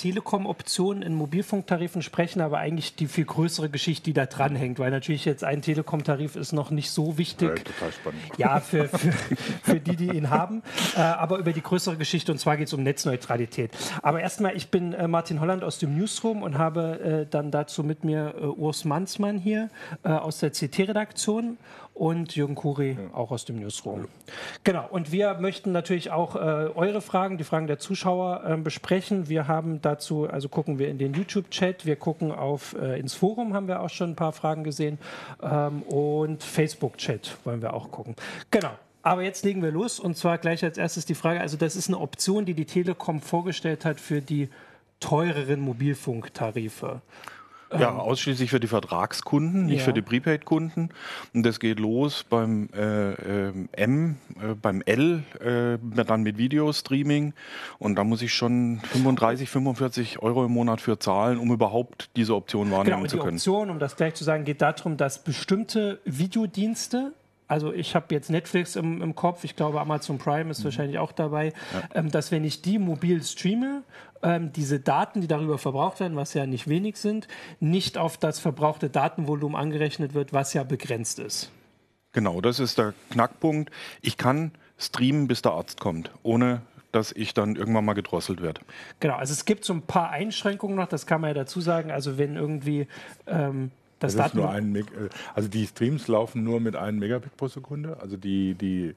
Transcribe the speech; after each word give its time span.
Telekom-Optionen 0.00 1.02
in 1.02 1.14
Mobilfunktarifen 1.14 2.00
sprechen, 2.00 2.40
aber 2.40 2.56
eigentlich 2.56 2.96
die 2.96 3.06
viel 3.06 3.26
größere 3.26 3.68
Geschichte, 3.68 4.04
die 4.04 4.12
da 4.14 4.24
dranhängt, 4.24 4.78
weil 4.78 4.90
natürlich 4.90 5.26
jetzt 5.26 5.44
ein 5.44 5.60
Telekom-Tarif 5.60 6.36
ist 6.36 6.52
noch 6.52 6.70
nicht 6.70 6.90
so 6.90 7.18
wichtig. 7.18 7.50
Ja, 7.50 7.54
total 7.56 7.92
spannend. 7.92 8.22
Ja, 8.38 8.60
für, 8.60 8.88
für, 8.88 9.12
für 9.62 9.78
die, 9.78 9.96
die 9.96 10.16
ihn 10.16 10.30
haben, 10.30 10.62
äh, 10.96 11.00
aber 11.00 11.36
über 11.36 11.52
die 11.52 11.60
größere 11.60 11.98
Geschichte 11.98 12.32
und 12.32 12.38
zwar 12.38 12.56
geht 12.56 12.68
es 12.68 12.72
um 12.72 12.82
Netzneutralität. 12.82 13.72
Aber 14.00 14.20
erstmal, 14.20 14.56
ich 14.56 14.70
bin 14.70 14.94
äh, 14.94 15.06
Martin 15.06 15.38
Holland 15.38 15.62
aus 15.62 15.78
dem 15.78 15.94
Newsroom 15.98 16.42
und 16.42 16.56
habe 16.56 17.00
äh, 17.00 17.26
dann 17.30 17.50
dazu 17.50 17.84
mit 17.84 18.02
mir 18.02 18.34
äh, 18.40 18.46
Urs 18.46 18.86
Manzmann 18.86 19.36
hier 19.36 19.68
äh, 20.02 20.08
aus 20.08 20.38
der 20.38 20.50
CT-Redaktion 20.50 21.58
und 22.00 22.34
Jürgen 22.34 22.54
Kuri 22.54 22.92
ja. 22.92 23.14
auch 23.14 23.30
aus 23.30 23.44
dem 23.44 23.56
Newsroom. 23.56 24.08
Genau, 24.64 24.88
und 24.90 25.12
wir 25.12 25.34
möchten 25.34 25.70
natürlich 25.70 26.10
auch 26.10 26.34
äh, 26.34 26.38
eure 26.38 27.02
Fragen, 27.02 27.36
die 27.36 27.44
Fragen 27.44 27.66
der 27.66 27.78
Zuschauer 27.78 28.42
äh, 28.42 28.56
besprechen. 28.56 29.28
Wir 29.28 29.48
haben 29.48 29.82
dazu, 29.82 30.26
also 30.26 30.48
gucken 30.48 30.78
wir 30.78 30.88
in 30.88 30.96
den 30.96 31.12
YouTube-Chat, 31.12 31.84
wir 31.84 31.96
gucken 31.96 32.32
auf 32.32 32.74
äh, 32.74 32.98
ins 32.98 33.12
Forum, 33.12 33.52
haben 33.52 33.68
wir 33.68 33.82
auch 33.82 33.90
schon 33.90 34.12
ein 34.12 34.16
paar 34.16 34.32
Fragen 34.32 34.64
gesehen 34.64 34.98
ähm, 35.42 35.82
und 35.82 36.42
Facebook-Chat 36.42 37.36
wollen 37.44 37.60
wir 37.60 37.74
auch 37.74 37.90
gucken. 37.90 38.16
Genau. 38.50 38.70
Aber 39.02 39.22
jetzt 39.22 39.44
legen 39.44 39.62
wir 39.62 39.70
los 39.70 40.00
und 40.00 40.16
zwar 40.16 40.38
gleich 40.38 40.64
als 40.64 40.78
erstes 40.78 41.04
die 41.04 41.14
Frage, 41.14 41.40
also 41.40 41.58
das 41.58 41.76
ist 41.76 41.88
eine 41.88 41.98
Option, 41.98 42.46
die 42.46 42.54
die 42.54 42.66
Telekom 42.66 43.20
vorgestellt 43.20 43.84
hat 43.84 44.00
für 44.00 44.22
die 44.22 44.48
teureren 45.00 45.60
Mobilfunktarife. 45.60 47.02
Ja, 47.72 47.90
ähm, 47.90 48.00
ausschließlich 48.00 48.50
für 48.50 48.60
die 48.60 48.66
Vertragskunden, 48.66 49.66
nicht 49.66 49.78
ja. 49.78 49.84
für 49.84 49.92
die 49.92 50.02
Prepaid-Kunden. 50.02 50.90
Und 51.32 51.46
das 51.46 51.60
geht 51.60 51.78
los 51.78 52.24
beim 52.28 52.68
äh, 52.74 53.12
äh, 53.12 53.52
M, 53.72 54.16
äh, 54.40 54.54
beim 54.54 54.82
L, 54.82 55.22
äh, 55.40 55.78
dann 56.04 56.22
mit 56.22 56.36
Videostreaming. 56.36 57.32
Und 57.78 57.96
da 57.96 58.04
muss 58.04 58.22
ich 58.22 58.34
schon 58.34 58.80
35, 58.92 59.48
45 59.48 60.22
Euro 60.22 60.44
im 60.44 60.52
Monat 60.52 60.80
für 60.80 60.98
zahlen, 60.98 61.38
um 61.38 61.52
überhaupt 61.52 62.10
diese 62.16 62.34
Option 62.34 62.70
wahrnehmen 62.70 62.96
genau, 62.96 63.08
zu 63.08 63.18
können. 63.18 63.36
Die 63.36 63.48
Option, 63.48 63.70
um 63.70 63.78
das 63.78 63.96
gleich 63.96 64.14
zu 64.14 64.24
sagen, 64.24 64.44
geht 64.44 64.62
darum, 64.62 64.96
dass 64.96 65.22
bestimmte 65.22 66.00
Videodienste 66.04 67.12
also 67.50 67.72
ich 67.72 67.96
habe 67.96 68.06
jetzt 68.10 68.30
Netflix 68.30 68.76
im, 68.76 69.02
im, 69.02 69.14
Kopf, 69.16 69.42
ich 69.42 69.56
glaube 69.56 69.80
Amazon 69.80 70.18
Prime 70.18 70.50
ist 70.50 70.60
mhm. 70.60 70.64
wahrscheinlich 70.64 70.98
auch 70.98 71.10
dabei, 71.10 71.52
ja. 71.72 71.82
ähm, 71.94 72.10
dass 72.10 72.30
wenn 72.30 72.44
ich 72.44 72.62
die 72.62 72.78
mobil 72.78 73.22
streame, 73.24 73.82
ähm, 74.22 74.52
diese 74.52 74.78
Daten, 74.78 75.20
die 75.20 75.26
darüber 75.26 75.58
verbraucht 75.58 75.98
werden, 75.98 76.16
was 76.16 76.32
ja 76.34 76.46
nicht 76.46 76.68
wenig 76.68 76.96
sind, 76.96 77.26
nicht 77.58 77.98
auf 77.98 78.16
das 78.18 78.38
verbrauchte 78.38 78.88
Datenvolumen 78.88 79.56
angerechnet 79.56 80.14
wird, 80.14 80.32
was 80.32 80.54
ja 80.54 80.62
begrenzt 80.62 81.18
ist. 81.18 81.50
Genau, 82.12 82.40
das 82.40 82.60
ist 82.60 82.78
der 82.78 82.94
Knackpunkt. 83.10 83.70
Ich 84.00 84.16
kann 84.16 84.52
streamen, 84.78 85.26
bis 85.26 85.42
der 85.42 85.52
Arzt 85.52 85.80
kommt, 85.80 86.12
ohne 86.22 86.62
dass 86.92 87.10
ich 87.12 87.34
dann 87.34 87.56
irgendwann 87.56 87.84
mal 87.84 87.94
gedrosselt 87.94 88.42
werde. 88.42 88.60
Genau, 89.00 89.14
also 89.14 89.32
es 89.32 89.44
gibt 89.44 89.64
so 89.64 89.72
ein 89.72 89.82
paar 89.82 90.10
Einschränkungen 90.10 90.76
noch, 90.76 90.88
das 90.88 91.06
kann 91.06 91.20
man 91.20 91.30
ja 91.30 91.34
dazu 91.34 91.60
sagen. 91.60 91.90
Also 91.90 92.16
wenn 92.18 92.36
irgendwie 92.36 92.86
ähm, 93.26 93.70
das, 94.00 94.16
das 94.16 94.28
ist 94.28 94.34
nur 94.34 94.50
ein 94.50 94.72
Meg 94.72 94.86
äh, 94.92 95.08
also 95.34 95.48
die 95.48 95.66
Streams 95.66 96.08
laufen 96.08 96.42
nur 96.42 96.58
mit 96.58 96.74
einem 96.74 96.98
Megabit 96.98 97.36
pro 97.36 97.48
Sekunde. 97.48 97.98
Also 98.00 98.16
die, 98.16 98.54
die 98.54 98.94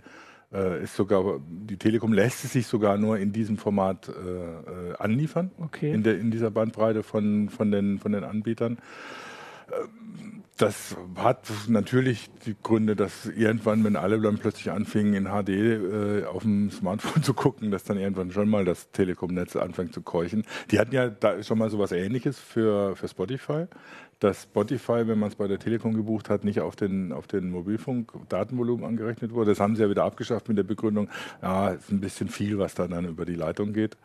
äh, 0.54 0.84
ist 0.84 0.96
sogar, 0.96 1.40
die 1.48 1.78
Telekom 1.78 2.14
lässt 2.14 2.44
es 2.46 2.54
sich 2.54 2.68
sogar 2.68 2.98
nur 2.98 3.18
in 3.18 3.32
diesem 3.32 3.58
Format 3.58 4.10
äh, 4.10 4.12
äh 4.12 4.96
anliefern, 4.98 5.52
okay. 5.60 5.94
in, 5.94 6.04
der, 6.04 6.18
in 6.18 6.32
dieser 6.32 6.52
Bandbreite 6.52 7.04
von, 7.04 7.50
von, 7.50 7.72
den, 7.72 8.00
von 8.00 8.12
den 8.12 8.24
Anbietern. 8.24 8.78
Ähm, 9.72 10.44
das 10.58 10.96
hat 11.16 11.52
natürlich 11.68 12.30
die 12.46 12.56
Gründe, 12.62 12.96
dass 12.96 13.26
irgendwann, 13.26 13.84
wenn 13.84 13.96
alle 13.96 14.22
dann 14.22 14.38
plötzlich 14.38 14.72
anfingen, 14.72 15.16
in 15.16 15.26
HD 15.26 15.50
äh, 15.50 16.26
auf 16.26 16.44
dem 16.44 16.70
Smartphone 16.70 17.24
zu 17.24 17.34
gucken, 17.34 17.72
dass 17.72 17.84
dann 17.84 17.98
irgendwann 17.98 18.32
schon 18.32 18.48
mal 18.48 18.64
das 18.64 18.92
Telekom-Netz 18.92 19.56
anfängt 19.56 19.94
zu 19.94 20.02
keuchen. 20.02 20.44
Die 20.70 20.80
hatten 20.80 20.94
ja 20.94 21.10
da 21.10 21.42
schon 21.42 21.58
mal 21.58 21.72
so 21.72 21.80
was 21.80 21.92
Ähnliches 21.92 22.40
für, 22.40 22.96
für 22.96 23.08
Spotify 23.08 23.66
dass 24.24 24.44
Spotify, 24.44 25.06
wenn 25.06 25.20
man 25.20 25.30
es 25.30 25.36
bei 25.36 25.48
der 25.48 25.60
Telekom 25.60 25.94
gebucht 25.94 26.30
hat, 26.30 26.44
nicht 26.44 26.62
auf 26.62 26.76
den, 26.76 27.12
auf 27.12 27.28
den 27.28 27.50
Mobilfunk-Datenvolumen 27.50 28.86
angerechnet 28.86 29.34
wurde. 29.34 29.52
Das 29.52 29.60
haben 29.60 29.76
sie 29.76 29.84
ja 29.84 29.90
wieder 29.90 30.06
abgeschafft 30.06 30.48
mit 30.48 30.58
der 30.58 30.64
Begründung, 30.64 31.10
ja, 31.42 31.70
ist 31.70 31.92
ein 31.92 32.00
bisschen 32.00 32.30
viel, 32.30 32.58
was 32.58 32.74
da 32.74 32.88
dann 32.88 33.06
über 33.06 33.26
die 33.26 33.36
Leitung 33.36 33.74
geht. 33.74 33.98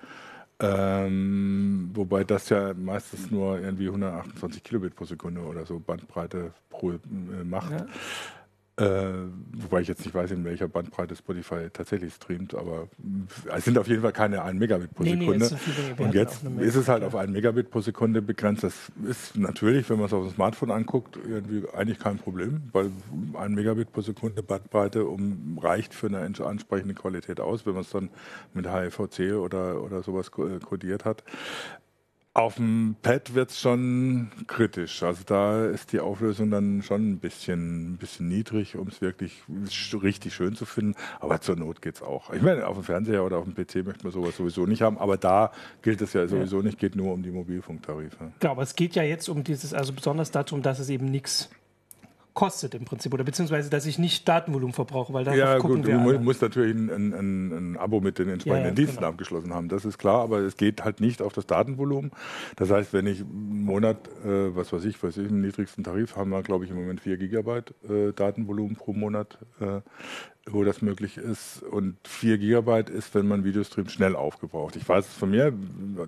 Ähm, 0.61 1.91
wobei 1.95 2.25
das 2.25 2.49
ja 2.49 2.75
meistens 2.75 3.31
nur 3.31 3.61
irgendwie 3.61 3.87
128 3.87 4.65
Kilobit 4.65 4.97
pro 4.97 5.05
Sekunde 5.05 5.41
oder 5.43 5.65
so 5.65 5.79
Bandbreite 5.79 6.53
pro, 6.69 6.93
äh, 6.93 6.99
macht. 7.45 7.71
Ja. 7.71 7.87
Äh, 8.79 9.29
wobei 9.57 9.81
ich 9.81 9.89
jetzt 9.89 10.05
nicht 10.05 10.15
weiß, 10.15 10.31
in 10.31 10.45
welcher 10.45 10.69
Bandbreite 10.69 11.17
Spotify 11.17 11.69
tatsächlich 11.73 12.15
streamt, 12.15 12.55
aber 12.55 12.89
es 13.53 13.65
sind 13.65 13.77
auf 13.77 13.89
jeden 13.89 14.03
Fall 14.03 14.13
keine 14.13 14.43
1 14.43 14.57
Megabit 14.57 14.95
pro 14.95 15.03
Sekunde. 15.03 15.51
Nee, 15.99 16.05
und 16.05 16.15
jetzt 16.15 16.45
ist 16.61 16.77
es 16.77 16.87
halt 16.87 17.03
auf 17.03 17.17
1 17.17 17.33
Megabit 17.33 17.71
pro 17.71 17.81
Sekunde 17.81 18.23
begrenzt. 18.23 18.63
Das 18.63 18.75
ist 19.05 19.37
natürlich, 19.37 19.91
wenn 19.91 19.97
man 19.97 20.07
es 20.07 20.13
auf 20.13 20.25
dem 20.25 20.33
Smartphone 20.33 20.71
anguckt, 20.71 21.19
irgendwie 21.29 21.69
eigentlich 21.75 21.99
kein 21.99 22.19
Problem, 22.19 22.63
weil 22.73 22.93
1 23.35 23.55
Megabit 23.57 23.93
pro 23.93 24.01
Sekunde 24.01 24.45
Bandbreite 24.45 25.07
um, 25.07 25.59
reicht 25.61 25.93
für 25.93 26.07
eine 26.07 26.21
ansprechende 26.21 26.95
Qualität 26.95 27.41
aus, 27.41 27.67
wenn 27.67 27.73
man 27.73 27.83
es 27.83 27.91
dann 27.91 28.11
mit 28.55 28.67
HEVC 28.67 29.35
oder, 29.35 29.83
oder 29.83 30.05
sowas 30.05 30.31
kodiert 30.31 31.05
hat. 31.05 31.25
Auf 32.35 32.57
dem 32.57 32.95
Pad 33.03 33.35
wird 33.35 33.51
es 33.51 33.59
schon 33.59 34.31
kritisch. 34.47 35.03
Also 35.03 35.23
da 35.27 35.67
ist 35.67 35.93
die 35.93 35.99
Auflösung 35.99 36.51
dann 36.51 36.83
schon 36.83 37.11
ein 37.11 37.19
bisschen, 37.19 37.95
ein 37.95 37.97
bisschen 37.97 38.29
niedrig, 38.29 38.77
um 38.77 38.87
es 38.89 39.01
wirklich 39.01 39.43
richtig 39.93 40.35
schön 40.35 40.55
zu 40.55 40.65
finden. 40.65 40.95
Aber 41.19 41.41
zur 41.41 41.57
Not 41.57 41.83
geht 41.83 41.97
es 41.97 42.03
auch. 42.03 42.33
Ich 42.33 42.43
meine, 42.43 42.67
auf 42.67 42.77
dem 42.77 42.85
Fernseher 42.85 43.25
oder 43.25 43.39
auf 43.39 43.45
dem 43.45 43.55
PC 43.55 43.85
möchte 43.85 44.05
man 44.05 44.13
sowas 44.13 44.37
sowieso 44.37 44.67
nicht 44.67 44.83
haben. 44.83 44.99
Aber 44.99 45.17
da 45.17 45.51
gilt 45.83 46.01
es 46.01 46.13
ja 46.13 46.29
sowieso 46.29 46.59
ja. 46.59 46.65
nicht, 46.65 46.79
geht 46.79 46.95
nur 46.95 47.13
um 47.13 47.23
die 47.23 47.33
Mobilfunktarife. 47.33 48.33
Genau, 48.39 48.53
aber 48.53 48.63
es 48.63 48.77
geht 48.77 48.95
ja 48.95 49.03
jetzt 49.03 49.29
um 49.29 49.43
dieses, 49.43 49.75
also 49.75 49.93
besonders 49.93 50.31
darum, 50.31 50.63
dass 50.63 50.79
es 50.79 50.91
eben 50.91 51.07
nichts 51.07 51.51
kostet 52.39 52.77
im 52.77 52.85
Prinzip 52.85 53.13
oder 53.13 53.25
beziehungsweise, 53.25 53.69
dass 53.69 53.85
ich 53.85 53.99
nicht 53.99 54.29
Datenvolumen 54.29 54.73
verbrauche, 54.73 55.13
weil 55.13 55.25
darauf 55.25 55.41
ja, 55.41 55.59
gucken 55.59 55.79
gut, 55.79 55.87
wir 55.89 55.99
du 55.99 56.21
musst 56.21 56.41
natürlich 56.41 56.73
ein, 56.73 56.89
ein, 56.89 57.13
ein, 57.73 57.77
Abo 57.77 58.01
mit 58.01 58.21
den 58.21 58.29
entsprechenden 58.29 58.63
ja, 58.63 58.69
ja, 58.69 58.75
Diensten 58.77 58.99
genau. 58.99 59.09
abgeschlossen 59.09 59.53
haben, 59.53 59.69
das 59.69 59.85
ist 59.85 59.99
klar, 59.99 60.23
aber 60.23 60.39
es 60.39 60.57
geht 60.57 60.85
halt 60.85 61.01
nicht 61.01 61.21
auf 61.21 61.33
das 61.33 61.49
Datenvolumen. 61.49 62.13
Das 62.55 62.71
heißt, 62.71 62.93
wenn 62.93 63.09
ich 63.09 63.23
einen 63.23 63.65
Monat, 63.65 63.97
äh, 64.25 64.55
was 64.55 64.73
weiß 64.73 64.85
ich, 64.85 65.03
was 65.03 65.17
ich, 65.17 65.29
im 65.29 65.41
niedrigsten 65.41 65.83
Tarif 65.83 66.15
haben 66.15 66.31
wir, 66.31 66.45
glaube 66.45 66.65
ich, 66.65 66.71
im 66.71 66.77
Moment 66.77 67.01
4 67.01 67.17
Gigabyte 67.17 67.75
äh, 67.91 68.13
Datenvolumen 68.13 68.77
pro 68.77 68.93
Monat 68.93 69.37
äh, 69.61 69.81
wo 70.51 70.65
das 70.65 70.83
möglich 70.83 71.17
ist. 71.17 71.63
Und 71.63 71.97
4 72.07 72.39
Gigabyte 72.39 72.91
ist, 72.91 73.15
wenn 73.15 73.27
man 73.27 73.45
Videostream 73.45 73.89
schnell 73.89 74.17
aufgebraucht. 74.17 74.77
Ich 74.77 74.89
weiß 74.89 75.07
es 75.07 75.15
von 75.15 75.31
mir, 75.31 75.53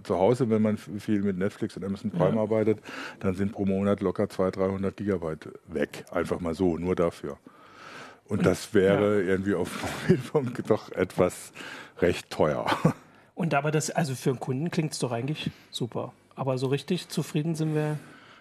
zu 0.05 0.17
Hause, 0.17 0.51
wenn 0.51 0.63
man 0.63 0.77
viel 0.77 1.23
mit 1.23 1.39
Netflix 1.39 1.77
und 1.77 1.85
Amazon 1.85 2.11
Prime 2.11 2.37
ja. 2.37 2.43
arbeitet, 2.43 2.79
dann 3.21 3.35
sind 3.35 3.53
pro 3.53 3.65
Monat 3.67 4.01
locker 4.01 4.29
200, 4.29 4.57
300 4.57 4.97
Gigabyte 4.97 5.49
weg. 5.69 6.05
Einfach 6.11 6.41
mal 6.41 6.55
so, 6.55 6.77
nur 6.77 6.95
dafür. 6.95 7.39
Und 8.29 8.47
das 8.47 8.75
wäre 8.75 9.23
ja. 9.23 9.29
irgendwie 9.29 9.55
auf 9.55 9.83
Mobilfunk 10.09 10.63
doch 10.69 10.93
etwas 10.93 11.53
recht 11.99 12.31
teuer. 12.31 12.67
Und 13.35 13.55
aber 13.55 13.71
das, 13.71 13.91
also 13.91 14.15
für 14.15 14.31
einen 14.31 14.41
Kunden 14.41 14.71
klingt 14.71 14.93
es 14.93 14.99
doch 14.99 15.13
eigentlich 15.13 15.51
super. 15.71 16.13
Aber 16.37 16.57
so 16.57 16.69
richtig 16.69 17.09
zufrieden 17.09 17.55
sind 17.55 17.75
wir 17.75 17.99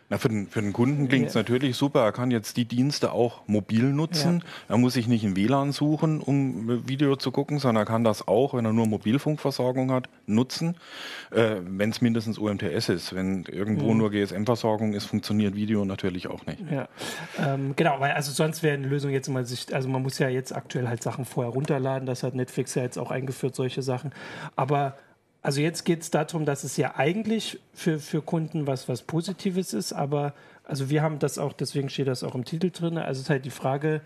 na, 0.10 0.18
für, 0.18 0.30
den, 0.30 0.48
für 0.48 0.62
den 0.62 0.74
Kunden 0.74 1.08
klingt 1.08 1.28
es 1.28 1.36
natürlich 1.36 1.78
super. 1.78 2.04
Er 2.04 2.12
kann 2.12 2.32
jetzt 2.32 2.58
die 2.58 2.66
Dienste 2.66 3.12
auch 3.12 3.48
mobil 3.48 3.84
nutzen. 3.84 4.40
Ja. 4.40 4.76
Er 4.76 4.78
muss 4.78 4.94
sich 4.94 5.08
nicht 5.08 5.24
ein 5.24 5.36
WLAN 5.36 5.72
suchen, 5.72 6.20
um 6.20 6.88
Video 6.88 7.16
zu 7.16 7.32
gucken, 7.32 7.60
sondern 7.60 7.84
er 7.84 7.86
kann 7.86 8.04
das 8.04 8.28
auch, 8.28 8.56
wenn 8.56 8.66
er 8.66 8.74
nur 8.74 8.88
Mobilfunkversorgung 8.88 9.92
hat, 9.92 10.10
nutzen, 10.26 10.78
äh, 11.32 11.58
wenn 11.62 11.92
es 11.92 12.02
mindestens 12.02 12.40
UMTS 12.40 12.90
ist. 12.90 13.14
Wenn 13.14 13.44
irgendwo 13.44 13.92
mhm. 13.92 14.00
nur 14.00 14.12
GSM-Versorgung 14.12 14.94
ist, 14.94 15.06
funktioniert 15.06 15.56
Video 15.56 15.86
natürlich 15.86 16.28
auch 16.28 16.44
nicht. 16.48 16.64
Ja, 16.72 16.88
ähm, 17.38 17.74
genau, 17.76 18.00
weil 18.00 18.14
also 18.14 18.32
sonst 18.32 18.64
wäre 18.64 18.76
eine 18.76 18.88
Lösung 18.88 19.12
jetzt 19.12 19.28
immer 19.28 19.44
sich, 19.44 19.74
also 19.76 19.90
man 19.90 20.02
muss 20.02 20.18
ja 20.18 20.28
jetzt 20.28 20.56
aktuell 20.56 20.88
halt 20.88 21.04
Sachen 21.04 21.24
vorher 21.24 21.54
runterladen. 21.54 22.08
Das 22.08 22.24
hat 22.24 22.34
Netflix 22.34 22.74
ja 22.74 22.82
jetzt 22.82 22.98
auch 22.98 23.12
eingeführt, 23.12 23.54
solche 23.54 23.84
Sachen. 23.84 24.12
Aber 24.56 24.96
also 25.42 25.62
jetzt 25.62 25.86
geht 25.86 26.02
es 26.02 26.12
darum, 26.12 26.46
dass 26.46 26.64
es 26.64 26.76
ja 26.78 26.96
eigentlich 26.96 27.60
für, 27.74 28.00
für 28.00 28.22
Kunden 28.22 28.68
was, 28.68 28.90
was 28.90 29.04
Positives 29.04 29.74
ist, 29.74 29.94
aber 29.94 30.34
also 30.66 30.90
wir 30.90 31.02
haben 31.02 31.20
das 31.20 31.38
auch, 31.38 31.54
deswegen 31.54 31.90
steht 31.90 32.08
das 32.08 32.24
auch 32.24 32.36
im 32.36 32.46
Titel 32.46 32.70
drin. 32.70 32.98
Also 32.98 33.20
es 33.20 33.26
ist 33.26 33.30
halt 33.30 33.46
die 33.46 33.50
Frage, 33.50 34.02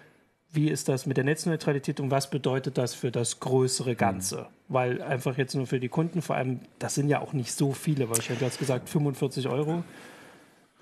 wie 0.52 0.70
ist 0.70 0.88
das 0.88 1.06
mit 1.08 1.18
der 1.18 1.24
Netzneutralität 1.24 2.00
und 2.00 2.12
was 2.12 2.30
bedeutet 2.30 2.78
das 2.78 2.94
für 2.94 3.12
das 3.12 3.40
größere 3.40 3.96
Ganze? 3.96 4.42
Mhm. 4.42 4.46
Weil 4.70 5.02
einfach 5.02 5.38
jetzt 5.38 5.56
nur 5.56 5.66
für 5.66 5.80
die 5.80 5.90
Kunden, 5.90 6.22
vor 6.22 6.36
allem, 6.36 6.60
das 6.80 6.96
sind 6.96 7.10
ja 7.10 7.20
auch 7.20 7.34
nicht 7.34 7.52
so 7.52 7.74
viele, 7.74 8.10
weil 8.10 8.20
ich 8.20 8.30
hätte 8.30 8.46
jetzt 8.46 8.60
gesagt 8.60 8.88
45 8.88 9.50
Euro 9.50 9.84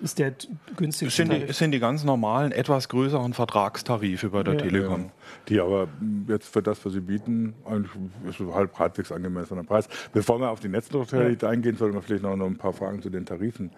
ist 0.01 0.19
der 0.19 0.33
günstigste. 0.75 1.15
Sind, 1.15 1.31
die, 1.31 1.53
sind 1.53 1.71
die 1.71 1.79
ganz 1.79 2.03
normalen, 2.03 2.51
etwas 2.51 2.89
größeren 2.89 3.33
Vertragstarife 3.33 4.29
bei 4.29 4.43
der 4.43 4.55
ja, 4.55 4.61
Telekom. 4.61 5.01
Ja. 5.01 5.11
Die 5.49 5.59
aber 5.59 5.87
jetzt 6.27 6.47
für 6.47 6.61
das, 6.61 6.83
was 6.85 6.93
sie 6.93 7.01
bieten, 7.01 7.53
eigentlich 7.65 7.91
ist 8.27 8.39
halb 8.53 8.77
halbwegs 8.77 9.11
angemessener 9.11 9.63
Preis. 9.63 9.87
Bevor 10.13 10.39
wir 10.39 10.49
auf 10.49 10.59
die 10.59 10.69
Netzneutralität 10.69 11.43
ja. 11.43 11.49
eingehen, 11.49 11.77
sollten 11.77 11.95
wir 11.95 12.01
vielleicht 12.01 12.23
noch, 12.23 12.35
noch 12.35 12.47
ein 12.47 12.57
paar 12.57 12.73
Fragen 12.73 13.01
zu 13.01 13.09
den 13.09 13.25
Tarifen 13.25 13.71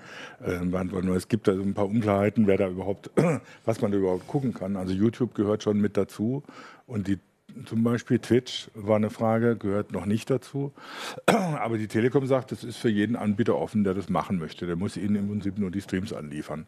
äh, 0.44 0.58
beantworten. 0.66 1.10
Es 1.10 1.28
gibt 1.28 1.48
also 1.50 1.62
ein 1.62 1.74
paar 1.74 1.88
Unklarheiten, 1.88 2.48
wer 2.48 2.58
da 2.58 2.68
überhaupt, 2.68 3.12
was 3.66 3.82
man 3.82 3.92
da 3.92 3.98
überhaupt 3.98 4.28
gucken 4.28 4.54
kann. 4.54 4.78
Also 4.78 4.94
YouTube 4.94 5.36
gehört 5.36 5.64
schon 5.64 5.80
mit 5.80 5.98
dazu 5.98 6.44
und 6.88 7.08
die 7.08 7.20
zum 7.66 7.84
Beispiel 7.84 8.20
Twitch 8.20 8.70
war 8.74 8.96
eine 8.96 9.10
Frage, 9.10 9.56
gehört 9.56 9.92
noch 9.92 10.06
nicht 10.06 10.30
dazu. 10.30 10.74
Aber 11.26 11.78
die 11.78 11.88
Telekom 11.88 12.26
sagt, 12.26 12.52
das 12.52 12.64
ist 12.64 12.78
für 12.78 12.90
jeden 12.90 13.16
Anbieter 13.16 13.58
offen, 13.58 13.84
der 13.84 13.94
das 13.94 14.10
machen 14.10 14.40
möchte. 14.40 14.66
Der 14.66 14.76
muss 14.76 14.98
ihnen 14.98 15.16
im 15.16 15.28
Prinzip 15.28 15.58
nur 15.58 15.72
die 15.72 15.82
Streams 15.82 16.14
anliefern. 16.14 16.68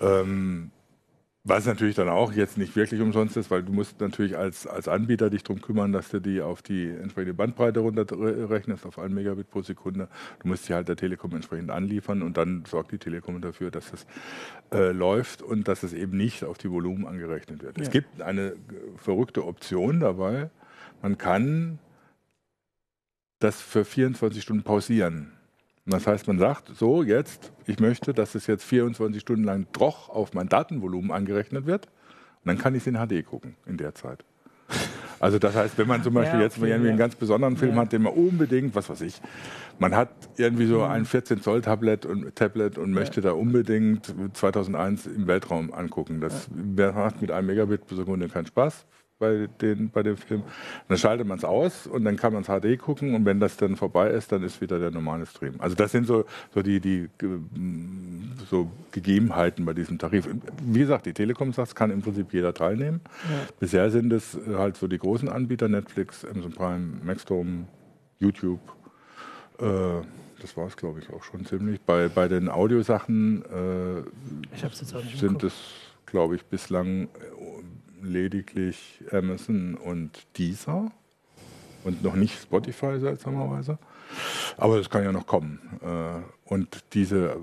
Ähm, 0.00 0.70
was 1.46 1.66
natürlich 1.66 1.94
dann 1.94 2.08
auch 2.08 2.32
jetzt 2.32 2.56
nicht 2.56 2.74
wirklich 2.74 3.02
umsonst 3.02 3.36
ist, 3.36 3.50
weil 3.50 3.62
du 3.62 3.70
musst 3.70 4.00
natürlich 4.00 4.36
als, 4.36 4.66
als 4.66 4.88
Anbieter 4.88 5.28
dich 5.28 5.42
darum 5.42 5.60
kümmern, 5.60 5.92
dass 5.92 6.08
du 6.08 6.18
die 6.18 6.40
auf 6.40 6.62
die 6.62 6.88
entsprechende 6.88 7.34
Bandbreite 7.34 7.80
runterrechnest, 7.80 8.86
auf 8.86 8.98
1 8.98 9.12
Megabit 9.12 9.50
pro 9.50 9.60
Sekunde. 9.60 10.08
Du 10.40 10.48
musst 10.48 10.66
die 10.66 10.72
halt 10.72 10.88
der 10.88 10.96
Telekom 10.96 11.34
entsprechend 11.34 11.70
anliefern 11.70 12.22
und 12.22 12.38
dann 12.38 12.64
sorgt 12.64 12.92
die 12.92 12.98
Telekom 12.98 13.42
dafür, 13.42 13.70
dass 13.70 13.90
das 13.90 14.06
äh, 14.72 14.92
läuft 14.92 15.42
und 15.42 15.68
dass 15.68 15.82
es 15.82 15.92
eben 15.92 16.16
nicht 16.16 16.44
auf 16.44 16.56
die 16.56 16.70
Volumen 16.70 17.06
angerechnet 17.06 17.62
wird. 17.62 17.76
Ja. 17.76 17.84
Es 17.84 17.90
gibt 17.90 18.22
eine 18.22 18.56
verrückte 18.96 19.44
Option 19.44 20.00
dabei. 20.00 20.48
Man 21.02 21.18
kann 21.18 21.78
das 23.40 23.60
für 23.60 23.84
24 23.84 24.42
Stunden 24.42 24.62
pausieren. 24.62 25.32
Das 25.86 26.06
heißt, 26.06 26.26
man 26.26 26.38
sagt, 26.38 26.70
so 26.74 27.02
jetzt, 27.02 27.52
ich 27.66 27.78
möchte, 27.78 28.14
dass 28.14 28.34
es 28.34 28.46
jetzt 28.46 28.64
24 28.64 29.20
Stunden 29.20 29.44
lang 29.44 29.66
doch 29.72 30.08
auf 30.08 30.32
mein 30.32 30.48
Datenvolumen 30.48 31.10
angerechnet 31.10 31.66
wird. 31.66 31.86
Und 31.86 32.48
dann 32.48 32.58
kann 32.58 32.74
ich 32.74 32.86
es 32.86 32.86
in 32.86 32.94
HD 32.94 33.24
gucken 33.26 33.56
in 33.66 33.76
der 33.76 33.94
Zeit. 33.94 34.24
Also 35.20 35.38
das 35.38 35.54
heißt, 35.54 35.78
wenn 35.78 35.86
man 35.86 36.02
zum 36.02 36.14
Beispiel 36.14 36.32
ja, 36.32 36.36
okay, 36.36 36.44
jetzt 36.44 36.60
mal 36.60 36.68
irgendwie 36.68 36.86
ja. 36.86 36.92
einen 36.92 36.98
ganz 36.98 37.14
besonderen 37.14 37.56
Film 37.56 37.74
ja. 37.74 37.82
hat, 37.82 37.92
den 37.92 38.02
man 38.02 38.14
unbedingt, 38.14 38.74
was 38.74 38.88
weiß 38.88 39.02
ich, 39.02 39.20
man 39.78 39.94
hat 39.94 40.08
irgendwie 40.36 40.66
so 40.66 40.78
mhm. 40.78 40.90
ein 40.90 41.04
14 41.04 41.40
Zoll 41.40 41.62
Tablet 41.62 42.06
und 42.06 42.34
Tablet 42.34 42.78
und 42.78 42.92
möchte 42.92 43.20
da 43.20 43.32
unbedingt 43.32 44.12
2001 44.32 45.06
im 45.06 45.26
Weltraum 45.26 45.72
angucken. 45.72 46.20
Das 46.20 46.48
macht 46.50 47.20
mit 47.20 47.30
einem 47.30 47.46
Megabit 47.46 47.86
pro 47.86 47.94
Sekunde 47.94 48.28
keinen 48.28 48.46
Spaß 48.46 48.86
bei, 49.18 49.48
den, 49.60 49.90
bei 49.90 50.02
dem 50.02 50.16
Film. 50.16 50.42
dann 50.88 50.98
schaltet 50.98 51.26
man 51.26 51.38
es 51.38 51.44
aus 51.44 51.86
und 51.86 52.04
dann 52.04 52.16
kann 52.16 52.32
man 52.32 52.42
es 52.42 52.48
HD 52.48 52.78
gucken 52.78 53.14
und 53.14 53.24
wenn 53.24 53.40
das 53.40 53.56
dann 53.56 53.76
vorbei 53.76 54.10
ist, 54.10 54.32
dann 54.32 54.42
ist 54.42 54.60
wieder 54.60 54.78
der 54.78 54.90
normale 54.90 55.26
Stream. 55.26 55.54
Also 55.58 55.76
das 55.76 55.92
sind 55.92 56.06
so, 56.06 56.24
so 56.52 56.62
die, 56.62 56.80
die 56.80 57.08
so 58.50 58.70
Gegebenheiten 58.92 59.64
bei 59.64 59.72
diesem 59.72 59.98
Tarif. 59.98 60.28
Wie 60.62 60.80
gesagt, 60.80 61.06
die 61.06 61.12
Telekom 61.12 61.52
sagt, 61.52 61.68
es 61.68 61.74
kann 61.74 61.90
im 61.90 62.02
Prinzip 62.02 62.32
jeder 62.32 62.54
teilnehmen. 62.54 63.00
Ja. 63.30 63.48
Bisher 63.60 63.90
sind 63.90 64.12
es 64.12 64.38
halt 64.56 64.76
so 64.76 64.88
die 64.88 64.98
großen 64.98 65.28
Anbieter, 65.28 65.68
Netflix, 65.68 66.24
Amazon 66.24 66.52
Prime, 66.52 67.00
Maxdome, 67.04 67.66
YouTube. 68.18 68.60
Äh, 69.58 70.02
das 70.40 70.56
war 70.56 70.66
es, 70.66 70.76
glaube 70.76 71.00
ich, 71.00 71.10
auch 71.10 71.22
schon 71.22 71.46
ziemlich. 71.46 71.80
Bei, 71.80 72.08
bei 72.08 72.28
den 72.28 72.50
Audiosachen 72.50 73.44
äh, 73.44 75.16
sind 75.16 75.42
es, 75.42 75.54
glaube 76.04 76.36
ich, 76.36 76.44
bislang 76.44 77.08
lediglich 78.04 79.02
Amazon 79.10 79.74
und 79.74 80.26
Deezer 80.38 80.90
und 81.84 82.02
noch 82.02 82.14
nicht 82.14 82.40
Spotify 82.40 82.98
seltsamerweise. 82.98 83.78
Aber 84.56 84.78
das 84.78 84.90
kann 84.90 85.04
ja 85.04 85.12
noch 85.12 85.26
kommen. 85.26 85.60
Äh, 85.82 86.52
und 86.52 86.84
diese, 86.92 87.36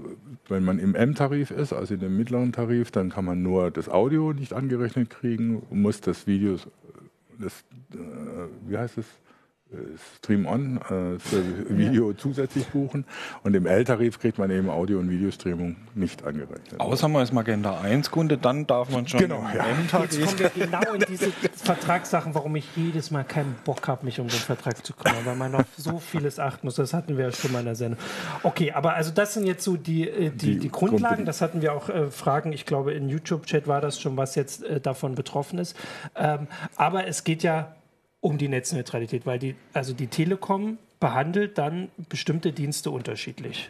wenn 0.48 0.64
man 0.64 0.80
im 0.80 0.96
M-Tarif 0.96 1.52
ist, 1.52 1.74
also 1.74 1.94
in 1.94 2.00
dem 2.00 2.18
mittleren 2.18 2.52
Tarif, 2.52 2.92
dann 2.92 3.10
kann 3.10 3.26
man 3.26 3.42
nur 3.42 3.72
das 3.72 3.90
Audio 3.90 4.34
nicht 4.34 4.54
angerechnet 4.54 5.10
kriegen, 5.10 5.64
muss 5.70 6.02
das 6.02 6.28
Video, 6.28 6.58
das, 7.40 7.64
äh, 7.94 7.98
wie 8.68 8.78
heißt 8.78 8.98
es, 8.98 9.06
Stream 10.18 10.46
On 10.46 10.78
äh, 10.78 11.20
für 11.20 11.44
Video 11.70 12.12
ja. 12.12 12.18
zusätzlich 12.18 12.68
buchen. 12.68 13.06
Und 13.44 13.56
im 13.56 13.66
L-Tarif 13.66 14.20
kriegt 14.20 14.38
man 14.38 14.52
eben 14.52 14.70
Audio- 14.70 15.00
und 15.00 15.10
Videostreaming 15.10 15.78
nicht 15.96 16.24
angerechnet. 16.24 16.80
Außer 16.80 17.08
man 17.08 17.24
ist 17.24 17.32
Magenta 17.32 17.80
1 17.80 18.12
Kunde, 18.12 18.38
dann 18.38 18.68
darf 18.68 18.90
man 18.90 19.08
schon 19.08 19.22
genau, 19.22 19.46
ja. 19.56 19.66
Jetzt 20.02 20.22
kommen 20.22 20.40
wir 20.40 20.50
genau 20.50 20.94
in 20.94 21.04
diese 21.08 21.32
Vertragssachen, 21.56 22.36
warum 22.36 22.56
ich 22.56 22.66
jedes 22.76 23.12
Mal 23.12 23.24
keinen 23.24 23.56
Bock 23.64 23.88
habe, 23.88 24.06
mich 24.06 24.20
um 24.20 24.28
den 24.28 24.40
Vertrag 24.40 24.86
zu 24.86 24.94
kümmern, 24.94 25.26
weil 25.26 25.36
man 25.36 25.56
auf 25.56 25.66
so 25.78 26.00
vieles 26.00 26.40
achten 26.40 26.68
muss. 26.68 26.76
Das 26.76 26.94
hatten 26.94 27.18
wir 27.18 27.26
ja 27.26 27.32
schon 27.32 27.52
mal 27.52 27.60
in 27.60 27.66
der 27.66 27.76
Sendung. 27.76 28.00
Okay, 28.44 28.72
aber 28.74 28.96
also 28.96 29.12
das 29.12 29.34
sind 29.34 29.46
jetzt 29.46 29.64
so 29.64 29.78
die, 29.78 30.10
äh, 30.10 30.32
die, 30.32 30.54
die, 30.54 30.60
die 30.60 30.70
Grundlagen. 30.70 31.26
Das 31.26 31.42
hatten 31.42 31.62
wir 31.62 31.74
auch 31.74 31.90
äh, 31.90 32.12
Fragen. 32.12 32.52
Ich 32.52 32.66
glaube, 32.66 32.94
in 32.94 33.10
YouTube-Chat 33.10 33.68
war 33.68 33.80
das 33.80 34.02
schon, 34.02 34.18
was 34.18 34.36
jetzt 34.36 34.64
äh, 34.64 34.82
davon 34.82 35.16
betroffen 35.16 35.60
ist. 35.60 35.78
Ähm, 36.16 36.48
aber 36.76 37.08
es 37.08 37.24
geht 37.24 37.44
ja 37.44 37.76
um 38.22 38.38
die 38.38 38.48
Netzneutralität, 38.48 39.26
weil 39.26 39.40
die, 39.40 39.56
also 39.74 39.94
die 39.94 40.08
Telekom 40.08 40.78
behandelt 41.00 41.58
dann 41.58 41.90
bestimmte 42.10 42.54
Dienste 42.54 42.92
unterschiedlich. 42.92 43.70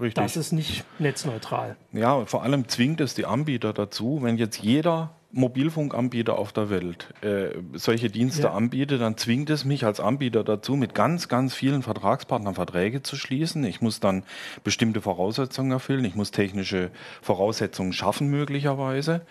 Richtig. 0.00 0.14
Das 0.14 0.36
ist 0.36 0.52
nicht 0.52 0.84
netzneutral. 1.00 1.76
Ja, 1.92 2.14
und 2.14 2.30
vor 2.30 2.44
allem 2.44 2.68
zwingt 2.68 3.00
es 3.00 3.14
die 3.14 3.26
Anbieter 3.26 3.72
dazu, 3.72 4.20
wenn 4.22 4.38
jetzt 4.38 4.58
jeder 4.58 5.10
Mobilfunkanbieter 5.32 6.38
auf 6.38 6.52
der 6.52 6.70
Welt 6.70 7.12
äh, 7.22 7.50
solche 7.74 8.08
Dienste 8.08 8.44
ja. 8.44 8.52
anbietet, 8.52 9.00
dann 9.00 9.16
zwingt 9.16 9.50
es 9.50 9.64
mich 9.64 9.84
als 9.84 10.00
Anbieter 10.00 10.42
dazu, 10.42 10.74
mit 10.74 10.94
ganz, 10.94 11.28
ganz 11.28 11.52
vielen 11.52 11.82
Vertragspartnern 11.82 12.54
Verträge 12.54 13.02
zu 13.02 13.16
schließen. 13.16 13.64
Ich 13.64 13.80
muss 13.80 14.00
dann 14.00 14.22
bestimmte 14.64 15.02
Voraussetzungen 15.02 15.72
erfüllen. 15.72 16.04
Ich 16.04 16.14
muss 16.14 16.30
technische 16.30 16.90
Voraussetzungen 17.20 17.92
schaffen, 17.92 18.28
möglicherweise. 18.28 19.26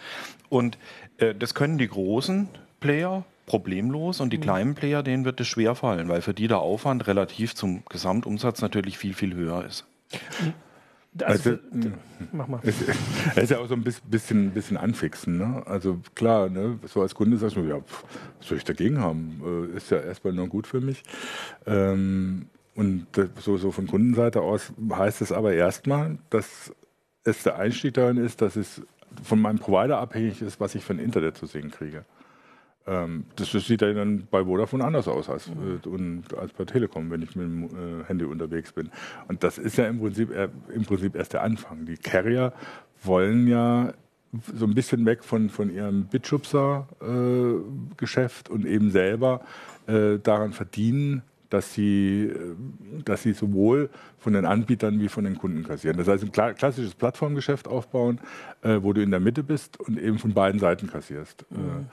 Und 0.50 0.78
äh, 1.18 1.34
das 1.34 1.56
können 1.56 1.78
die 1.78 1.88
großen 1.88 2.50
Player 2.80 3.24
problemlos 3.48 4.20
und 4.20 4.32
die 4.32 4.38
mhm. 4.38 4.42
kleinen 4.42 4.76
Player, 4.76 5.02
denen 5.02 5.26
wird 5.26 5.40
es 5.40 5.48
schwer 5.48 5.74
fallen, 5.74 6.10
weil 6.10 6.22
für 6.22 6.36
die 6.36 6.48
der 6.48 6.60
Aufwand 6.60 7.08
relativ 7.08 7.56
zum 7.56 7.84
Gesamtumsatz 7.90 8.62
natürlich 8.62 9.00
viel, 9.00 9.16
viel 9.16 9.34
höher 9.34 9.66
ist. 9.66 9.88
Also, 11.24 11.52
also 11.52 11.90
mach 12.32 12.48
mal. 12.48 12.60
Es, 12.62 12.76
es, 13.36 13.44
ist 13.44 13.50
ja 13.50 13.58
auch 13.58 13.68
so 13.68 13.74
ein 13.74 13.84
bisschen, 13.84 14.52
bisschen 14.52 14.78
anfixen. 14.78 15.38
Ne? 15.38 15.64
Also 15.66 16.00
klar, 16.14 16.50
ne? 16.50 16.78
so 16.86 17.02
als 17.02 17.16
Kunde 17.16 17.38
sagst 17.38 17.56
du, 17.56 17.62
ja, 17.62 17.80
pff, 17.80 18.04
was 18.38 18.48
soll 18.48 18.58
ich 18.60 18.66
dagegen 18.66 19.00
haben? 19.00 19.72
Äh, 19.74 19.78
ist 19.78 19.90
ja 19.90 19.98
erstmal 19.98 20.34
nur 20.34 20.48
gut 20.48 20.68
für 20.68 20.82
mich. 20.82 21.04
Ähm, 21.66 22.48
und 22.76 23.08
so, 23.40 23.58
so 23.58 23.72
von 23.72 23.88
Kundenseite 23.88 24.42
aus 24.42 24.72
heißt 24.92 25.22
es 25.22 25.32
aber 25.32 25.54
erstmal, 25.54 26.20
dass 26.30 26.72
es 27.24 27.42
der 27.42 27.58
Einstieg 27.58 27.96
darin 27.96 28.18
ist, 28.18 28.42
dass 28.42 28.56
es 28.56 28.84
von 29.24 29.42
meinem 29.42 29.58
Provider 29.58 29.98
abhängig 29.98 30.44
ist, 30.44 30.60
was 30.60 30.76
ich 30.76 30.84
für 30.84 30.94
ein 30.94 31.00
Internet 31.00 31.38
zu 31.38 31.48
sehen 31.48 31.72
kriege. 31.72 32.06
Ähm, 32.88 33.26
das, 33.36 33.52
sieht 33.52 33.82
dann 33.82 34.28
bei 34.32 34.46
Vodafone 34.46 34.84
anders 34.84 35.08
aus 35.10 35.30
als, 35.30 35.52
und, 35.86 36.24
als 36.38 36.54
bei 36.54 36.64
Telekom, 36.64 37.12
wenn 37.12 37.22
ich 37.22 37.36
mit 37.36 37.46
dem 37.46 37.66
äh, 37.66 38.06
Handy 38.06 38.24
unterwegs 38.24 38.72
bin. 38.72 38.90
Und 39.28 39.44
das 39.44 39.58
ist 39.58 39.76
ja 39.78 39.88
im 39.88 40.00
Prinzip, 40.00 40.32
äh, 40.32 40.48
im 40.74 40.86
Prinzip 40.86 41.14
erst 41.16 41.34
der 41.34 41.44
Anfang. 41.44 41.86
Die 41.86 41.98
Carrier 41.98 42.54
wollen 43.04 43.46
ja 43.48 43.94
so 44.54 44.66
ein 44.66 44.74
bisschen 44.74 45.06
weg 45.06 45.24
von, 45.24 45.50
von 45.50 45.74
ihrem 45.74 46.04
Bitschubser-Geschäft 46.06 48.50
äh, 48.50 48.52
und 48.52 48.66
eben 48.66 48.92
selber 48.92 49.40
äh, 49.88 50.20
daran 50.20 50.52
verdienen, 50.54 51.24
dass 51.50 51.74
sie, 51.74 52.34
dass 53.06 53.24
sie 53.24 53.32
sowohl 53.34 53.90
von 54.18 54.34
den 54.34 54.46
Anbietern 54.46 55.00
wie 55.00 55.08
von 55.08 55.24
den 55.24 55.38
Kunden 55.38 55.64
kassieren. 55.64 55.96
Das 55.98 56.10
heißt, 56.10 56.24
ein 56.24 56.32
klassisches 56.32 56.94
Plattformgeschäft 56.94 57.70
aufbauen, 57.70 58.20
äh, 58.62 58.80
wo 58.82 58.94
du 58.94 59.02
in 59.02 59.12
der 59.12 59.22
Mitte 59.22 59.44
bist 59.44 59.80
und 59.80 60.00
eben 60.00 60.20
von 60.20 60.34
beiden 60.34 60.60
Seiten 60.60 60.88
kassierst. 60.88 61.46
Mhm. 61.50 61.88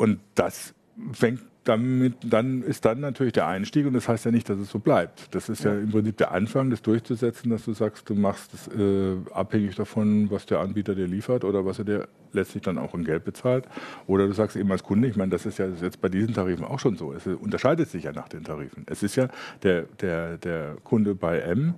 Und 0.00 0.18
das 0.34 0.72
fängt 1.12 1.42
damit, 1.64 2.14
dann 2.24 2.62
ist 2.62 2.86
dann 2.86 3.00
natürlich 3.00 3.34
der 3.34 3.46
Einstieg 3.46 3.84
und 3.84 3.92
das 3.92 4.08
heißt 4.08 4.24
ja 4.24 4.30
nicht, 4.30 4.48
dass 4.48 4.58
es 4.58 4.70
so 4.70 4.78
bleibt. 4.78 5.34
Das 5.34 5.50
ist 5.50 5.62
ja, 5.62 5.74
ja 5.74 5.78
im 5.78 5.90
Prinzip 5.90 6.16
der 6.16 6.32
Anfang, 6.32 6.70
das 6.70 6.80
durchzusetzen, 6.80 7.50
dass 7.50 7.66
du 7.66 7.74
sagst, 7.74 8.08
du 8.08 8.14
machst 8.14 8.54
es 8.54 8.68
äh, 8.68 9.16
abhängig 9.34 9.76
davon, 9.76 10.30
was 10.30 10.46
der 10.46 10.60
Anbieter 10.60 10.94
dir 10.94 11.06
liefert 11.06 11.44
oder 11.44 11.66
was 11.66 11.80
er 11.80 11.84
dir 11.84 12.08
letztlich 12.32 12.62
dann 12.62 12.78
auch 12.78 12.94
in 12.94 13.04
Geld 13.04 13.26
bezahlt. 13.26 13.66
Oder 14.06 14.26
du 14.26 14.32
sagst 14.32 14.56
eben 14.56 14.72
als 14.72 14.82
Kunde, 14.84 15.06
ich 15.06 15.16
meine, 15.16 15.32
das 15.32 15.44
ist 15.44 15.58
ja 15.58 15.66
jetzt 15.68 16.00
bei 16.00 16.08
diesen 16.08 16.32
Tarifen 16.32 16.64
auch 16.64 16.78
schon 16.78 16.96
so. 16.96 17.12
Es 17.12 17.26
unterscheidet 17.26 17.90
sich 17.90 18.04
ja 18.04 18.12
nach 18.12 18.30
den 18.30 18.42
Tarifen. 18.42 18.86
Es 18.86 19.02
ist 19.02 19.16
ja 19.16 19.28
der, 19.62 19.82
der, 20.00 20.38
der 20.38 20.78
Kunde 20.82 21.14
bei 21.14 21.40
M 21.40 21.74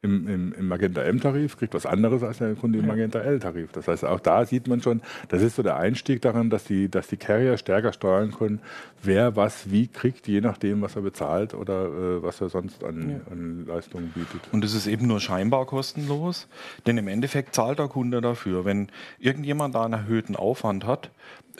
im, 0.00 0.28
im, 0.28 0.52
im 0.52 0.68
Magenta 0.68 1.02
M-Tarif 1.02 1.56
kriegt 1.56 1.74
was 1.74 1.84
anderes 1.84 2.22
als 2.22 2.38
der 2.38 2.54
Kunde 2.54 2.78
im 2.78 2.86
Magenta 2.86 3.18
L-Tarif. 3.18 3.72
Das 3.72 3.88
heißt, 3.88 4.04
auch 4.04 4.20
da 4.20 4.44
sieht 4.44 4.68
man 4.68 4.80
schon, 4.80 5.02
das 5.28 5.42
ist 5.42 5.56
so 5.56 5.64
der 5.64 5.76
Einstieg 5.76 6.22
daran, 6.22 6.50
dass 6.50 6.64
die, 6.64 6.88
dass 6.88 7.08
die 7.08 7.16
Carrier 7.16 7.56
stärker 7.56 7.92
steuern 7.92 8.30
können, 8.30 8.60
wer 9.02 9.34
was 9.34 9.72
wie 9.72 9.88
kriegt, 9.88 10.28
je 10.28 10.40
nachdem, 10.40 10.82
was 10.82 10.94
er 10.94 11.02
bezahlt 11.02 11.52
oder 11.52 11.86
äh, 11.86 12.22
was 12.22 12.40
er 12.40 12.48
sonst 12.48 12.84
an, 12.84 13.10
ja. 13.10 13.32
an 13.32 13.66
Leistungen 13.66 14.12
bietet. 14.14 14.40
Und 14.52 14.64
es 14.64 14.72
ist 14.72 14.86
eben 14.86 15.08
nur 15.08 15.18
scheinbar 15.18 15.66
kostenlos, 15.66 16.46
denn 16.86 16.96
im 16.96 17.08
Endeffekt 17.08 17.56
zahlt 17.56 17.80
der 17.80 17.88
Kunde 17.88 18.20
dafür. 18.20 18.64
Wenn 18.64 18.88
irgendjemand 19.18 19.74
da 19.74 19.84
einen 19.84 19.94
erhöhten 19.94 20.36
Aufwand 20.36 20.86
hat, 20.86 21.10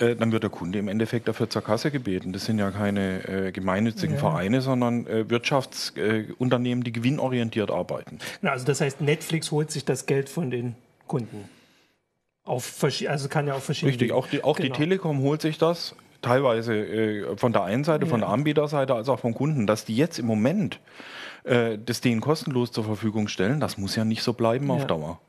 äh, 0.00 0.16
dann 0.16 0.32
wird 0.32 0.42
der 0.42 0.50
Kunde 0.50 0.78
im 0.78 0.88
Endeffekt 0.88 1.28
dafür 1.28 1.50
zur 1.50 1.62
Kasse 1.62 1.90
gebeten. 1.90 2.32
Das 2.32 2.44
sind 2.44 2.58
ja 2.58 2.70
keine 2.70 3.28
äh, 3.28 3.52
gemeinnützigen 3.52 4.14
ja. 4.14 4.20
Vereine, 4.20 4.60
sondern 4.60 5.06
äh, 5.06 5.28
Wirtschaftsunternehmen, 5.28 6.84
die 6.84 6.92
gewinnorientiert 6.92 7.70
arbeiten. 7.70 8.18
Also 8.42 8.64
das 8.64 8.80
heißt, 8.80 9.00
Netflix 9.00 9.50
holt 9.50 9.70
sich 9.70 9.84
das 9.84 10.06
Geld 10.06 10.28
von 10.28 10.50
den 10.50 10.74
Kunden. 11.06 11.48
Auf, 12.44 12.82
also 12.82 13.28
kann 13.28 13.46
ja 13.46 13.54
auf 13.54 13.64
verschiedene. 13.64 13.92
Richtig, 13.92 14.12
auch 14.12 14.26
die, 14.26 14.42
auch 14.42 14.56
genau. 14.56 14.74
die 14.74 14.78
Telekom 14.78 15.20
holt 15.20 15.42
sich 15.42 15.58
das 15.58 15.94
teilweise 16.22 16.74
äh, 16.74 17.36
von 17.36 17.52
der 17.52 17.64
einen 17.64 17.84
Seite, 17.84 18.04
ja. 18.04 18.10
von 18.10 18.20
der 18.20 18.30
Anbieterseite, 18.30 18.94
als 18.94 19.08
auch 19.08 19.20
vom 19.20 19.34
Kunden, 19.34 19.66
dass 19.66 19.84
die 19.84 19.96
jetzt 19.96 20.18
im 20.18 20.26
Moment 20.26 20.80
äh, 21.44 21.78
das 21.78 22.00
denen 22.00 22.20
kostenlos 22.20 22.72
zur 22.72 22.84
Verfügung 22.84 23.28
stellen. 23.28 23.60
Das 23.60 23.78
muss 23.78 23.96
ja 23.96 24.04
nicht 24.04 24.22
so 24.22 24.32
bleiben 24.32 24.68
ja. 24.68 24.74
auf 24.74 24.86
Dauer. 24.86 25.20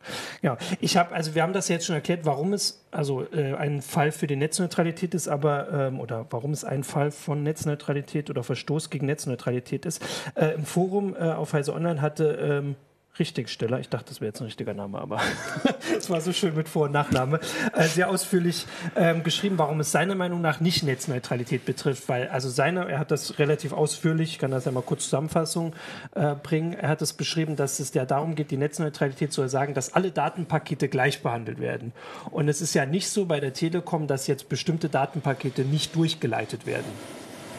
Ja, 0.41 0.57
ich 0.79 0.97
habe, 0.97 1.13
also 1.13 1.35
wir 1.35 1.43
haben 1.43 1.53
das 1.53 1.67
jetzt 1.67 1.85
schon 1.85 1.95
erklärt, 1.95 2.25
warum 2.25 2.53
es 2.53 2.85
also 2.91 3.25
äh, 3.31 3.53
ein 3.53 3.81
Fall 3.81 4.11
für 4.11 4.27
die 4.27 4.35
Netzneutralität 4.35 5.13
ist, 5.13 5.27
aber 5.27 5.71
ähm, 5.71 5.99
oder 5.99 6.25
warum 6.29 6.51
es 6.51 6.63
ein 6.63 6.83
Fall 6.83 7.11
von 7.11 7.43
Netzneutralität 7.43 8.29
oder 8.29 8.43
Verstoß 8.43 8.89
gegen 8.89 9.05
Netzneutralität 9.05 9.85
ist. 9.85 10.03
Äh, 10.35 10.55
Im 10.55 10.65
Forum 10.65 11.15
äh, 11.15 11.23
auf 11.23 11.53
Heise 11.53 11.73
Online 11.73 12.01
hatte 12.01 12.25
ähm, 12.41 12.75
Richtigsteller, 13.19 13.79
ich 13.79 13.89
dachte, 13.89 14.09
das 14.09 14.21
wäre 14.21 14.29
jetzt 14.29 14.41
ein 14.41 14.45
richtiger 14.45 14.73
Name, 14.73 14.99
aber 14.99 15.19
es 15.97 16.09
war 16.09 16.21
so 16.21 16.33
schön 16.33 16.55
mit 16.55 16.69
Vor- 16.69 16.85
und 16.85 16.91
Nachname, 16.91 17.39
äh, 17.73 17.83
sehr 17.87 18.09
ausführlich 18.09 18.65
ähm, 18.95 19.23
geschrieben, 19.23 19.57
warum 19.57 19.79
es 19.79 19.91
seiner 19.91 20.15
Meinung 20.15 20.41
nach 20.41 20.59
nicht 20.59 20.83
Netzneutralität 20.83 21.65
betrifft, 21.65 22.07
weil 22.09 22.27
also 22.29 22.49
seine, 22.49 22.89
er 22.89 22.99
hat 22.99 23.11
das 23.11 23.39
relativ 23.39 23.73
ausführlich, 23.73 24.31
ich 24.31 24.39
kann 24.39 24.51
das 24.51 24.65
ja 24.65 24.71
kurz 24.71 25.03
Zusammenfassung 25.03 25.73
äh, 26.15 26.35
bringen, 26.35 26.73
er 26.73 26.89
hat 26.89 27.01
es 27.01 27.13
beschrieben, 27.13 27.55
dass 27.55 27.79
es 27.79 27.93
ja 27.93 28.05
darum 28.05 28.35
geht, 28.35 28.51
die 28.51 28.57
Netzneutralität 28.57 29.33
zu 29.33 29.47
sagen, 29.47 29.73
dass 29.73 29.93
alle 29.93 30.11
Datenpakete 30.11 30.87
gleich 30.87 31.21
behandelt 31.21 31.59
werden. 31.59 31.91
Und 32.31 32.47
es 32.47 32.61
ist 32.61 32.73
ja 32.73 32.85
nicht 32.85 33.09
so 33.09 33.25
bei 33.25 33.39
der 33.39 33.53
Telekom, 33.53 34.07
dass 34.07 34.27
jetzt 34.27 34.49
bestimmte 34.49 34.89
Datenpakete 34.89 35.63
nicht 35.63 35.95
durchgeleitet 35.95 36.65
werden. 36.65 36.85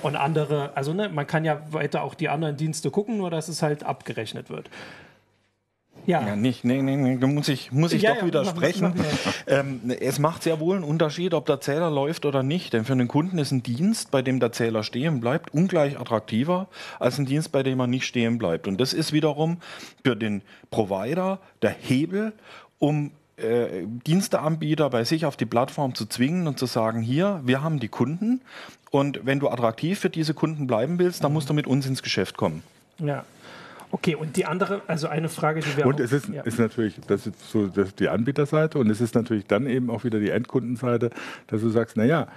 Und 0.03 0.17
andere, 0.17 0.77
also 0.77 0.93
ne, 0.93 1.09
man 1.09 1.27
kann 1.27 1.45
ja 1.45 1.61
weiter 1.71 2.03
auch 2.03 2.15
die 2.15 2.29
anderen 2.29 2.57
Dienste 2.57 2.91
gucken, 2.91 3.19
nur 3.19 3.31
dass 3.31 3.49
es 3.49 3.63
halt 3.63 3.85
abgerechnet 3.85 4.49
wird. 4.49 4.71
Ja. 6.07 6.27
ja 6.27 6.37
nicht, 6.37 6.65
nee, 6.65 6.83
nee, 6.83 6.97
nee, 6.97 7.19
da 7.19 7.27
muss 7.27 7.49
ich, 7.49 7.73
muss 7.73 7.93
ich 7.93 8.03
ja, 8.03 8.15
doch 8.15 8.21
ja, 8.21 8.27
widersprechen. 8.27 8.95
Ähm, 9.47 9.81
es 10.01 10.19
macht 10.19 10.43
sehr 10.43 10.61
wohl 10.61 10.77
einen 10.77 10.85
Unterschied, 10.85 11.35
ob 11.35 11.47
der 11.47 11.61
Zähler 11.61 11.91
läuft 11.91 12.25
oder 12.25 12.43
nicht. 12.43 12.73
Denn 12.73 12.85
für 12.85 12.93
einen 12.93 13.09
Kunden 13.09 13.39
ist 13.39 13.51
ein 13.51 13.63
Dienst, 13.63 14.11
bei 14.11 14.23
dem 14.23 14.41
der 14.41 14.53
Zähler 14.53 14.83
stehen 14.83 15.21
bleibt, 15.21 15.53
ungleich 15.53 15.99
attraktiver 15.99 16.69
als 16.99 17.19
ein 17.19 17.27
Dienst, 17.27 17.53
bei 17.53 17.63
dem 17.63 17.81
er 17.81 17.87
nicht 17.87 18.05
stehen 18.05 18.39
bleibt. 18.39 18.69
Und 18.69 18.81
das 18.81 18.93
ist 18.93 19.13
wiederum 19.13 19.59
für 20.05 20.17
den 20.17 20.43
Provider 20.71 21.39
der 21.63 21.71
Hebel, 21.71 22.33
um 22.79 23.13
äh, 23.37 23.87
Diensteanbieter 24.07 24.91
bei 24.91 25.05
sich 25.05 25.27
auf 25.27 25.37
die 25.37 25.47
Plattform 25.47 25.95
zu 25.95 26.07
zwingen 26.07 26.47
und 26.47 26.59
zu 26.59 26.67
sagen, 26.67 27.01
hier, 27.01 27.41
wir 27.45 27.63
haben 27.63 27.81
die 27.81 27.89
Kunden 27.89 28.41
und 28.91 29.21
wenn 29.25 29.41
du 29.41 29.49
attraktiv 29.49 29.99
für 29.99 30.11
diese 30.11 30.35
Kunden 30.35 30.67
bleiben 30.67 30.99
willst, 30.99 31.25
dann 31.25 31.33
musst 31.33 31.49
du 31.49 31.55
mit 31.55 31.67
uns 31.67 31.87
ins 31.87 32.03
Geschäft 32.03 32.37
kommen. 32.37 32.63
Ja. 32.99 33.25
Okay, 33.93 34.15
und 34.15 34.37
die 34.37 34.47
andere, 34.47 34.83
also 34.87 35.09
eine 35.09 35.29
Frage, 35.29 35.61
die 35.61 35.77
wir 35.77 35.87
Und 35.87 35.97
auch, 35.97 36.01
es 36.01 36.13
ist, 36.13 36.29
ja. 36.29 36.43
ist 36.43 36.59
natürlich, 36.59 37.01
das 37.07 37.27
ist 37.27 37.51
so 37.51 37.67
das 37.67 37.89
ist 37.89 38.01
die 38.01 38.09
Anbieterseite 38.09 38.79
und 38.79 38.89
es 38.89 39.01
ist 39.01 39.15
natürlich 39.15 39.47
dann 39.47 39.67
eben 39.67 39.91
auch 39.91 40.05
wieder 40.05 40.21
die 40.21 40.31
Endkundenseite, 40.31 41.11
dass 41.49 41.61
du 41.61 41.71
sagst, 41.71 41.97
naja, 41.97 42.29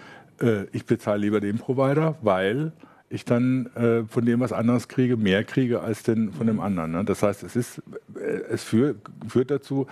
äh, 0.41 0.65
ich 0.71 0.85
bezahle 0.85 1.21
lieber 1.21 1.39
den 1.39 1.57
Provider, 1.59 2.15
weil 2.21 2.71
ich 3.09 3.25
dann 3.25 3.67
äh, 3.75 4.03
von 4.05 4.25
dem 4.25 4.39
was 4.39 4.51
anderes 4.51 4.87
kriege, 4.87 5.15
mehr 5.15 5.43
kriege 5.43 5.81
als 5.81 6.01
den, 6.01 6.33
von 6.33 6.47
dem 6.47 6.59
anderen. 6.59 6.91
Ne? 6.91 7.05
Das 7.05 7.21
heißt, 7.21 7.43
es 7.43 7.55
ist, 7.55 7.83
äh, 8.15 8.41
es 8.49 8.63
führ, 8.63 8.95
führt 9.27 9.51
dazu, 9.51 9.87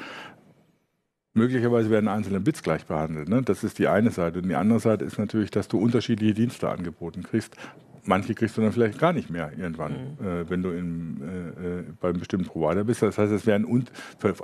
Möglicherweise 1.34 1.90
werden 1.90 2.10
einzelne 2.10 2.42
Bits 2.42 2.62
gleich 2.62 2.86
behandelt. 2.86 3.30
Ne? 3.30 3.42
Das 3.42 3.64
ist 3.64 3.80
die 3.80 3.88
eine 3.88 4.12
Seite. 4.12 4.40
Und 4.40 4.50
die 4.50 4.56
andere 4.56 4.82
Seite 4.82 5.06
ist 5.06 5.18
natürlich, 5.18 5.50
dass 5.50 5.70
du 5.70 5.80
unterschiedliche 5.80 6.34
Dienste 6.34 6.68
angeboten 6.68 7.24
kriegst 7.24 7.56
manche 8.06 8.34
kriegst 8.34 8.58
du 8.58 8.62
dann 8.62 8.72
vielleicht 8.72 9.00
gar 9.00 9.14
nicht 9.14 9.30
mehr 9.30 9.52
irgendwann, 9.58 10.16
mhm. 10.20 10.26
äh, 10.26 10.50
wenn 10.50 10.64
du 10.64 10.70
in, 10.70 11.22
äh, 11.22 11.80
äh 11.80 11.84
beim 12.00 12.20
bestimmten 12.20 12.48
Provider 12.48 12.84
bist. 12.84 13.02
Das 13.02 13.18
heißt, 13.18 13.32
es 13.32 13.46
werden 13.46 13.66
und, 13.66 13.92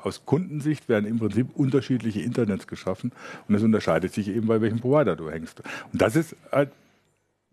aus 0.04 0.26
Kundensicht 0.26 0.90
werden 0.90 1.06
im 1.06 1.20
Prinzip 1.20 1.48
unterschiedliche 1.56 2.22
Internets 2.22 2.68
geschaffen 2.68 3.12
und 3.48 3.56
es 3.56 3.64
unterscheidet 3.64 4.14
sich 4.14 4.28
eben, 4.30 4.48
bei 4.48 4.62
welchem 4.62 4.80
Provider 4.80 5.16
du 5.16 5.30
hängst. 5.30 5.62
Und 5.92 6.02
das 6.02 6.16
ist 6.16 6.36
halt 6.52 6.70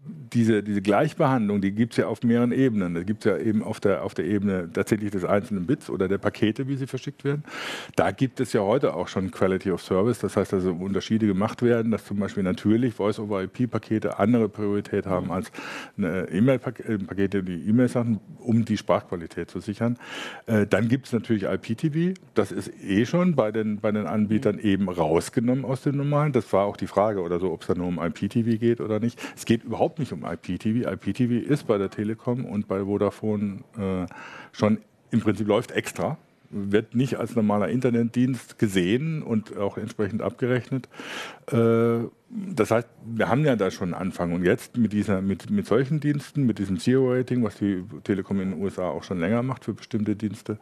diese, 0.06 0.62
diese 0.62 0.82
Gleichbehandlung, 0.82 1.60
die 1.60 1.72
gibt 1.72 1.92
es 1.92 1.98
ja 1.98 2.08
auf 2.08 2.22
mehreren 2.22 2.52
Ebenen. 2.52 2.94
Da 2.94 3.02
gibt 3.02 3.24
es 3.24 3.30
ja 3.30 3.38
eben 3.38 3.62
auf 3.62 3.80
der, 3.80 4.04
auf 4.04 4.14
der 4.14 4.26
Ebene 4.26 4.68
tatsächlich 4.72 5.10
des 5.10 5.24
einzelnen 5.24 5.66
Bits 5.66 5.88
oder 5.88 6.08
der 6.08 6.18
Pakete, 6.18 6.68
wie 6.68 6.76
sie 6.76 6.86
verschickt 6.86 7.24
werden. 7.24 7.44
Da 7.96 8.10
gibt 8.10 8.40
es 8.40 8.52
ja 8.52 8.60
heute 8.60 8.94
auch 8.94 9.08
schon 9.08 9.30
Quality 9.30 9.70
of 9.70 9.82
Service, 9.82 10.18
das 10.18 10.36
heißt, 10.36 10.52
dass 10.52 10.64
Unterschiede 10.64 11.26
gemacht 11.26 11.62
werden, 11.62 11.90
dass 11.90 12.04
zum 12.04 12.18
Beispiel 12.18 12.42
natürlich 12.42 12.94
Voice-over-IP-Pakete 12.94 14.18
andere 14.18 14.48
Priorität 14.48 15.06
haben 15.06 15.30
als 15.30 15.50
E-Mail-Pakete, 15.98 17.42
die 17.42 17.68
E-Mails 17.68 17.94
haben, 17.94 18.20
um 18.40 18.64
die 18.64 18.76
Sprachqualität 18.76 19.50
zu 19.50 19.60
sichern. 19.60 19.96
Äh, 20.46 20.66
dann 20.66 20.88
gibt 20.88 21.06
es 21.06 21.12
natürlich 21.12 21.44
IPTV, 21.44 22.14
das 22.34 22.52
ist 22.52 22.70
eh 22.82 23.06
schon 23.06 23.34
bei 23.34 23.52
den, 23.52 23.80
bei 23.80 23.92
den 23.92 24.06
Anbietern 24.06 24.58
eben 24.58 24.88
rausgenommen 24.88 25.64
aus 25.64 25.82
dem 25.82 25.96
normalen. 25.96 26.32
Das 26.32 26.52
war 26.52 26.64
auch 26.64 26.76
die 26.76 26.86
Frage 26.86 27.22
oder 27.22 27.38
so, 27.40 27.52
ob 27.52 27.62
es 27.62 27.68
da 27.68 27.74
nur 27.74 27.86
um 27.86 27.98
IPTV 27.98 28.58
geht 28.58 28.80
oder 28.80 29.00
nicht. 29.00 29.20
Es 29.36 29.44
geht 29.44 29.64
überhaupt 29.64 29.93
überhaupt 29.94 29.98
nicht 29.98 30.12
um 30.12 30.24
IPTV. 30.24 30.90
IPTV 30.90 31.48
ist 31.48 31.66
bei 31.66 31.78
der 31.78 31.90
Telekom 31.90 32.44
und 32.44 32.68
bei 32.68 32.84
Vodafone 32.84 33.60
äh, 33.78 34.06
schon 34.52 34.78
im 35.10 35.20
Prinzip 35.20 35.46
läuft 35.46 35.70
extra, 35.70 36.18
wird 36.50 36.94
nicht 36.94 37.16
als 37.16 37.34
normaler 37.36 37.68
Internetdienst 37.68 38.58
gesehen 38.58 39.22
und 39.22 39.56
auch 39.56 39.76
entsprechend 39.76 40.22
abgerechnet. 40.22 40.88
Äh, 41.50 42.08
das 42.28 42.70
heißt, 42.70 42.88
wir 43.04 43.28
haben 43.28 43.44
ja 43.44 43.54
da 43.54 43.70
schon 43.70 43.94
einen 43.94 44.02
Anfang. 44.08 44.32
Und 44.32 44.44
jetzt 44.44 44.76
mit, 44.76 44.92
dieser, 44.92 45.20
mit, 45.20 45.50
mit 45.50 45.66
solchen 45.66 46.00
Diensten, 46.00 46.44
mit 46.44 46.58
diesem 46.58 46.78
Zero-Rating, 46.78 47.44
was 47.44 47.56
die 47.56 47.84
Telekom 48.02 48.40
in 48.40 48.50
den 48.50 48.62
USA 48.62 48.88
auch 48.88 49.04
schon 49.04 49.20
länger 49.20 49.42
macht 49.42 49.64
für 49.64 49.74
bestimmte 49.74 50.16
Dienste, 50.16 50.58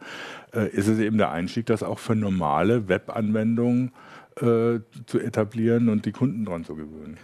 äh, 0.53 0.69
ist 0.69 0.87
es 0.87 0.99
eben 0.99 1.17
der 1.17 1.31
Einstieg, 1.31 1.65
das 1.65 1.81
auch 1.81 1.99
für 1.99 2.15
normale 2.15 2.87
Webanwendungen 2.87 3.91
äh, 4.35 4.79
zu 5.05 5.19
etablieren 5.19 5.89
und 5.89 6.05
die 6.05 6.11
Kunden 6.11 6.45
daran 6.45 6.63
zu 6.63 6.75
gewöhnen. 6.75 7.17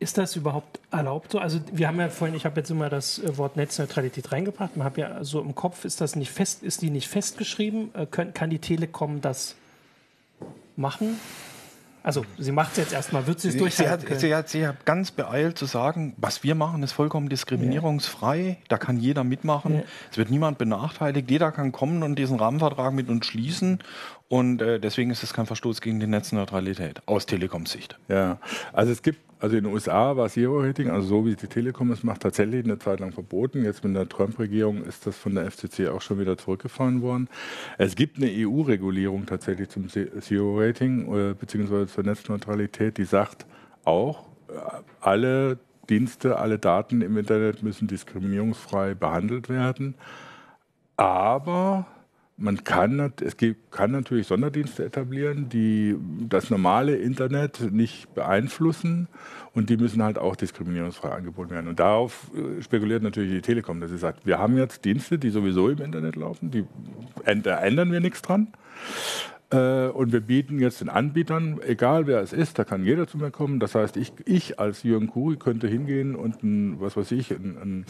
Ist 0.00 0.18
das 0.18 0.36
überhaupt 0.36 0.80
erlaubt 0.90 1.32
so? 1.32 1.38
Also 1.38 1.60
wir 1.72 1.88
haben 1.88 1.98
ja 2.00 2.08
vorhin, 2.08 2.36
ich 2.36 2.44
habe 2.44 2.60
jetzt 2.60 2.70
immer 2.70 2.90
das 2.90 3.20
äh, 3.20 3.38
Wort 3.38 3.56
Netzneutralität 3.56 4.32
reingebracht. 4.32 4.76
Man 4.76 4.84
hat 4.84 4.98
ja 4.98 5.22
so 5.24 5.40
im 5.40 5.54
Kopf, 5.54 5.84
ist 5.84 6.00
das 6.00 6.16
nicht 6.16 6.30
fest, 6.30 6.62
ist 6.62 6.82
die 6.82 6.90
nicht 6.90 7.08
festgeschrieben? 7.08 7.94
Äh, 7.94 8.06
kann, 8.06 8.34
kann 8.34 8.50
die 8.50 8.58
Telekom 8.58 9.20
das 9.20 9.54
machen? 10.76 11.18
Also 12.04 12.26
sie 12.36 12.52
macht 12.52 12.72
es 12.72 12.76
jetzt 12.76 12.92
erstmal, 12.92 13.26
wird 13.26 13.40
sie 13.40 13.48
es 13.48 13.56
durchhalten? 13.56 14.06
Sie 14.06 14.12
hat, 14.12 14.20
sie, 14.20 14.34
hat, 14.34 14.48
sie 14.50 14.66
hat 14.66 14.84
ganz 14.84 15.10
beeilt 15.10 15.56
zu 15.56 15.64
sagen, 15.64 16.12
was 16.18 16.42
wir 16.42 16.54
machen, 16.54 16.82
ist 16.82 16.92
vollkommen 16.92 17.30
diskriminierungsfrei. 17.30 18.40
Ja. 18.40 18.56
Da 18.68 18.76
kann 18.76 18.98
jeder 18.98 19.24
mitmachen. 19.24 19.76
Ja. 19.76 19.82
Es 20.10 20.18
wird 20.18 20.30
niemand 20.30 20.58
benachteiligt. 20.58 21.30
Jeder 21.30 21.50
kann 21.50 21.72
kommen 21.72 22.02
und 22.02 22.18
diesen 22.18 22.38
Rahmenvertrag 22.38 22.92
mit 22.92 23.08
uns 23.08 23.24
schließen. 23.24 23.78
Und 24.28 24.60
äh, 24.60 24.78
deswegen 24.80 25.10
ist 25.12 25.22
es 25.22 25.32
kein 25.32 25.46
Verstoß 25.46 25.80
gegen 25.80 25.98
die 25.98 26.06
Netzneutralität 26.06 27.00
aus 27.06 27.24
Telekoms 27.24 27.72
Sicht. 27.72 27.98
Ja, 28.08 28.38
also 28.74 28.92
es 28.92 29.00
gibt 29.00 29.20
also 29.44 29.58
in 29.58 29.64
den 29.64 29.74
USA 29.74 30.16
war 30.16 30.30
Zero-Rating, 30.30 30.88
also 30.88 31.06
so 31.06 31.26
wie 31.26 31.36
die 31.36 31.46
Telekom 31.46 31.90
es 31.90 32.02
macht, 32.02 32.22
tatsächlich 32.22 32.64
eine 32.64 32.78
Zeit 32.78 33.00
lang 33.00 33.12
verboten. 33.12 33.62
Jetzt 33.62 33.84
mit 33.84 33.94
der 33.94 34.08
Trump-Regierung 34.08 34.82
ist 34.84 35.06
das 35.06 35.18
von 35.18 35.34
der 35.34 35.50
FCC 35.50 35.88
auch 35.88 36.00
schon 36.00 36.18
wieder 36.18 36.38
zurückgefahren 36.38 37.02
worden. 37.02 37.28
Es 37.76 37.94
gibt 37.94 38.16
eine 38.16 38.30
EU-Regulierung 38.30 39.26
tatsächlich 39.26 39.68
zum 39.68 39.90
Zero-Rating 39.90 41.14
äh, 41.14 41.34
beziehungsweise 41.34 41.88
zur 41.88 42.04
Netzneutralität, 42.04 42.96
die 42.96 43.04
sagt 43.04 43.44
auch, 43.84 44.28
äh, 44.48 44.54
alle 45.02 45.58
Dienste, 45.90 46.38
alle 46.38 46.58
Daten 46.58 47.02
im 47.02 47.18
Internet 47.18 47.62
müssen 47.62 47.86
diskriminierungsfrei 47.86 48.94
behandelt 48.94 49.50
werden. 49.50 49.94
Aber 50.96 51.84
man 52.36 52.64
kann, 52.64 53.12
es 53.20 53.36
kann 53.70 53.92
natürlich 53.92 54.26
Sonderdienste 54.26 54.84
etablieren, 54.84 55.48
die 55.48 55.96
das 56.28 56.50
normale 56.50 56.96
Internet 56.96 57.72
nicht 57.72 58.12
beeinflussen 58.14 59.08
und 59.52 59.70
die 59.70 59.76
müssen 59.76 60.02
halt 60.02 60.18
auch 60.18 60.34
diskriminierungsfrei 60.34 61.10
angeboten 61.10 61.50
werden. 61.50 61.68
Und 61.68 61.78
darauf 61.78 62.30
äh, 62.34 62.60
spekuliert 62.60 63.04
natürlich 63.04 63.30
die 63.30 63.40
Telekom, 63.40 63.80
dass 63.80 63.90
sie 63.90 63.98
sagt, 63.98 64.26
wir 64.26 64.38
haben 64.38 64.56
jetzt 64.56 64.84
Dienste, 64.84 65.18
die 65.18 65.30
sowieso 65.30 65.68
im 65.68 65.80
Internet 65.80 66.16
laufen, 66.16 66.50
die, 66.50 66.64
da 67.42 67.58
ändern 67.58 67.92
wir 67.92 68.00
nichts 68.00 68.20
dran. 68.20 68.48
Äh, 69.50 69.88
und 69.88 70.12
wir 70.12 70.20
bieten 70.20 70.58
jetzt 70.58 70.80
den 70.80 70.88
Anbietern, 70.88 71.60
egal 71.64 72.08
wer 72.08 72.20
es 72.20 72.32
ist, 72.32 72.58
da 72.58 72.64
kann 72.64 72.84
jeder 72.84 73.06
zu 73.06 73.16
mir 73.16 73.30
kommen. 73.30 73.60
Das 73.60 73.76
heißt, 73.76 73.96
ich, 73.96 74.12
ich 74.24 74.58
als 74.58 74.82
Jürgen 74.82 75.06
Kuri 75.06 75.36
könnte 75.36 75.68
hingehen 75.68 76.16
und 76.16 76.42
ein, 76.42 76.80
was 76.80 76.96
weiß 76.96 77.12
ich, 77.12 77.30
ein, 77.30 77.56
ein 77.62 77.86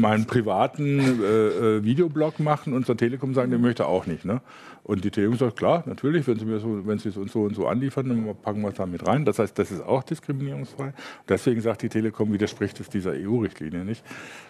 meinen 0.00 0.26
privaten 0.26 1.00
äh, 1.22 1.76
äh, 1.76 1.84
Videoblog 1.84 2.40
machen 2.40 2.72
und 2.72 2.86
zur 2.86 2.96
Telekom 2.96 3.34
sagen, 3.34 3.50
der 3.50 3.58
möchte 3.58 3.86
auch 3.86 4.06
nicht. 4.06 4.24
Ne? 4.24 4.40
Und 4.84 5.04
die 5.04 5.10
Telekom 5.10 5.36
sagt, 5.36 5.56
klar, 5.56 5.84
natürlich, 5.86 6.26
wenn 6.26 6.38
sie 6.38 6.44
mir 6.44 6.58
so, 6.58 6.86
wenn 6.86 6.98
sie 6.98 7.10
es 7.10 7.16
uns 7.16 7.32
so 7.32 7.42
und 7.42 7.54
so 7.54 7.66
anliefern, 7.66 8.08
dann 8.08 8.36
packen 8.42 8.62
wir 8.62 8.68
es 8.68 8.74
da 8.74 8.86
mit 8.86 9.06
rein. 9.06 9.24
Das 9.24 9.38
heißt, 9.38 9.58
das 9.58 9.70
ist 9.70 9.82
auch 9.82 10.02
diskriminierungsfrei. 10.02 10.92
Deswegen 11.28 11.60
sagt 11.60 11.82
die 11.82 11.88
Telekom, 11.88 12.32
widerspricht 12.32 12.80
es 12.80 12.88
dieser 12.88 13.12
EU-Richtlinie 13.12 13.84
nicht. 13.84 14.04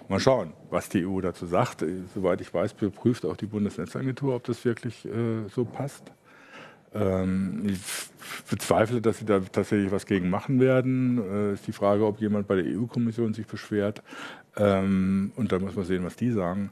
Mal 0.08 0.20
schauen, 0.20 0.52
was 0.70 0.88
die 0.88 1.06
EU 1.06 1.20
dazu 1.20 1.46
sagt. 1.46 1.84
Soweit 2.14 2.40
ich 2.40 2.52
weiß, 2.52 2.74
prüft 2.74 3.26
auch 3.26 3.36
die 3.36 3.46
Bundesnetzagentur, 3.46 4.36
ob 4.36 4.44
das 4.44 4.64
wirklich 4.64 5.04
äh, 5.04 5.48
so 5.48 5.64
passt. 5.64 6.12
Ähm, 6.94 7.62
ich 7.66 7.80
bezweifle, 8.48 9.00
dass 9.00 9.18
sie 9.18 9.24
da 9.24 9.40
tatsächlich 9.40 9.90
was 9.90 10.06
gegen 10.06 10.30
machen 10.30 10.60
werden. 10.60 11.18
Äh, 11.18 11.52
ist 11.54 11.66
die 11.66 11.72
Frage, 11.72 12.06
ob 12.06 12.20
jemand 12.20 12.46
bei 12.46 12.56
der 12.56 12.64
EU-Kommission 12.66 13.34
sich 13.34 13.46
beschwert. 13.46 14.02
Ähm, 14.56 15.32
und 15.36 15.52
da 15.52 15.58
muss 15.58 15.74
man 15.74 15.84
sehen, 15.84 16.04
was 16.04 16.16
die 16.16 16.30
sagen. 16.30 16.70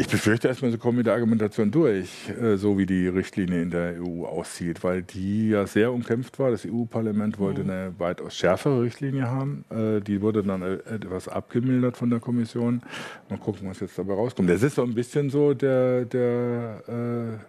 Ich 0.00 0.06
befürchte 0.06 0.46
erstmal, 0.46 0.70
sie 0.70 0.78
kommen 0.78 0.98
mit 0.98 1.06
der 1.06 1.14
Argumentation 1.14 1.72
durch, 1.72 2.30
äh, 2.40 2.56
so 2.56 2.78
wie 2.78 2.86
die 2.86 3.08
Richtlinie 3.08 3.62
in 3.62 3.70
der 3.70 4.00
EU 4.00 4.26
aussieht, 4.26 4.84
weil 4.84 5.02
die 5.02 5.48
ja 5.48 5.66
sehr 5.66 5.92
umkämpft 5.92 6.38
war. 6.38 6.52
Das 6.52 6.64
EU-Parlament 6.64 7.40
wollte 7.40 7.64
mhm. 7.64 7.70
eine 7.70 7.94
weitaus 7.98 8.36
schärfere 8.36 8.82
Richtlinie 8.82 9.28
haben. 9.28 9.64
Äh, 9.70 10.00
die 10.00 10.22
wurde 10.22 10.44
dann 10.44 10.62
äh, 10.62 10.74
etwas 10.88 11.26
abgemildert 11.26 11.96
von 11.96 12.10
der 12.10 12.20
Kommission. 12.20 12.82
Mal 13.28 13.40
gucken, 13.40 13.68
was 13.68 13.80
jetzt 13.80 13.98
dabei 13.98 14.14
rauskommt. 14.14 14.48
Das 14.48 14.62
ist 14.62 14.76
so 14.76 14.84
ein 14.84 14.94
bisschen 14.94 15.30
so 15.30 15.52
der, 15.52 16.04
der 16.04 17.40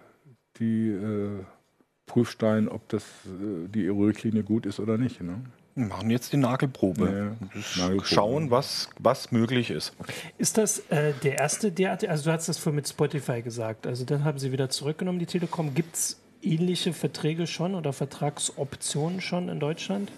die 0.60 0.96
Prüfstein, 2.06 2.68
ob 2.68 2.88
das 2.88 3.04
die 3.24 3.90
EU-Richtlinie 3.90 4.42
gut 4.42 4.66
ist 4.66 4.80
oder 4.80 4.98
nicht. 4.98 5.20
Ne? 5.20 5.42
Wir 5.74 5.86
machen 5.86 6.10
jetzt 6.10 6.32
die 6.32 6.36
Nagelprobe. 6.36 7.36
Ja, 7.38 7.82
Nagelprobe. 7.82 8.06
Schauen, 8.06 8.50
was, 8.50 8.90
was 8.98 9.30
möglich 9.30 9.70
ist. 9.70 9.94
Ist 10.36 10.58
das 10.58 10.80
äh, 10.90 11.12
der 11.22 11.38
erste 11.38 11.70
derartige, 11.70 12.10
also 12.10 12.24
du 12.24 12.32
hast 12.32 12.48
das 12.48 12.58
vorhin 12.58 12.76
mit 12.76 12.88
Spotify 12.88 13.40
gesagt, 13.40 13.86
also 13.86 14.04
dann 14.04 14.24
haben 14.24 14.38
sie 14.38 14.52
wieder 14.52 14.68
zurückgenommen, 14.68 15.18
die 15.18 15.26
Telekom. 15.26 15.74
Gibt 15.74 15.94
es 15.94 16.20
ähnliche 16.42 16.92
Verträge 16.92 17.46
schon 17.46 17.74
oder 17.74 17.92
Vertragsoptionen 17.92 19.20
schon 19.20 19.48
in 19.48 19.60
Deutschland? 19.60 20.10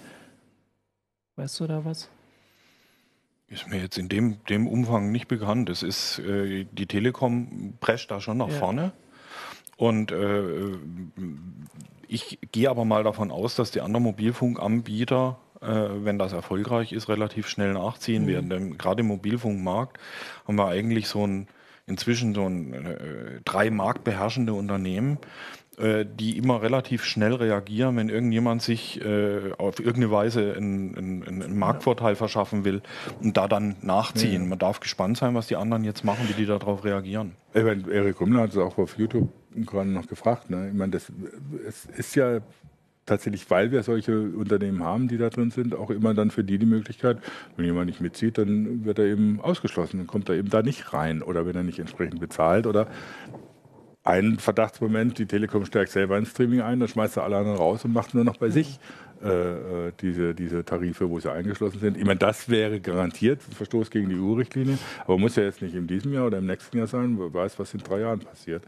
Weißt 1.37 1.61
du 1.61 1.67
da 1.67 1.85
was? 1.85 2.09
Ist 3.49 3.69
mir 3.69 3.81
jetzt 3.81 3.99
in 3.99 4.09
dem, 4.09 4.43
dem 4.49 4.67
Umfang 4.67 5.13
nicht 5.13 5.29
bekannt. 5.29 5.69
Es 5.69 5.83
ist, 5.83 6.19
äh, 6.21 6.65
die 6.73 6.87
Telekom 6.87 7.75
prescht 7.81 8.11
da 8.11 8.21
schon 8.21 8.39
nach 8.39 8.49
ja. 8.49 8.55
vorne. 8.55 8.93
Und 9.83 10.13
äh, 10.13 10.77
ich 12.07 12.39
gehe 12.53 12.71
aber 12.71 12.85
mal 12.85 13.03
davon 13.03 13.33
aus, 13.33 13.57
dass 13.57 13.73
die 13.73 13.81
anderen 13.81 14.05
Mobilfunkanbieter, 14.05 15.39
äh, 15.61 15.67
wenn 15.67 16.21
das 16.21 16.33
erfolgreich 16.33 16.93
ist, 16.93 17.09
relativ 17.09 17.49
schnell 17.49 17.73
nachziehen 17.73 18.23
mhm. 18.23 18.29
werden. 18.29 18.51
Denn 18.51 18.79
gerade 18.79 19.01
im 19.01 19.09
Mobilfunkmarkt 19.09 19.99
haben 20.47 20.55
wir 20.57 20.69
eigentlich 20.69 21.09
so 21.09 21.27
ein 21.27 21.49
inzwischen 21.89 22.33
so 22.33 22.47
ein 22.47 22.73
äh, 22.73 23.41
drei 23.45 23.71
marktbeherrschende 23.71 24.55
Unternehmen, 24.55 25.19
die 25.79 26.37
immer 26.37 26.61
relativ 26.61 27.05
schnell 27.05 27.35
reagieren, 27.35 27.97
wenn 27.97 28.11
irgendjemand 28.11 28.61
sich 28.61 29.01
äh, 29.03 29.53
auf 29.57 29.79
irgendeine 29.79 30.11
Weise 30.11 30.55
einen, 30.55 30.97
einen, 30.97 31.43
einen, 31.43 31.59
Marktvorteil 31.59 32.15
verschaffen 32.15 32.65
will 32.65 32.83
und 33.23 33.39
da 33.39 33.49
dann 33.49 33.77
nachziehen. 33.81 34.49
Man 34.51 34.59
darf 34.59 34.81
gespannt 34.81 35.17
sein, 35.17 35.35
was 35.35 35.47
die 35.47 35.57
anderen 35.57 35.83
jetzt 35.83 36.05
machen, 36.05 36.29
wie 36.29 36.35
die 36.35 36.45
darauf 36.45 36.85
reagieren. 36.85 37.33
Erik 37.55 38.17
Kummler 38.17 38.43
hat 38.43 38.51
es 38.51 38.59
auch 38.59 38.77
auf 38.77 38.99
YouTube 38.99 39.31
gerade 39.57 39.89
noch 39.89 40.07
gefragt. 40.07 40.51
Ne? 40.51 40.69
Ich 40.69 40.75
meine, 40.75 40.93
das 40.93 41.11
es 41.67 41.87
ist 41.87 42.15
ja 42.17 42.41
tatsächlich, 43.07 43.51
weil 43.51 43.71
wir 43.73 43.83
solche 43.83 44.21
Unternehmen 44.21 44.83
haben, 44.83 45.09
die 45.09 45.19
da 45.19 45.29
drin 45.29 45.51
sind, 45.51 45.75
auch 45.75 45.91
immer 45.91 46.15
dann 46.15 46.31
für 46.31 46.45
die 46.45 46.59
die 46.59 46.67
Möglichkeit, 46.67 47.19
wenn 47.57 47.65
jemand 47.65 47.87
nicht 47.87 48.01
mitzieht, 48.01 48.39
dann 48.39 48.85
wird 48.85 48.99
er 48.99 49.07
eben 49.07 49.41
ausgeschlossen, 49.41 49.99
dann 49.99 50.07
kommt 50.07 50.29
er 50.29 50.37
eben 50.37 50.51
da 50.51 50.63
nicht 50.63 50.93
rein 50.93 51.23
oder 51.23 51.47
wenn 51.47 51.57
er 51.57 51.63
nicht 51.63 51.79
entsprechend 51.79 52.21
bezahlt 52.21 52.67
oder 52.67 52.87
ein 54.05 54.39
Verdachtsmoment, 54.39 55.19
die 55.19 55.27
Telekom 55.27 55.65
stärkt 55.65 55.93
selber 55.93 56.17
ein 56.17 56.27
Streaming 56.27 56.61
ein, 56.61 56.81
dann 56.81 56.89
schmeißt 56.89 57.17
er 57.19 57.25
alle 57.25 57.37
anderen 57.37 57.59
raus 57.59 57.85
und 57.85 57.93
macht 57.93 58.15
nur 58.15 58.25
noch 58.25 58.37
bei 58.37 58.51
sich 58.51 58.81
äh, 59.23 59.29
äh, 59.29 59.93
diese, 60.01 60.35
diese 60.35 60.65
Tarife, 60.65 61.09
wo 61.09 61.21
sie 61.21 61.31
eingeschlossen 61.31 61.79
sind. 61.79 61.97
Ich 61.97 62.05
meine, 62.05 62.19
das 62.19 62.49
wäre 62.49 62.81
garantiert 62.81 63.41
Verstoß 63.43 63.91
gegen 63.91 64.09
die 64.09 64.17
EU-Richtlinie, 64.17 64.79
aber 65.05 65.19
muss 65.19 65.37
ja 65.37 65.45
jetzt 65.45 65.63
nicht 65.63 65.77
in 65.77 65.87
diesem 65.87 66.13
Jahr 66.13 66.27
oder 66.27 66.39
im 66.39 66.47
nächsten 66.47 66.77
Jahr 66.79 66.89
sein, 66.89 67.17
wer 67.19 67.33
weiß, 67.33 67.59
was 67.61 67.73
in 67.75 67.81
drei 67.81 68.01
Jahren 68.01 68.19
passiert. 68.19 68.65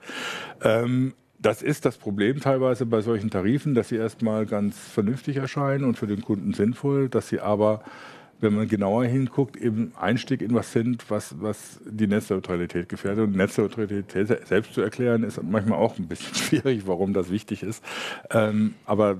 Ähm, 0.63 1.15
das 1.41 1.61
ist 1.61 1.85
das 1.85 1.99
Problem 1.99 2.41
teilweise 2.41 2.87
bei 2.87 3.01
solchen 3.01 3.31
Tarifen, 3.31 3.75
dass 3.75 3.89
sie 3.89 3.97
erstmal 3.97 4.47
ganz 4.47 4.79
vernünftig 4.79 5.37
erscheinen 5.37 5.85
und 5.85 5.99
für 5.99 6.07
den 6.07 6.23
Kunden 6.23 6.55
sinnvoll, 6.55 7.09
dass 7.09 7.29
sie 7.29 7.41
aber 7.41 7.83
wenn 8.45 8.55
man 8.55 8.69
genauer 8.69 9.07
hinguckt, 9.07 9.57
eben 9.57 9.93
Einstieg 9.99 10.43
in 10.43 10.55
was 10.55 10.73
sind, 10.73 11.11
was, 11.11 11.35
was 11.41 11.81
die 11.85 12.07
Netzneutralität 12.07 12.89
gefährdet. 12.89 13.25
Und 13.25 13.37
Netzneutralität 13.37 14.29
selbst 14.47 14.75
zu 14.75 14.83
erklären, 14.83 15.25
ist 15.25 15.43
manchmal 15.43 15.79
auch 15.81 15.99
ein 15.99 16.07
bisschen 16.07 16.35
schwierig, 16.35 16.87
warum 16.87 17.13
das 17.13 17.31
wichtig 17.31 17.65
ist. 17.65 17.83
Ähm, 18.31 18.75
aber 18.85 19.17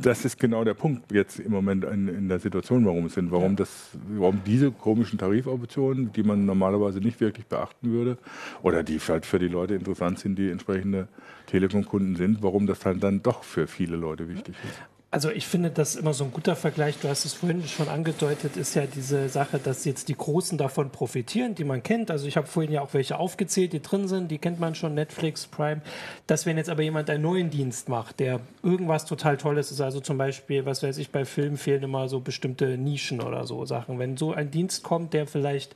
das 0.00 0.24
ist 0.24 0.38
genau 0.38 0.64
der 0.64 0.74
Punkt 0.74 1.12
jetzt 1.12 1.40
im 1.40 1.52
Moment 1.52 1.84
in, 1.84 2.08
in 2.08 2.28
der 2.28 2.38
Situation, 2.38 2.86
warum 2.86 3.06
es 3.06 3.14
sind, 3.14 3.30
warum, 3.32 3.56
das, 3.56 3.90
warum 4.08 4.40
diese 4.46 4.70
komischen 4.70 5.18
Tarifoptionen, 5.18 6.12
die 6.12 6.22
man 6.22 6.46
normalerweise 6.46 7.00
nicht 7.00 7.20
wirklich 7.20 7.46
beachten 7.46 7.90
würde, 7.90 8.16
oder 8.62 8.82
die 8.82 8.98
halt 8.98 9.26
für 9.26 9.38
die 9.38 9.48
Leute 9.48 9.74
interessant 9.74 10.20
sind, 10.20 10.38
die 10.38 10.48
entsprechende 10.48 11.08
Telekom-Kunden 11.46 12.16
sind, 12.16 12.42
warum 12.42 12.66
das 12.66 12.86
halt 12.86 13.02
dann 13.02 13.22
doch 13.22 13.42
für 13.42 13.66
viele 13.66 13.96
Leute 13.96 14.28
wichtig 14.28 14.54
ist. 14.64 14.97
Also 15.10 15.30
ich 15.30 15.46
finde 15.46 15.70
das 15.70 15.96
immer 15.96 16.12
so 16.12 16.24
ein 16.24 16.32
guter 16.32 16.54
Vergleich, 16.54 16.98
du 16.98 17.08
hast 17.08 17.24
es 17.24 17.32
vorhin 17.32 17.66
schon 17.66 17.88
angedeutet, 17.88 18.58
ist 18.58 18.74
ja 18.74 18.84
diese 18.84 19.30
Sache, 19.30 19.58
dass 19.58 19.86
jetzt 19.86 20.08
die 20.08 20.14
Großen 20.14 20.58
davon 20.58 20.90
profitieren, 20.90 21.54
die 21.54 21.64
man 21.64 21.82
kennt. 21.82 22.10
Also 22.10 22.26
ich 22.26 22.36
habe 22.36 22.46
vorhin 22.46 22.70
ja 22.70 22.82
auch 22.82 22.92
welche 22.92 23.18
aufgezählt, 23.18 23.72
die 23.72 23.80
drin 23.80 24.06
sind, 24.06 24.30
die 24.30 24.36
kennt 24.36 24.60
man 24.60 24.74
schon, 24.74 24.94
Netflix, 24.94 25.46
Prime. 25.46 25.80
Dass 26.26 26.44
wenn 26.44 26.58
jetzt 26.58 26.68
aber 26.68 26.82
jemand 26.82 27.08
einen 27.08 27.22
neuen 27.22 27.48
Dienst 27.48 27.88
macht, 27.88 28.20
der 28.20 28.40
irgendwas 28.62 29.06
total 29.06 29.38
Tolles 29.38 29.72
ist, 29.72 29.80
also 29.80 30.00
zum 30.00 30.18
Beispiel, 30.18 30.66
was 30.66 30.82
weiß 30.82 30.98
ich, 30.98 31.10
bei 31.10 31.24
Filmen 31.24 31.56
fehlen 31.56 31.84
immer 31.84 32.06
so 32.10 32.20
bestimmte 32.20 32.76
Nischen 32.76 33.22
oder 33.22 33.46
so 33.46 33.64
Sachen. 33.64 33.98
Wenn 33.98 34.18
so 34.18 34.34
ein 34.34 34.50
Dienst 34.50 34.82
kommt, 34.82 35.14
der 35.14 35.26
vielleicht 35.26 35.74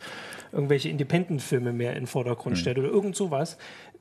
irgendwelche 0.52 0.90
Independent-Filme 0.90 1.72
mehr 1.72 1.92
in 1.92 2.00
den 2.00 2.06
Vordergrund 2.06 2.56
mhm. 2.56 2.60
stellt 2.60 2.78
oder 2.78 2.88
irgend 2.88 3.16
sowas, 3.16 3.56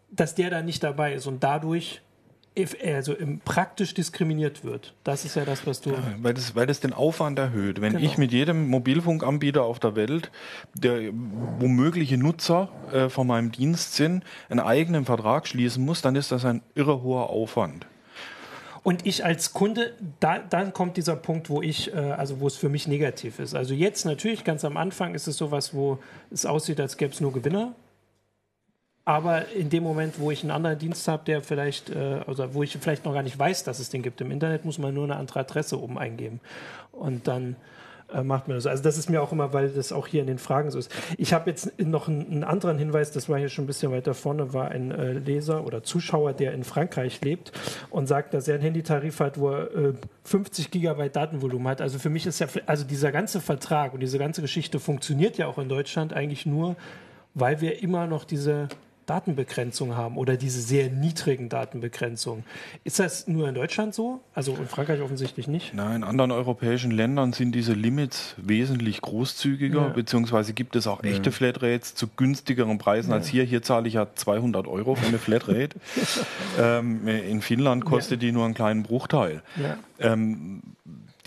dass 0.10 0.36
der 0.36 0.50
da 0.50 0.62
nicht 0.62 0.84
dabei 0.84 1.14
ist 1.14 1.26
und 1.26 1.42
dadurch 1.42 2.02
also 2.84 3.16
praktisch 3.46 3.94
diskriminiert 3.94 4.66
wird. 4.66 4.94
Das 5.04 5.24
ist 5.24 5.36
ja 5.36 5.46
das, 5.46 5.66
was 5.66 5.80
du. 5.80 5.92
Ja, 5.92 6.04
weil, 6.22 6.34
das, 6.34 6.54
weil 6.54 6.68
das 6.68 6.82
den 6.82 6.92
Aufwand 6.92 7.40
erhöht. 7.40 7.80
Wenn 7.80 7.94
genau. 7.94 8.06
ich 8.06 8.18
mit 8.18 8.32
jedem 8.34 8.68
Mobilfunkanbieter 8.68 9.64
auf 9.64 9.80
der 9.80 9.96
Welt, 9.96 10.32
der 10.74 11.12
womögliche 11.60 12.18
Nutzer 12.18 12.70
äh, 12.92 13.10
von 13.10 13.28
meinem 13.28 13.52
Dienst 13.52 13.96
sind, 13.96 14.26
einen 14.50 14.60
eigenen 14.60 15.06
Vertrag 15.06 15.48
schließen 15.48 15.86
muss, 15.86 16.02
dann 16.02 16.16
ist 16.16 16.32
das 16.32 16.44
ein 16.44 16.62
irre 16.76 17.02
hoher 17.02 17.30
Aufwand. 17.30 17.86
Und 18.84 19.06
ich 19.06 19.24
als 19.24 19.54
Kunde, 19.54 19.94
da, 20.20 20.40
dann 20.40 20.74
kommt 20.74 20.98
dieser 20.98 21.16
Punkt, 21.16 21.50
wo 21.50 21.62
ich, 21.62 21.94
äh, 21.94 21.98
also 21.98 22.40
wo 22.40 22.48
es 22.48 22.58
für 22.58 22.68
mich 22.68 22.88
negativ 22.88 23.40
ist. 23.40 23.56
Also 23.56 23.74
jetzt 23.74 24.06
natürlich 24.06 24.44
ganz 24.44 24.66
am 24.66 24.76
Anfang 24.76 25.14
ist 25.16 25.28
es 25.28 25.38
sowas, 25.38 25.74
wo 25.74 26.00
es 26.32 26.46
aussieht, 26.46 26.80
als 26.80 26.98
gäbe 26.98 27.14
es 27.14 27.22
nur 27.22 27.32
Gewinner 27.32 27.76
aber 29.04 29.50
in 29.50 29.70
dem 29.70 29.84
Moment, 29.84 30.20
wo 30.20 30.32
ich 30.32 30.44
einen 30.44 30.52
anderen 30.52 30.78
Dienst 30.78 31.08
habe, 31.08 31.24
der 31.26 31.42
vielleicht, 31.42 31.90
äh, 31.90 32.22
also 32.28 32.54
wo 32.54 32.64
ich 32.64 32.78
vielleicht 32.80 33.06
noch 33.06 33.14
gar 33.14 33.24
nicht 33.24 33.38
weiß, 33.38 33.64
dass 33.64 33.80
es 33.80 33.90
den 33.90 34.04
gibt 34.04 34.22
im 34.22 34.32
Internet, 34.32 34.64
muss 34.64 34.78
man 34.78 34.94
nur 34.94 35.06
eine 35.06 35.16
andere 35.16 35.40
Adresse 35.40 35.82
oben 35.82 35.98
eingeben. 35.98 36.40
Und 36.92 37.28
dann 37.28 37.56
äh, 38.14 38.24
macht 38.24 38.48
man 38.48 38.58
das. 38.58 38.68
Also 38.68 38.84
das 38.84 38.98
ist 38.98 39.10
mir 39.10 39.22
auch 39.22 39.32
immer, 39.32 39.54
weil 39.54 39.70
das 39.70 39.92
auch 39.92 40.08
hier 40.08 40.22
in 40.22 40.28
den 40.28 40.38
Fragen 40.38 40.70
so 40.70 40.78
ist. 40.78 40.92
Ich 41.18 41.34
habe 41.34 41.50
jetzt 41.50 41.80
noch 41.80 42.08
einen, 42.08 42.28
einen, 42.30 42.44
anderen 42.44 42.78
Hinweis, 42.78 43.12
das 43.12 43.30
war 43.30 43.40
hier 43.40 43.50
schon 43.50 43.64
ein 43.64 43.68
bisschen 43.68 43.92
weiter 43.92 44.14
vorne, 44.14 44.54
war 44.54 44.70
ein 44.70 44.92
äh, 44.92 45.14
Leser 45.14 45.66
oder 45.66 45.84
Zuschauer, 45.84 46.34
der 46.34 46.54
in 46.54 46.64
Frankreich 46.64 47.22
lebt 47.22 47.52
und 47.90 48.08
sagt, 48.08 48.34
dass 48.34 48.48
er 48.48 48.56
einen 48.56 48.64
Handytarif 48.64 49.20
hat, 49.20 49.40
wo 49.40 49.50
er 49.50 49.76
äh, 49.76 49.94
50 50.26 50.72
Gigabyte 50.72 51.16
Datenvolumen 51.16 51.68
hat. 51.68 51.82
Also 51.82 52.00
für 52.00 52.10
mich 52.10 52.26
ist 52.26 52.40
ja, 52.40 52.48
also 52.66 52.84
dieser 52.84 53.12
ganze 53.12 53.42
Vertrag 53.42 53.94
und 53.94 54.02
diese 54.02 54.20
ganze 54.20 54.42
Geschichte 54.42 54.80
funktioniert 54.80 55.38
ja 55.38 55.48
auch 55.48 55.58
in 55.58 55.70
Deutschland 55.70 56.14
eigentlich 56.14 56.46
nur, 56.46 56.76
weil 57.34 57.62
wir 57.62 57.82
immer 57.82 58.08
noch 58.08 58.26
diese 58.26 58.68
Datenbegrenzung 59.12 59.98
haben 59.98 60.16
oder 60.16 60.38
diese 60.38 60.62
sehr 60.62 60.90
niedrigen 60.90 61.50
Datenbegrenzungen. 61.50 62.46
Ist 62.86 62.98
das 62.98 63.28
nur 63.28 63.50
in 63.50 63.56
Deutschland 63.56 63.94
so? 63.94 64.22
Also 64.34 64.56
in 64.56 64.68
Frankreich 64.68 65.02
offensichtlich 65.02 65.50
nicht? 65.50 65.74
Nein, 65.74 65.98
in 65.98 66.04
anderen 66.06 66.32
europäischen 66.32 66.92
Ländern 66.92 67.34
sind 67.34 67.52
diese 67.52 67.74
Limits 67.74 68.36
wesentlich 68.38 69.02
großzügiger, 69.02 69.82
ja. 69.82 69.88
beziehungsweise 69.90 70.54
gibt 70.54 70.78
es 70.78 70.88
auch 70.88 71.04
echte 71.04 71.30
ja. 71.30 71.36
Flatrates 71.36 71.94
zu 71.94 72.08
günstigeren 72.08 72.78
Preisen 72.78 73.10
ja. 73.10 73.18
als 73.18 73.28
hier. 73.28 73.44
Hier 73.44 73.62
zahle 73.62 73.90
ich 73.90 73.96
ja 73.96 74.08
200 74.16 74.66
Euro 74.66 74.96
für 74.96 75.08
eine 75.08 75.20
Flatrate. 75.20 75.76
ähm, 76.58 77.06
in 77.06 77.42
Finnland 77.42 77.84
kostet 77.84 78.22
die 78.22 78.32
nur 78.32 78.46
einen 78.46 78.54
kleinen 78.54 78.84
Bruchteil. 78.84 79.42
Ähm, 80.00 80.62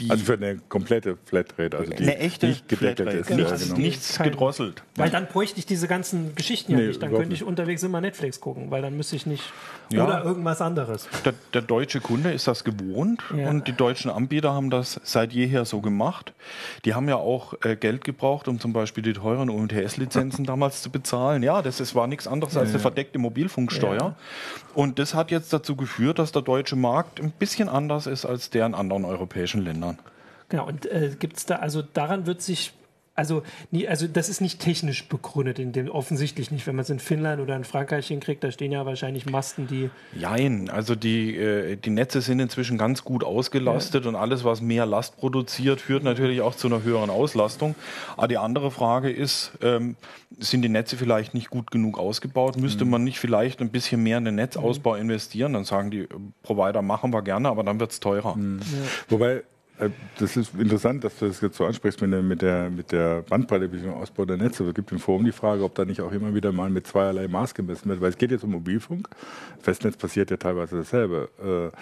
also 0.09 0.25
für 0.25 0.35
eine 0.35 0.59
komplette 0.69 1.17
Flatrate, 1.25 1.77
also 1.79 1.93
die 1.93 2.03
eine 2.03 2.19
echte 2.19 2.49
nicht 2.49 2.69
gedeckelt 2.69 3.13
ist. 3.13 3.27
Genau. 3.29 3.51
Nichts, 3.51 3.65
genau. 3.69 3.79
nichts 3.79 4.19
gedrosselt. 4.19 4.83
Weil 4.97 5.11
dann 5.11 5.27
bräuchte 5.29 5.59
ich 5.59 5.67
diese 5.67 5.87
ganzen 5.87 6.35
Geschichten 6.35 6.73
ja 6.73 6.79
nee, 6.79 6.87
nicht. 6.89 7.03
Dann 7.03 7.13
könnte 7.13 7.35
ich 7.35 7.45
unterwegs 7.45 7.83
immer 7.83 8.01
Netflix 8.01 8.41
gucken, 8.41 8.71
weil 8.71 8.83
dann 8.83 8.97
müsste 8.97 9.17
ich 9.17 9.27
nicht. 9.27 9.45
Ja. 9.91 10.05
Oder 10.05 10.25
irgendwas 10.25 10.61
anderes. 10.61 11.09
Der, 11.25 11.35
der, 11.53 11.63
deutsche 11.63 12.01
Kunde 12.01 12.33
ist 12.33 12.49
das 12.49 12.65
gewohnt 12.65 13.23
ja. 13.37 13.51
und 13.51 13.69
die 13.69 13.73
deutschen 13.73 14.11
Anbieter 14.11 14.53
haben 14.53 14.71
das 14.71 14.99
seit 15.05 15.33
jeher 15.33 15.65
so 15.67 15.81
gemacht. 15.81 16.33
Die 16.85 16.95
haben 16.95 17.09
ja 17.09 17.17
auch 17.17 17.55
äh, 17.63 17.77
Geld 17.77 18.03
gebraucht, 18.03 18.49
um 18.49 18.59
zum 18.59 18.73
Beispiel 18.73 19.03
die 19.03 19.13
teuren 19.13 19.51
UMTS-Lizenzen 19.51 20.45
damals 20.45 20.83
zu 20.83 20.91
bezahlen. 20.91 21.43
Ja, 21.43 21.61
das 21.61 21.81
ist, 21.81 21.95
war 21.95 22.07
nichts 22.07 22.27
anderes 22.27 22.57
als 22.57 22.71
eine 22.71 22.79
verdeckte 22.79 23.19
Mobilfunksteuer. 23.19 24.17
Und 24.75 24.99
das 24.99 25.15
hat 25.15 25.31
jetzt 25.31 25.53
dazu 25.53 25.77
geführt, 25.77 26.19
dass 26.19 26.33
der 26.33 26.43
deutsche 26.43 26.77
Markt 26.77 27.21
ein 27.21 27.31
bisschen 27.31 27.69
anders 27.69 28.07
ist 28.07 28.25
als 28.25 28.51
der 28.51 28.67
in 28.67 28.75
anderen 28.75 29.05
europäischen 29.05 29.63
Ländern. 29.63 29.99
Genau, 30.49 30.67
und 30.67 30.87
äh, 30.87 31.17
gibt 31.19 31.37
es 31.37 31.47
da, 31.47 31.57
also 31.57 31.83
daran 31.83 32.27
wird 32.27 32.43
sich 32.43 32.75
also, 33.17 33.45
nie, 33.71 33.87
also 33.87 34.09
das 34.09 34.29
ist 34.29 34.41
nicht 34.41 34.59
technisch 34.61 35.09
begründet, 35.09 35.61
in 35.61 35.71
dem 35.71 35.89
offensichtlich 35.89 36.51
nicht. 36.51 36.67
Wenn 36.67 36.75
man 36.75 36.83
es 36.83 36.91
in 36.91 36.99
Finnland 36.99 37.41
oder 37.41 37.55
in 37.55 37.63
Frankreich 37.63 38.09
hinkriegt, 38.09 38.43
da 38.43 38.51
stehen 38.51 38.73
ja 38.73 38.85
wahrscheinlich 38.87 39.27
Masten, 39.27 39.69
die. 39.69 39.91
Jein, 40.19 40.69
also 40.69 40.97
die, 40.97 41.37
äh, 41.37 41.77
die 41.77 41.91
Netze 41.91 42.21
sind 42.21 42.41
inzwischen 42.41 42.77
ganz 42.77 43.05
gut 43.05 43.23
ausgelastet 43.23 44.05
ja. 44.05 44.09
und 44.09 44.17
alles, 44.17 44.43
was 44.43 44.61
mehr 44.61 44.85
Last 44.85 45.17
produziert, 45.17 45.81
führt 45.81 46.03
natürlich 46.03 46.41
auch 46.41 46.57
zu 46.57 46.67
einer 46.67 46.83
höheren 46.83 47.09
Auslastung. 47.09 47.77
Aber 48.17 48.27
die 48.27 48.39
andere 48.39 48.73
Frage 48.73 49.11
ist, 49.11 49.53
ähm, 49.63 49.95
sind 50.41 50.63
die 50.63 50.69
Netze 50.69 50.97
vielleicht 50.97 51.35
nicht 51.35 51.51
gut 51.51 51.71
genug 51.71 51.99
ausgebaut? 51.99 52.57
Müsste 52.57 52.85
mhm. 52.85 52.91
man 52.91 53.05
nicht 53.05 53.21
vielleicht 53.21 53.61
ein 53.61 53.71
bisschen 53.71 54.03
mehr 54.03 54.19
in 54.19 54.25
den 54.25 54.35
Netzausbau 54.35 54.95
mhm. 54.95 55.03
investieren? 55.03 55.53
Dann 55.53 55.65
sagen 55.65 55.93
die 55.93 56.09
Provider, 56.43 56.83
machen 56.83 57.13
wir 57.13 57.23
gerne, 57.23 57.49
aber 57.49 57.63
dann 57.63 57.79
wird 57.79 57.93
es 57.93 58.01
teurer. 58.01 58.35
Mhm. 58.35 58.61
Ja. 58.61 58.79
Wobei 59.09 59.33
äh, 59.37 59.43
das 60.19 60.37
ist 60.37 60.55
interessant, 60.55 61.03
dass 61.03 61.19
du 61.19 61.27
das 61.27 61.41
jetzt 61.41 61.57
so 61.57 61.65
ansprichst 61.65 62.01
mit 62.01 62.13
der, 62.13 62.23
mit 62.23 62.43
der, 62.43 62.71
mit 62.71 62.93
der 62.93 63.23
Bandbreite 63.23 63.69
bzw. 63.69 63.91
Ausbau 63.91 64.25
der 64.25 64.37
Netze. 64.37 64.65
Es 64.65 64.75
gibt 64.75 64.93
im 64.93 65.01
Forum 65.01 65.25
die 65.25 65.33
Frage, 65.33 65.65
ob 65.65 65.75
da 65.75 65.85
nicht 65.85 66.01
auch 66.01 66.13
immer 66.13 66.33
wieder 66.35 66.53
mal 66.53 66.71
mit 66.71 66.87
zweierlei 66.87 67.27
Maß 67.27 67.55
gemessen 67.55 67.89
wird, 67.89 68.01
weil 68.01 68.11
es 68.11 68.19
geht 68.19 68.31
jetzt 68.31 68.45
um 68.45 68.53
Mobilfunk. 68.53 69.09
Festnetz 69.61 69.97
passiert 69.97 70.31
ja 70.31 70.37
teilweise 70.37 70.77
dasselbe. 70.77 71.29
Äh, 71.73 71.77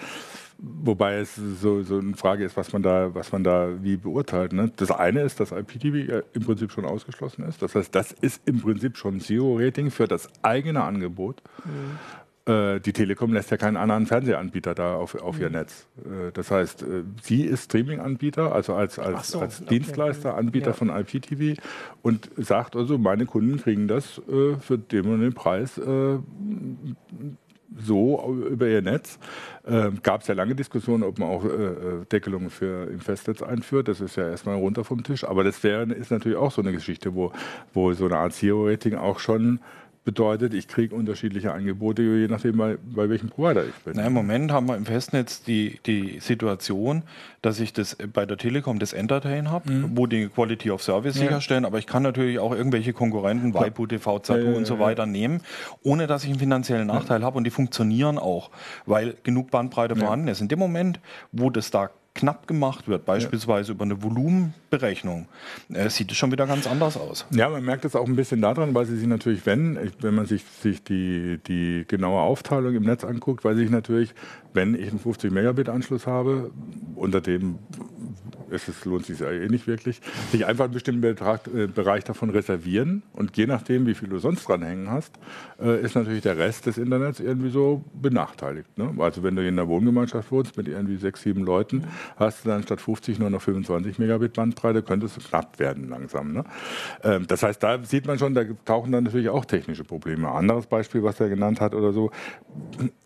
wobei 0.59 1.17
es 1.17 1.35
so, 1.35 1.83
so 1.83 1.99
eine 1.99 2.15
Frage 2.15 2.45
ist, 2.45 2.57
was 2.57 2.73
man 2.73 2.83
da, 2.83 3.15
was 3.15 3.31
man 3.31 3.45
da 3.45 3.69
wie 3.83 3.97
beurteilt. 3.97 4.55
Ne? 4.55 4.73
Das 4.77 4.91
eine 4.91 5.23
ist, 5.23 5.39
dass 5.41 5.53
IPTV 5.53 6.23
im 6.33 6.45
Prinzip 6.45 6.73
schon 6.73 6.87
ausgeschlossen 6.87 7.45
ist. 7.45 7.61
Das 7.61 7.75
heißt, 7.75 7.95
das 7.95 8.13
ist 8.13 8.41
im 8.47 8.61
Prinzip 8.61 8.97
schon 8.97 9.21
Zero-Rating 9.21 9.91
für 9.91 10.09
das 10.09 10.29
eigene 10.43 10.83
Angebot. 10.83 11.43
Mhm. 11.65 11.99
Äh, 12.45 12.81
die 12.81 12.93
Telekom 12.93 13.33
lässt 13.33 13.53
ja 13.53 13.57
keinen 13.57 13.77
anderen 13.77 14.07
Fernsehanbieter 14.07 14.75
da 14.75 14.97
auf, 14.97 15.15
auf 15.15 15.39
ihr 15.39 15.47
mhm. 15.49 15.55
Netz. 15.55 15.87
Äh, 15.99 16.33
das 16.33 16.51
heißt, 16.51 16.83
äh, 16.83 17.05
sie 17.23 17.45
ist 17.45 17.65
Streaming-Anbieter, 17.65 18.53
also 18.53 18.75
als, 18.75 18.99
als, 18.99 19.29
so, 19.29 19.39
als 19.39 19.65
Dienstleister, 19.65 20.37
Anbieter 20.37 20.69
ja. 20.69 20.73
von 20.73 20.91
IPTV 20.91 21.61
und 22.03 22.31
sagt 22.37 22.75
also, 22.75 22.99
meine 22.99 23.27
Kunden 23.27 23.59
kriegen 23.59 23.87
das 23.87 24.21
für 24.27 24.79
den 24.79 25.07
und 25.07 25.21
den 25.21 25.35
Preis 25.35 25.81
so 27.79 28.37
über 28.51 28.69
ihr 28.69 28.83
Netz. 28.83 29.19
Ähm, 29.67 30.01
Gab 30.03 30.23
es 30.23 30.27
ja 30.27 30.35
lange 30.35 30.55
Diskussionen, 30.55 31.03
ob 31.03 31.19
man 31.19 31.29
auch 31.29 31.45
äh, 31.45 32.05
Deckelungen 32.11 32.51
für 32.51 32.91
im 32.91 33.01
Festnetz 33.01 33.43
einführt. 33.43 33.89
Das 33.89 34.01
ist 34.01 34.17
ja 34.17 34.29
erstmal 34.29 34.57
runter 34.57 34.85
vom 34.85 35.03
Tisch. 35.05 35.25
Aber 35.25 35.45
das 35.45 35.63
wäre 35.63 35.85
ist 35.85 36.11
natürlich 36.11 36.37
auch 36.37 36.53
so 36.53 36.61
eine 36.61 36.73
Geschichte, 36.73 37.15
wo, 37.15 37.33
wo 37.73 37.93
so 37.93 38.07
eine 38.07 38.19
Art 38.19 38.35
Zero-Rating 38.35 38.97
auch 38.97 39.21
schon 39.21 39.61
bedeutet, 40.05 40.53
ich 40.55 40.67
kriege 40.67 40.95
unterschiedliche 40.95 41.53
Angebote, 41.53 42.03
je 42.03 42.29
nachdem, 42.29 42.57
bei, 42.57 42.77
bei 42.83 43.09
welchem 43.09 43.29
Provider 43.29 43.65
ich 43.65 43.75
bin. 43.85 43.95
Na, 43.97 44.07
Im 44.07 44.13
Moment 44.13 44.51
haben 44.51 44.67
wir 44.67 44.77
im 44.77 44.85
Festnetz 44.85 45.43
die, 45.43 45.79
die 45.87 46.19
Situation, 46.21 47.03
dass 47.41 47.61
ich 47.61 47.73
das 47.73 47.97
bei 48.13 48.27
der 48.27 48.37
Telekom 48.37 48.79
das 48.79 48.93
Entertain 48.93 49.51
habe, 49.51 49.71
mhm. 49.71 49.97
wo 49.97 50.07
die 50.07 50.29
Quality 50.29 50.71
of 50.71 50.83
Service 50.83 51.17
ja. 51.17 51.23
sicherstellen, 51.23 51.65
aber 51.65 51.79
ich 51.79 51.87
kann 51.87 52.03
natürlich 52.03 52.39
auch 52.39 52.53
irgendwelche 52.53 52.93
Konkurrenten, 52.93 53.55
Waipu, 53.55 53.87
TV, 53.87 54.19
Zatu 54.19 54.41
ja, 54.41 54.51
ja, 54.51 54.57
und 54.57 54.67
so 54.67 54.79
weiter 54.79 55.07
nehmen, 55.07 55.41
ohne 55.83 56.07
dass 56.07 56.25
ich 56.25 56.31
einen 56.31 56.39
finanziellen 56.39 56.89
Nachteil 56.89 57.23
habe 57.23 57.39
und 57.39 57.45
die 57.45 57.51
funktionieren 57.51 58.19
auch, 58.19 58.51
weil 58.87 59.15
genug 59.23 59.51
Bandbreite 59.51 59.95
vorhanden 59.97 60.29
ist. 60.29 60.41
In 60.41 60.49
dem 60.49 60.59
Moment, 60.59 61.01
wo 61.31 61.51
das 61.51 61.71
da 61.71 61.91
knapp 62.15 62.47
gemacht 62.47 62.89
wird, 62.89 63.07
beispielsweise 63.07 63.69
ja. 63.69 63.75
über 63.75 63.85
eine 63.85 64.03
Volumenberechnung, 64.03 65.27
äh, 65.73 65.89
sieht 65.89 66.11
es 66.11 66.17
schon 66.17 66.31
wieder 66.31 66.47
ganz 66.47 66.67
anders 66.67 66.97
aus. 66.97 67.27
Ja, 67.31 67.49
man 67.49 67.65
merkt 67.65 67.85
es 67.85 67.97
auch 67.97 68.07
ein 68.07 68.17
bisschen 68.17 68.43
daran, 68.43 68.75
weil 68.75 68.85
sie 68.85 68.97
sich 68.97 69.07
natürlich, 69.07 69.47
wenn, 69.47 69.79
wenn 70.01 70.15
man 70.15 70.27
sich, 70.27 70.45
sich 70.45 70.85
die, 70.85 71.41
die 71.47 71.85
genaue 71.89 72.21
Aufteilung 72.21 72.75
im 72.75 72.83
Netz 72.83 73.05
anguckt, 73.05 73.45
weil 73.45 73.57
sich 73.57 73.71
natürlich, 73.71 74.15
wenn 74.55 74.75
ich 74.75 74.89
einen 74.89 74.99
50 74.99 75.33
Megabit 75.33 75.69
Anschluss 75.69 76.07
habe, 76.07 76.51
unter 76.95 77.21
dem 77.21 77.59
es 78.53 78.85
lohnt 78.85 79.07
sich 79.07 79.21
eh 79.21 79.49
nicht 79.49 79.67
wirklich, 79.67 80.01
sich 80.31 80.47
einfach 80.47 80.65
einen 80.65 80.75
bestimmten 80.75 81.01
Betrag, 81.01 81.49
äh, 81.49 81.67
Bereich 81.67 82.05
davon 82.05 82.31
reservieren 82.31 83.03
und 83.13 83.37
je 83.37 83.47
nachdem, 83.47 83.87
wie 83.87 83.95
viel 83.95 84.09
du 84.09 84.19
sonst 84.19 84.47
dranhängen 84.47 84.91
hast, 84.91 85.19
äh, 85.61 85.81
ist 85.81 85.95
natürlich 85.95 86.23
der 86.23 86.37
Rest 86.37 86.67
des 86.67 86.79
Internets 86.79 87.21
irgendwie 87.21 87.51
so 87.51 87.85
benachteiligt. 87.95 88.77
Ne? 88.77 88.95
Also 88.99 89.23
wenn 89.23 89.37
du 89.37 89.43
in 89.43 89.59
einer 89.59 89.69
Wohngemeinschaft 89.69 90.31
wohnst 90.31 90.57
mit 90.57 90.69
irgendwie 90.69 90.97
sechs, 90.97 91.23
sieben 91.23 91.45
Leuten, 91.45 91.85
hast 92.17 92.45
du 92.45 92.51
dann 92.51 92.63
statt 92.63 92.81
50 92.81 93.19
nur 93.19 93.31
noch 93.31 93.43
25 93.43 93.99
Megabit 93.99 94.35
Bandbreite, 94.35 94.83
könnte 94.83 95.07
es 95.07 95.15
knapp 95.15 95.59
werden 95.59 95.89
langsam. 95.89 96.33
Ne? 96.33 96.45
Ähm, 97.03 97.27
das 97.27 97.43
heißt, 97.43 97.63
da 97.63 97.83
sieht 97.83 98.07
man 98.07 98.19
schon, 98.19 98.35
da 98.35 98.45
tauchen 98.65 98.93
dann 98.93 99.05
natürlich 99.05 99.29
auch 99.29 99.45
technische 99.45 99.85
Probleme. 99.85 100.31
Anderes 100.31 100.67
Beispiel, 100.67 101.03
was 101.03 101.21
er 101.21 101.29
genannt 101.29 101.61
hat 101.61 101.75
oder 101.75 101.93
so, 101.93 102.11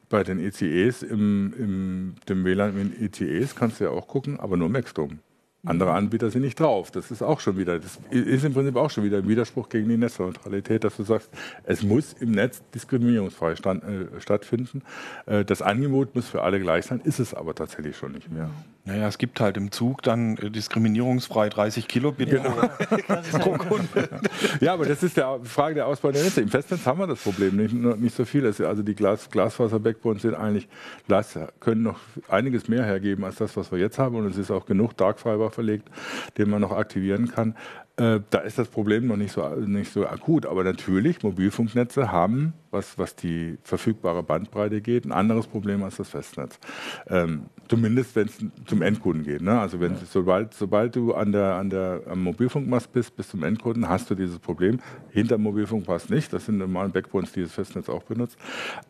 bei 0.08 0.22
den 0.22 0.38
ECEs, 0.38 1.02
im, 1.02 1.54
im 1.58 2.14
dem 2.28 2.44
WLAN 2.44 2.78
in 2.80 3.04
ECEs 3.04 3.54
kannst 3.54 3.80
du 3.80 3.84
ja 3.84 3.90
auch 3.90 4.06
gucken, 4.06 4.38
aber 4.38 4.56
nur 4.56 4.68
Maxstrom. 4.68 5.20
Andere 5.66 5.92
Anbieter 5.92 6.30
sind 6.30 6.42
nicht 6.42 6.60
drauf. 6.60 6.92
Das 6.92 7.10
ist 7.10 7.22
auch 7.22 7.40
schon 7.40 7.58
wieder, 7.58 7.80
das 7.80 7.98
ist 8.10 8.44
im 8.44 8.54
Prinzip 8.54 8.76
auch 8.76 8.88
schon 8.88 9.02
wieder 9.02 9.18
ein 9.18 9.28
Widerspruch 9.28 9.68
gegen 9.68 9.88
die 9.88 9.96
Netzneutralität, 9.96 10.84
dass 10.84 10.96
du 10.96 11.02
sagst, 11.02 11.28
es 11.64 11.82
muss 11.82 12.12
im 12.12 12.30
Netz 12.30 12.62
diskriminierungsfrei 12.72 13.56
stand, 13.56 13.82
äh, 13.82 14.20
stattfinden. 14.20 14.82
Äh, 15.26 15.44
das 15.44 15.62
Angebot 15.62 16.14
muss 16.14 16.28
für 16.28 16.42
alle 16.42 16.60
gleich 16.60 16.86
sein, 16.86 17.00
ist 17.02 17.18
es 17.18 17.34
aber 17.34 17.54
tatsächlich 17.54 17.96
schon 17.96 18.12
nicht 18.12 18.30
mehr. 18.30 18.48
Naja, 18.86 19.08
es 19.08 19.18
gibt 19.18 19.40
halt 19.40 19.56
im 19.56 19.72
Zug 19.72 20.02
dann 20.02 20.36
äh, 20.36 20.48
diskriminierungsfrei 20.48 21.48
30 21.48 21.88
Kilobit 21.88 22.30
genau. 22.30 22.50
pro 23.40 23.54
Kunde. 23.54 24.08
ja, 24.60 24.74
aber 24.74 24.86
das 24.86 25.02
ist 25.02 25.16
die 25.16 25.22
Frage 25.42 25.74
der 25.74 25.88
Ausbau 25.88 26.12
der 26.12 26.22
Netze. 26.22 26.40
Im 26.40 26.48
Festnetz 26.48 26.86
haben 26.86 27.00
wir 27.00 27.08
das 27.08 27.20
Problem 27.20 27.56
nicht, 27.56 27.74
nicht 27.74 28.14
so 28.14 28.24
viel. 28.24 28.46
Also 28.46 28.84
die 28.84 28.94
Glas, 28.94 29.28
Glasfaser-Backbones 29.28 30.22
sind 30.22 30.34
eigentlich, 30.34 30.68
können 31.58 31.82
noch 31.82 31.98
einiges 32.28 32.68
mehr 32.68 32.84
hergeben 32.84 33.24
als 33.24 33.36
das, 33.36 33.56
was 33.56 33.72
wir 33.72 33.80
jetzt 33.80 33.98
haben. 33.98 34.14
Und 34.14 34.26
es 34.26 34.38
ist 34.38 34.52
auch 34.52 34.66
genug 34.66 34.96
Dark 34.96 35.18
Fiber 35.18 35.50
verlegt, 35.50 35.88
den 36.38 36.48
man 36.48 36.60
noch 36.60 36.70
aktivieren 36.70 37.28
kann. 37.32 37.56
Äh, 37.98 38.20
da 38.28 38.38
ist 38.40 38.58
das 38.58 38.68
Problem 38.68 39.06
noch 39.06 39.16
nicht 39.16 39.32
so, 39.32 39.48
nicht 39.56 39.90
so 39.90 40.06
akut. 40.06 40.44
Aber 40.44 40.64
natürlich, 40.64 41.22
Mobilfunknetze 41.22 42.12
haben, 42.12 42.52
was, 42.70 42.98
was 42.98 43.16
die 43.16 43.56
verfügbare 43.62 44.22
Bandbreite 44.22 44.82
geht, 44.82 45.06
ein 45.06 45.12
anderes 45.12 45.46
Problem 45.46 45.82
als 45.82 45.96
das 45.96 46.10
Festnetz. 46.10 46.58
Ähm, 47.08 47.46
zumindest, 47.68 48.14
wenn 48.14 48.26
es 48.26 48.38
zum 48.66 48.82
Endkunden 48.82 49.24
geht. 49.24 49.40
Ne? 49.40 49.58
Also 49.58 49.80
wenn, 49.80 49.92
ja. 49.92 50.00
sobald, 50.04 50.52
sobald 50.52 50.94
du 50.94 51.14
an 51.14 51.32
der, 51.32 51.54
an 51.54 51.70
der, 51.70 52.02
am 52.10 52.22
Mobilfunkmast 52.22 52.92
bist, 52.92 53.16
bis 53.16 53.28
zum 53.28 53.42
Endkunden, 53.42 53.88
hast 53.88 54.10
du 54.10 54.14
dieses 54.14 54.38
Problem. 54.38 54.78
Hinter 55.10 55.38
Mobilfunk 55.38 55.86
passt 55.86 56.10
nicht. 56.10 56.32
Das 56.34 56.44
sind 56.44 56.58
normalen 56.58 56.92
Backbones, 56.92 57.32
die 57.32 57.42
das 57.42 57.52
Festnetz 57.52 57.88
auch 57.88 58.02
benutzt. 58.02 58.36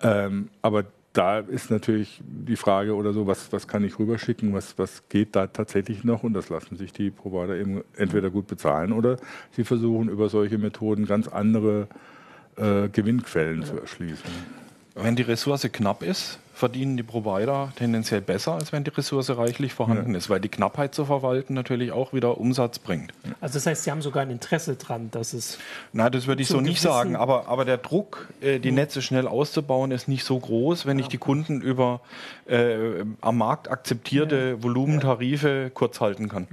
Ähm, 0.02 0.48
aber 0.62 0.84
da 1.16 1.38
ist 1.38 1.70
natürlich 1.70 2.20
die 2.26 2.56
Frage 2.56 2.94
oder 2.94 3.12
so, 3.12 3.26
was, 3.26 3.50
was 3.52 3.66
kann 3.66 3.82
ich 3.84 3.98
rüberschicken, 3.98 4.52
was, 4.52 4.78
was 4.78 5.08
geht 5.08 5.34
da 5.34 5.46
tatsächlich 5.46 6.04
noch 6.04 6.22
und 6.22 6.34
das 6.34 6.50
lassen 6.50 6.76
sich 6.76 6.92
die 6.92 7.10
Provider 7.10 7.56
eben 7.56 7.82
entweder 7.96 8.30
gut 8.30 8.46
bezahlen 8.46 8.92
oder 8.92 9.16
sie 9.52 9.64
versuchen 9.64 10.08
über 10.08 10.28
solche 10.28 10.58
Methoden 10.58 11.06
ganz 11.06 11.28
andere 11.28 11.88
äh, 12.56 12.88
Gewinnquellen 12.88 13.60
ja. 13.60 13.66
zu 13.66 13.80
erschließen. 13.80 14.30
Wenn 14.94 15.16
die 15.16 15.22
Ressource 15.22 15.68
knapp 15.72 16.02
ist, 16.02 16.38
verdienen 16.56 16.96
die 16.96 17.02
Provider 17.02 17.70
tendenziell 17.76 18.22
besser, 18.22 18.54
als 18.54 18.72
wenn 18.72 18.82
die 18.82 18.90
Ressource 18.90 19.28
reichlich 19.36 19.74
vorhanden 19.74 20.12
ja. 20.12 20.18
ist, 20.18 20.30
weil 20.30 20.40
die 20.40 20.48
Knappheit 20.48 20.94
zu 20.94 21.04
verwalten 21.04 21.52
natürlich 21.52 21.92
auch 21.92 22.14
wieder 22.14 22.38
Umsatz 22.38 22.78
bringt. 22.78 23.12
Also 23.42 23.54
das 23.54 23.66
heißt, 23.66 23.84
Sie 23.84 23.90
haben 23.90 24.00
sogar 24.00 24.22
ein 24.22 24.30
Interesse 24.30 24.76
dran, 24.76 25.10
dass 25.10 25.34
es. 25.34 25.58
Nein, 25.92 26.10
das 26.12 26.26
würde 26.26 26.40
ich 26.40 26.48
so 26.48 26.62
nicht 26.62 26.80
sagen, 26.80 27.14
aber, 27.14 27.48
aber 27.48 27.66
der 27.66 27.76
Druck, 27.76 28.28
äh, 28.40 28.58
die 28.58 28.72
Netze 28.72 29.02
schnell 29.02 29.28
auszubauen, 29.28 29.90
ist 29.90 30.08
nicht 30.08 30.24
so 30.24 30.38
groß, 30.38 30.86
wenn 30.86 30.98
ja. 30.98 31.02
ich 31.02 31.08
die 31.08 31.18
Kunden 31.18 31.60
über 31.60 32.00
äh, 32.46 33.04
am 33.20 33.36
Markt 33.36 33.70
akzeptierte 33.70 34.56
ja. 34.56 34.62
Volumentarife 34.62 35.70
kurz 35.74 36.00
halten 36.00 36.30
kann. 36.30 36.48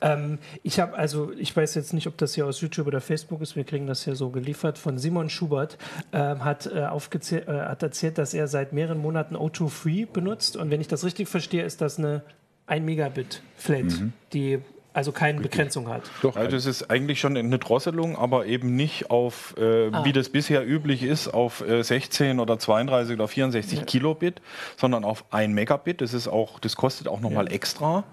Ähm, 0.00 0.38
ich 0.62 0.80
habe 0.80 0.96
also, 0.96 1.32
ich 1.32 1.54
weiß 1.54 1.74
jetzt 1.74 1.92
nicht, 1.92 2.06
ob 2.06 2.16
das 2.16 2.34
hier 2.34 2.46
aus 2.46 2.62
YouTube 2.62 2.86
oder 2.86 3.02
Facebook 3.02 3.42
ist, 3.42 3.56
wir 3.56 3.64
kriegen 3.64 3.86
das 3.86 4.04
hier 4.04 4.14
so 4.14 4.30
geliefert 4.30 4.78
von 4.78 4.96
Simon 4.96 5.28
Schubert, 5.28 5.76
ähm, 6.14 6.44
hat, 6.44 6.64
äh, 6.66 6.86
aufgezählt, 6.86 7.46
äh, 7.46 7.60
hat 7.60 7.82
erzählt, 7.82 8.16
dass 8.16 8.32
er 8.32 8.48
seit 8.48 8.72
mehreren 8.72 8.96
Monaten 8.96 9.17
Monaten 9.18 9.36
O2 9.36 9.68
Free 9.68 10.04
benutzt. 10.04 10.56
Und 10.56 10.70
wenn 10.70 10.80
ich 10.80 10.88
das 10.88 11.04
richtig 11.04 11.28
verstehe, 11.28 11.64
ist 11.64 11.80
das 11.80 11.98
eine 11.98 12.22
1 12.66 12.84
Megabit 12.84 13.42
Flat, 13.56 13.84
mhm. 13.84 14.12
die 14.32 14.60
also 14.92 15.12
keine 15.12 15.40
Begrenzung 15.40 15.88
hat. 15.88 16.02
Doch, 16.22 16.36
also 16.36 16.50
das 16.50 16.66
ist 16.66 16.90
eigentlich 16.90 17.20
schon 17.20 17.36
eine 17.36 17.58
Drosselung, 17.58 18.16
aber 18.16 18.46
eben 18.46 18.74
nicht 18.74 19.10
auf, 19.10 19.54
äh, 19.58 19.90
ah. 19.92 20.04
wie 20.04 20.12
das 20.12 20.28
bisher 20.30 20.66
üblich 20.66 21.02
ist, 21.02 21.28
auf 21.28 21.60
äh, 21.60 21.82
16 21.82 22.40
oder 22.40 22.58
32 22.58 23.14
oder 23.14 23.28
64 23.28 23.78
ja. 23.78 23.84
Kilobit, 23.84 24.40
sondern 24.76 25.04
auf 25.04 25.24
1 25.30 25.54
Megabit. 25.54 26.00
Das 26.00 26.14
ist 26.14 26.26
auch, 26.26 26.58
das 26.58 26.76
kostet 26.76 27.06
auch 27.06 27.20
nochmal 27.20 27.46
ja. 27.46 27.52
extra, 27.52 28.04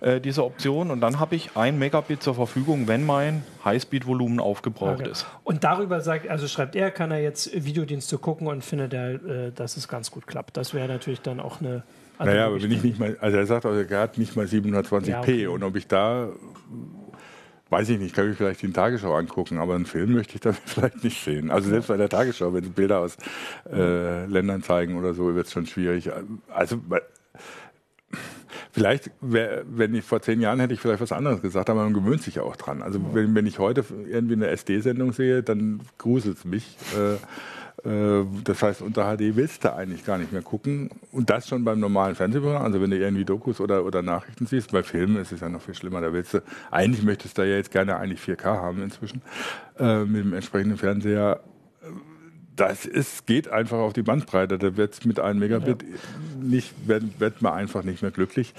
äh, 0.00 0.20
diese 0.20 0.44
Option. 0.44 0.90
Und 0.90 1.00
dann 1.00 1.20
habe 1.20 1.34
ich 1.34 1.56
1 1.56 1.78
Megabit 1.78 2.22
zur 2.22 2.34
Verfügung, 2.34 2.88
wenn 2.88 3.04
mein 3.04 3.44
Highspeed-Volumen 3.64 4.40
aufgebraucht 4.40 5.00
okay. 5.00 5.10
ist. 5.10 5.26
Und 5.44 5.64
darüber 5.64 6.00
sagt, 6.00 6.28
also 6.28 6.48
schreibt 6.48 6.76
er, 6.76 6.90
kann 6.90 7.10
er 7.10 7.20
jetzt 7.20 7.50
Videodienste 7.64 8.18
gucken 8.18 8.46
und 8.46 8.64
findet 8.64 8.94
er, 8.94 9.14
äh, 9.14 9.52
dass 9.52 9.76
es 9.76 9.88
ganz 9.88 10.10
gut 10.10 10.26
klappt. 10.26 10.56
Das 10.56 10.74
wäre 10.74 10.88
natürlich 10.88 11.20
dann 11.20 11.40
auch 11.40 11.60
eine 11.60 11.82
also 12.20 12.32
naja, 12.32 12.46
aber 12.48 12.62
wenn 12.62 12.70
ich 12.70 12.82
nicht 12.82 12.98
mal, 12.98 13.16
also 13.22 13.38
er 13.38 13.46
sagt, 13.46 13.64
also 13.64 13.80
er 13.80 14.00
hat 14.00 14.18
nicht 14.18 14.36
mal 14.36 14.44
720p 14.44 15.08
ja, 15.08 15.20
okay. 15.20 15.46
und 15.46 15.62
ob 15.62 15.74
ich 15.74 15.86
da, 15.86 16.28
weiß 17.70 17.88
ich 17.88 17.98
nicht, 17.98 18.14
kann 18.14 18.30
ich 18.30 18.36
vielleicht 18.36 18.60
die 18.60 18.70
Tagesschau 18.70 19.14
angucken, 19.14 19.56
aber 19.56 19.74
einen 19.74 19.86
Film 19.86 20.12
möchte 20.12 20.34
ich 20.34 20.42
dann 20.42 20.52
vielleicht 20.66 21.02
nicht 21.02 21.24
sehen. 21.24 21.50
Also 21.50 21.70
selbst 21.70 21.86
bei 21.86 21.96
der 21.96 22.10
Tagesschau, 22.10 22.52
wenn 22.52 22.64
sie 22.64 22.68
Bilder 22.68 22.98
aus 22.98 23.16
äh, 23.72 24.26
Ländern 24.26 24.62
zeigen 24.62 24.98
oder 24.98 25.14
so, 25.14 25.34
wird 25.34 25.46
es 25.46 25.52
schon 25.52 25.64
schwierig. 25.64 26.10
Also 26.50 26.82
Vielleicht, 28.72 29.10
wenn 29.20 29.94
ich 29.94 30.04
vor 30.04 30.20
zehn 30.20 30.42
Jahren 30.42 30.60
hätte 30.60 30.74
ich 30.74 30.80
vielleicht 30.80 31.00
was 31.00 31.12
anderes 31.12 31.40
gesagt, 31.40 31.70
aber 31.70 31.84
man 31.84 31.94
gewöhnt 31.94 32.22
sich 32.22 32.34
ja 32.36 32.42
auch 32.42 32.56
dran. 32.56 32.82
Also 32.82 33.00
wenn, 33.14 33.34
wenn 33.34 33.46
ich 33.46 33.58
heute 33.58 33.82
irgendwie 34.08 34.34
eine 34.34 34.48
SD-Sendung 34.48 35.12
sehe, 35.12 35.42
dann 35.42 35.80
gruselt 35.98 36.36
es 36.36 36.44
mich. 36.44 36.76
Äh, 36.94 37.16
das 37.82 38.62
heißt, 38.62 38.82
unter 38.82 39.04
HD 39.04 39.36
willst 39.36 39.64
du 39.64 39.74
eigentlich 39.74 40.04
gar 40.04 40.18
nicht 40.18 40.32
mehr 40.32 40.42
gucken. 40.42 40.90
Und 41.12 41.30
das 41.30 41.48
schon 41.48 41.64
beim 41.64 41.80
normalen 41.80 42.14
Fernsehprogramm. 42.14 42.62
Also 42.62 42.80
wenn 42.80 42.90
du 42.90 42.98
irgendwie 42.98 43.24
Dokus 43.24 43.60
oder, 43.60 43.84
oder 43.84 44.02
Nachrichten 44.02 44.46
siehst, 44.46 44.72
bei 44.72 44.82
Filmen 44.82 45.16
ist 45.16 45.32
es 45.32 45.40
ja 45.40 45.48
noch 45.48 45.62
viel 45.62 45.74
schlimmer. 45.74 46.00
Da 46.00 46.12
willst 46.12 46.34
du, 46.34 46.42
eigentlich 46.70 47.04
möchtest 47.04 47.38
du 47.38 47.42
ja 47.42 47.56
jetzt 47.56 47.70
gerne 47.70 47.96
eigentlich 47.96 48.20
4K 48.20 48.44
haben 48.44 48.82
inzwischen 48.82 49.22
äh, 49.78 50.04
mit 50.04 50.24
dem 50.24 50.34
entsprechenden 50.34 50.76
Fernseher. 50.76 51.40
Das 52.54 52.84
ist, 52.84 53.26
geht 53.26 53.48
einfach 53.48 53.78
auf 53.78 53.94
die 53.94 54.02
Bandbreite. 54.02 54.58
Da 54.58 54.76
wird 54.76 55.06
mit 55.06 55.18
einem 55.18 55.38
Megabit 55.38 55.82
ja. 55.82 55.88
nicht, 56.38 56.74
wird, 56.86 57.18
wird 57.18 57.40
man 57.40 57.54
einfach 57.54 57.82
nicht 57.82 58.02
mehr 58.02 58.10
glücklich 58.10 58.52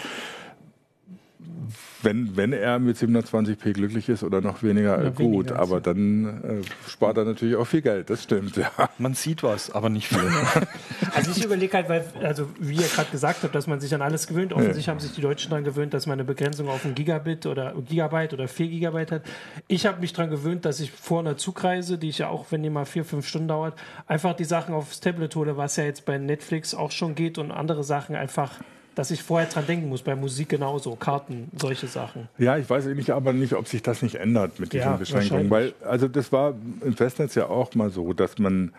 wenn, 2.04 2.36
wenn 2.36 2.54
er 2.54 2.80
mit 2.80 2.98
720p 2.98 3.74
glücklich 3.74 4.10
ist 4.10 4.24
oder 4.24 4.42
noch 4.42 4.64
weniger, 4.64 5.02
ja, 5.02 5.10
gut. 5.10 5.20
Weniger, 5.20 5.60
aber 5.60 5.82
dann 5.82 6.44
äh, 6.44 6.90
spart 6.90 7.18
er 7.18 7.26
natürlich 7.26 7.56
auch 7.56 7.66
viel 7.66 7.82
Geld, 7.82 8.10
das 8.10 8.24
stimmt, 8.24 8.58
ja. 8.58 8.72
Man 8.98 9.14
sieht 9.14 9.44
was, 9.44 9.72
aber 9.72 9.90
nicht 9.90 10.08
viel. 10.08 10.20
also 11.16 11.32
ich 11.32 11.44
überlege 11.44 11.74
halt, 11.74 11.90
weil, 11.90 12.06
also 12.24 12.50
wie 12.60 12.76
ihr 12.76 12.88
gerade 12.88 13.12
gesagt 13.12 13.44
habt, 13.44 13.54
dass 13.54 13.68
man 13.68 13.80
sich 13.80 13.94
an 13.94 14.02
alles 14.02 14.28
gewöhnt. 14.28 14.54
Offensichtlich 14.54 14.88
ja. 14.88 14.92
haben 14.92 15.00
sich 15.00 15.14
die 15.14 15.22
Deutschen 15.22 15.50
daran 15.50 15.64
gewöhnt, 15.64 15.94
dass 15.94 16.08
man 16.08 16.14
eine 16.14 16.24
Begrenzung 16.24 16.70
auf 16.70 16.86
ein 16.86 16.96
Gigabit 16.96 17.46
oder 17.46 17.74
Gigabyte 17.88 18.34
oder 18.34 18.48
4 18.48 18.68
Gigabyte 18.68 19.12
hat. 19.12 19.24
Ich 19.68 19.86
habe 19.86 20.02
mich 20.02 20.14
daran 20.14 20.32
gewöhnt, 20.32 20.66
dass 20.66 20.80
ich 20.80 20.92
vor 20.92 21.20
einer 21.20 21.38
Zugreise, 21.38 21.98
die 21.98 22.10
ich 22.10 22.20
ja 22.20 22.30
auch, 22.30 22.48
wenn 22.50 22.64
die 22.64 22.70
mal 22.70 22.86
vier, 22.86 23.06
fünf 23.06 23.28
Stunden 23.28 23.48
dauert, 23.48 23.76
einfach 24.08 24.34
die 24.36 24.46
Sachen 24.46 24.74
aufs 24.74 25.00
Tablet 25.00 25.36
hole, 25.36 25.58
was 25.58 25.76
ja 25.76 25.84
jetzt 25.84 26.06
bei 26.06 26.18
Netflix 26.18 26.74
auch 26.74 26.92
schon 26.92 27.16
geht 27.16 27.38
und 27.38 27.52
andere 27.52 27.84
Sachen 27.84 28.16
einfach 28.16 28.60
dass 28.96 29.12
ich 29.12 29.24
vorher 29.24 29.48
dran 29.48 29.66
denken 29.66 29.90
muss, 29.90 30.02
bei 30.02 30.16
Musik 30.16 30.50
genauso, 30.50 30.96
Karten, 30.96 31.50
solche 31.58 31.88
Sachen. 31.88 32.28
Ja, 32.38 32.58
ich 32.58 32.70
weiß 32.70 32.86
nicht, 32.88 33.12
aber 33.12 33.34
nicht, 33.34 33.54
ob 33.54 33.68
sich 33.68 33.82
das 33.82 34.02
nicht 34.02 34.16
ändert 34.16 34.60
mit 34.60 34.74
diesen 34.74 34.92
ja, 34.92 34.98
Beschränkungen. 34.98 35.50
Weil, 35.50 35.74
also 35.82 36.08
das 36.08 36.32
war 36.32 36.56
im 36.82 36.94
Festnetz 36.94 37.36
ja 37.36 37.48
auch 37.48 37.74
mal 37.76 37.90
so, 37.90 38.14
dass 38.14 38.38
man 38.38 38.74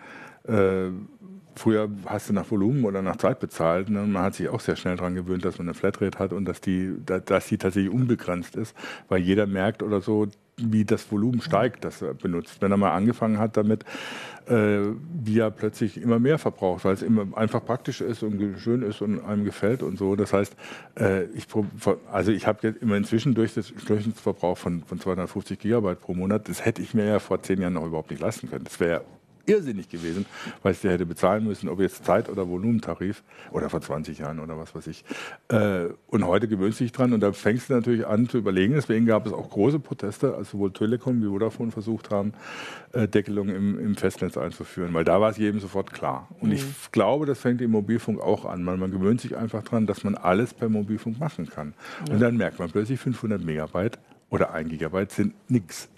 äh, 0.47 0.89
früher 1.55 1.89
hast 2.05 2.29
du 2.29 2.33
nach 2.33 2.49
Volumen 2.49 2.85
oder 2.85 3.01
nach 3.01 3.17
Zeit 3.17 3.39
bezahlt. 3.39 3.89
Ne? 3.89 4.01
Man 4.01 4.23
hat 4.23 4.35
sich 4.35 4.49
auch 4.49 4.59
sehr 4.59 4.75
schnell 4.75 4.95
daran 4.95 5.15
gewöhnt, 5.15 5.45
dass 5.45 5.57
man 5.57 5.67
eine 5.67 5.73
Flatrate 5.73 6.19
hat 6.19 6.33
und 6.33 6.45
dass 6.45 6.61
die, 6.61 6.95
dass 7.05 7.47
die 7.47 7.57
tatsächlich 7.57 7.91
unbegrenzt 7.91 8.55
ist, 8.55 8.75
weil 9.09 9.21
jeder 9.21 9.47
merkt 9.47 9.83
oder 9.83 10.01
so, 10.01 10.27
wie 10.71 10.85
das 10.85 11.11
Volumen 11.11 11.41
steigt, 11.41 11.83
das 11.83 12.01
er 12.01 12.13
benutzt. 12.13 12.61
Wenn 12.61 12.71
er 12.71 12.77
mal 12.77 12.91
angefangen 12.91 13.39
hat 13.39 13.57
damit, 13.57 13.83
äh, 14.47 14.79
wie 15.23 15.39
er 15.39 15.51
plötzlich 15.51 16.01
immer 16.01 16.19
mehr 16.19 16.37
verbraucht, 16.37 16.85
weil 16.85 16.93
es 16.93 17.01
immer 17.01 17.37
einfach 17.37 17.63
praktisch 17.65 18.01
ist 18.01 18.23
und 18.23 18.59
schön 18.59 18.81
ist 18.81 19.01
und 19.01 19.23
einem 19.23 19.45
gefällt 19.45 19.83
und 19.83 19.97
so. 19.97 20.15
Das 20.15 20.33
heißt, 20.33 20.55
äh, 20.99 21.23
ich, 21.33 21.47
also 22.11 22.31
ich 22.31 22.47
habe 22.47 22.67
jetzt 22.67 22.81
immer 22.81 22.95
inzwischen 22.95 23.33
durch 23.33 23.53
das 23.53 23.73
Durchschnittsverbrauch 23.87 24.57
von, 24.57 24.83
von 24.83 24.99
250 24.99 25.59
Gigabyte 25.59 25.99
pro 25.99 26.13
Monat, 26.13 26.49
das 26.49 26.65
hätte 26.65 26.81
ich 26.81 26.93
mir 26.93 27.05
ja 27.05 27.19
vor 27.19 27.41
zehn 27.41 27.61
Jahren 27.61 27.73
noch 27.73 27.85
überhaupt 27.85 28.11
nicht 28.11 28.21
leisten 28.21 28.49
können. 28.49 28.65
Das 28.65 28.79
wäre 28.79 29.03
irrsinnig 29.45 29.89
gewesen, 29.89 30.25
weil 30.61 30.73
ich 30.73 30.81
der 30.81 30.91
hätte 30.91 31.05
bezahlen 31.05 31.43
müssen, 31.43 31.69
ob 31.69 31.79
jetzt 31.79 32.05
Zeit- 32.05 32.29
oder 32.29 32.47
Volumentarif 32.47 33.23
oder 33.51 33.69
vor 33.69 33.81
20 33.81 34.19
Jahren 34.19 34.39
oder 34.39 34.57
was 34.57 34.73
weiß 34.73 34.87
ich. 34.87 35.03
Äh, 35.49 35.87
und 36.07 36.25
heute 36.25 36.47
gewöhnst 36.47 36.79
du 36.79 36.85
dich 36.85 36.91
dran 36.91 37.13
und 37.13 37.19
da 37.19 37.33
fängst 37.33 37.69
du 37.69 37.73
natürlich 37.73 38.07
an 38.07 38.29
zu 38.29 38.37
überlegen. 38.37 38.73
Deswegen 38.73 39.05
gab 39.05 39.25
es 39.25 39.33
auch 39.33 39.49
große 39.49 39.79
Proteste, 39.79 40.35
als 40.35 40.51
sowohl 40.51 40.71
Telekom 40.71 41.21
wie 41.21 41.27
Vodafone 41.27 41.71
versucht 41.71 42.09
haben, 42.09 42.33
äh, 42.93 43.07
Deckelung 43.07 43.49
im, 43.49 43.79
im, 43.79 43.95
Festnetz 43.95 44.37
einzuführen, 44.37 44.93
weil 44.93 45.03
da 45.03 45.19
war 45.19 45.31
es 45.31 45.37
jedem 45.37 45.59
sofort 45.59 45.93
klar. 45.93 46.27
Und 46.39 46.49
mhm. 46.49 46.55
ich 46.55 46.91
glaube, 46.91 47.25
das 47.25 47.39
fängt 47.39 47.61
im 47.61 47.71
Mobilfunk 47.71 48.21
auch 48.21 48.45
an, 48.45 48.65
weil 48.65 48.77
man 48.77 48.91
gewöhnt 48.91 49.21
sich 49.21 49.35
einfach 49.35 49.63
dran, 49.63 49.85
dass 49.85 50.03
man 50.03 50.15
alles 50.15 50.53
per 50.53 50.69
Mobilfunk 50.69 51.19
machen 51.19 51.49
kann. 51.49 51.73
Ja. 52.07 52.13
Und 52.13 52.21
dann 52.21 52.37
merkt 52.37 52.59
man 52.59 52.71
plötzlich 52.71 52.99
500 52.99 53.43
Megabyte 53.43 53.99
oder 54.29 54.53
1 54.53 54.69
Gigabyte 54.69 55.11
sind 55.11 55.33
nichts. 55.49 55.89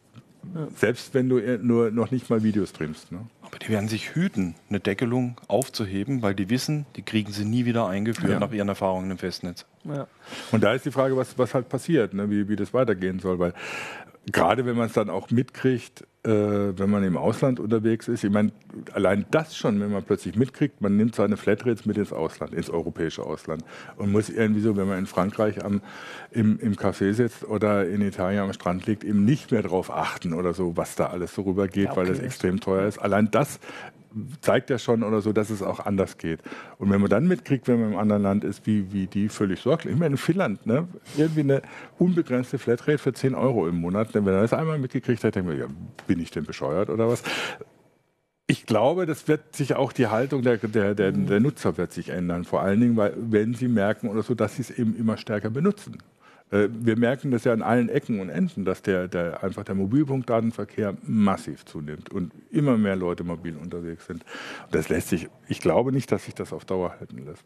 Ja. 0.53 0.67
Selbst 0.75 1.13
wenn 1.13 1.29
du 1.29 1.39
nur 1.62 1.91
noch 1.91 2.12
nicht 2.12 2.29
mal 2.29 2.43
Videos 2.43 2.69
streamst. 2.69 3.12
Ne? 3.12 3.19
Aber 3.41 3.58
die 3.60 3.69
werden 3.69 3.88
sich 3.88 4.15
hüten, 4.15 4.55
eine 4.69 4.79
Deckelung 4.79 5.39
aufzuheben, 5.47 6.21
weil 6.21 6.36
die 6.36 6.49
wissen, 6.49 6.86
die 6.95 7.01
kriegen 7.01 7.31
sie 7.31 7.45
nie 7.45 7.65
wieder 7.65 7.88
eingeführt 7.88 8.31
ja. 8.31 8.39
nach 8.39 8.51
ihren 8.51 8.67
Erfahrungen 8.67 9.12
im 9.12 9.17
Festnetz. 9.17 9.65
Ja. 9.84 10.08
Und 10.51 10.63
da 10.63 10.73
ist 10.73 10.86
die 10.86 10.91
Frage, 10.91 11.15
was, 11.15 11.38
was 11.38 11.53
halt 11.53 11.69
passiert, 11.69 12.13
ne? 12.13 12.29
wie, 12.29 12.49
wie 12.49 12.55
das 12.55 12.73
weitergehen 12.73 13.19
soll. 13.19 13.39
Weil 13.39 13.53
gerade 14.31 14.65
wenn 14.65 14.75
man 14.75 14.88
es 14.88 14.93
dann 14.93 15.10
auch 15.10 15.29
mitkriegt, 15.29 16.01
äh, 16.01 16.05
wenn 16.29 16.89
man 16.89 17.03
im 17.03 17.17
Ausland 17.17 17.59
unterwegs 17.59 18.07
ist. 18.07 18.23
Ich 18.23 18.31
meine, 18.31 18.51
allein 18.93 19.25
das 19.31 19.55
schon, 19.55 19.79
wenn 19.79 19.91
man 19.91 20.03
plötzlich 20.03 20.35
mitkriegt, 20.35 20.81
man 20.81 20.97
nimmt 20.97 21.15
seine 21.15 21.38
Flatrates 21.38 21.85
mit 21.85 21.97
ins 21.97 22.11
Ausland, 22.11 22.53
ins 22.53 22.69
europäische 22.69 23.23
Ausland 23.23 23.63
und 23.97 24.11
muss 24.11 24.29
irgendwie 24.29 24.61
so, 24.61 24.75
wenn 24.75 24.88
man 24.88 24.99
in 24.99 25.05
Frankreich 25.05 25.63
am, 25.63 25.81
im, 26.31 26.59
im 26.59 26.73
Café 26.75 27.13
sitzt 27.13 27.47
oder 27.47 27.88
in 27.88 28.01
Italien 28.01 28.41
am 28.41 28.53
Strand 28.53 28.85
liegt, 28.88 29.03
eben 29.03 29.23
nicht 29.23 29.51
mehr 29.51 29.61
darauf 29.61 29.91
achten 29.91 30.33
oder 30.33 30.53
so, 30.53 30.75
was 30.77 30.95
da 30.95 31.07
alles 31.07 31.35
so 31.35 31.43
rübergeht, 31.43 31.85
ja, 31.85 31.91
okay. 31.91 31.99
weil 31.99 32.07
das 32.07 32.19
extrem 32.19 32.59
teuer 32.59 32.88
ist. 32.88 32.97
Allein 32.97 33.29
das 33.31 33.59
zeigt 34.41 34.69
ja 34.69 34.80
schon 34.80 35.04
oder 35.04 35.21
so, 35.21 35.34
dass 35.34 35.49
es 35.49 35.62
auch 35.62 35.80
anders 35.80 36.17
geht. 36.17 36.39
Und 36.78 36.89
wenn 36.89 37.01
man 37.01 37.10
dann 37.10 37.28
mitkriegt, 37.28 37.67
wenn 37.67 37.82
man 37.82 37.93
im 37.93 37.97
anderen 37.97 38.23
Land 38.23 38.43
ist, 38.43 38.65
wie, 38.65 38.91
wie 38.93 39.08
die 39.08 39.30
völlig 39.30 39.60
sorglich, 39.60 39.93
ich 39.93 39.99
meine 39.99 40.13
in 40.13 40.17
Finnland, 40.17 40.65
ne, 40.65 40.88
irgendwie 41.17 41.41
eine 41.41 41.62
unbegrenzte 41.99 42.58
Flatrate 42.58 42.97
für 42.97 43.13
10 43.13 43.36
Euro 43.36 43.67
im 43.67 43.75
Monat, 43.75 44.13
wenn 44.13 44.23
man 44.23 44.34
das 44.34 44.54
einmal 44.54 44.80
mitgekriegt 44.80 45.23
hat, 45.23 45.36
denkt 45.36 45.49
man, 45.49 45.60
ja, 45.60 45.67
bin 46.08 46.19
ich 46.19 46.32
denn 46.32 46.45
bescheuert 46.45 46.89
oder 46.89 47.08
was? 47.08 47.23
Ich 48.47 48.65
glaube, 48.65 49.06
das 49.06 49.28
wird 49.28 49.56
sich 49.56 49.75
auch 49.75 49.91
die 49.91 50.08
Haltung 50.08 50.43
der, 50.43 50.58
der, 50.58 50.93
der, 50.93 51.12
der 51.12 51.39
Nutzer 51.39 51.78
wird 51.78 51.91
sich 51.91 52.10
ändern. 52.10 52.43
Vor 52.43 52.62
allen 52.62 52.80
Dingen, 52.80 52.95
weil, 52.95 53.13
wenn 53.17 53.56
sie 53.56 53.67
merken 53.67 54.08
oder 54.08 54.21
so, 54.21 54.36
dass 54.36 54.56
sie 54.56 54.62
es 54.62 54.69
eben 54.69 54.95
immer 54.95 55.17
stärker 55.17 55.49
benutzen. 55.49 55.97
Äh, 56.51 56.67
wir 56.71 56.97
merken 56.97 57.31
das 57.31 57.43
ja 57.43 57.53
an 57.53 57.62
allen 57.62 57.89
Ecken 57.89 58.19
und 58.19 58.29
Enden, 58.29 58.65
dass 58.65 58.81
der, 58.81 59.08
der, 59.08 59.43
einfach 59.43 59.63
der 59.63 59.75
Mobilfunkdatenverkehr 59.75 60.95
massiv 61.03 61.65
zunimmt 61.65 62.12
und 62.12 62.31
immer 62.51 62.77
mehr 62.77 62.95
Leute 62.95 63.23
mobil 63.23 63.55
unterwegs 63.58 64.05
sind. 64.05 64.23
Das 64.71 64.89
lässt 64.89 65.10
sich, 65.10 65.27
ich 65.47 65.60
glaube 65.60 65.91
nicht, 65.91 66.12
dass 66.12 66.25
sich 66.25 66.36
das 66.36 66.53
auf 66.53 66.65
Dauer 66.65 66.95
halten 66.99 67.25
lässt. 67.25 67.43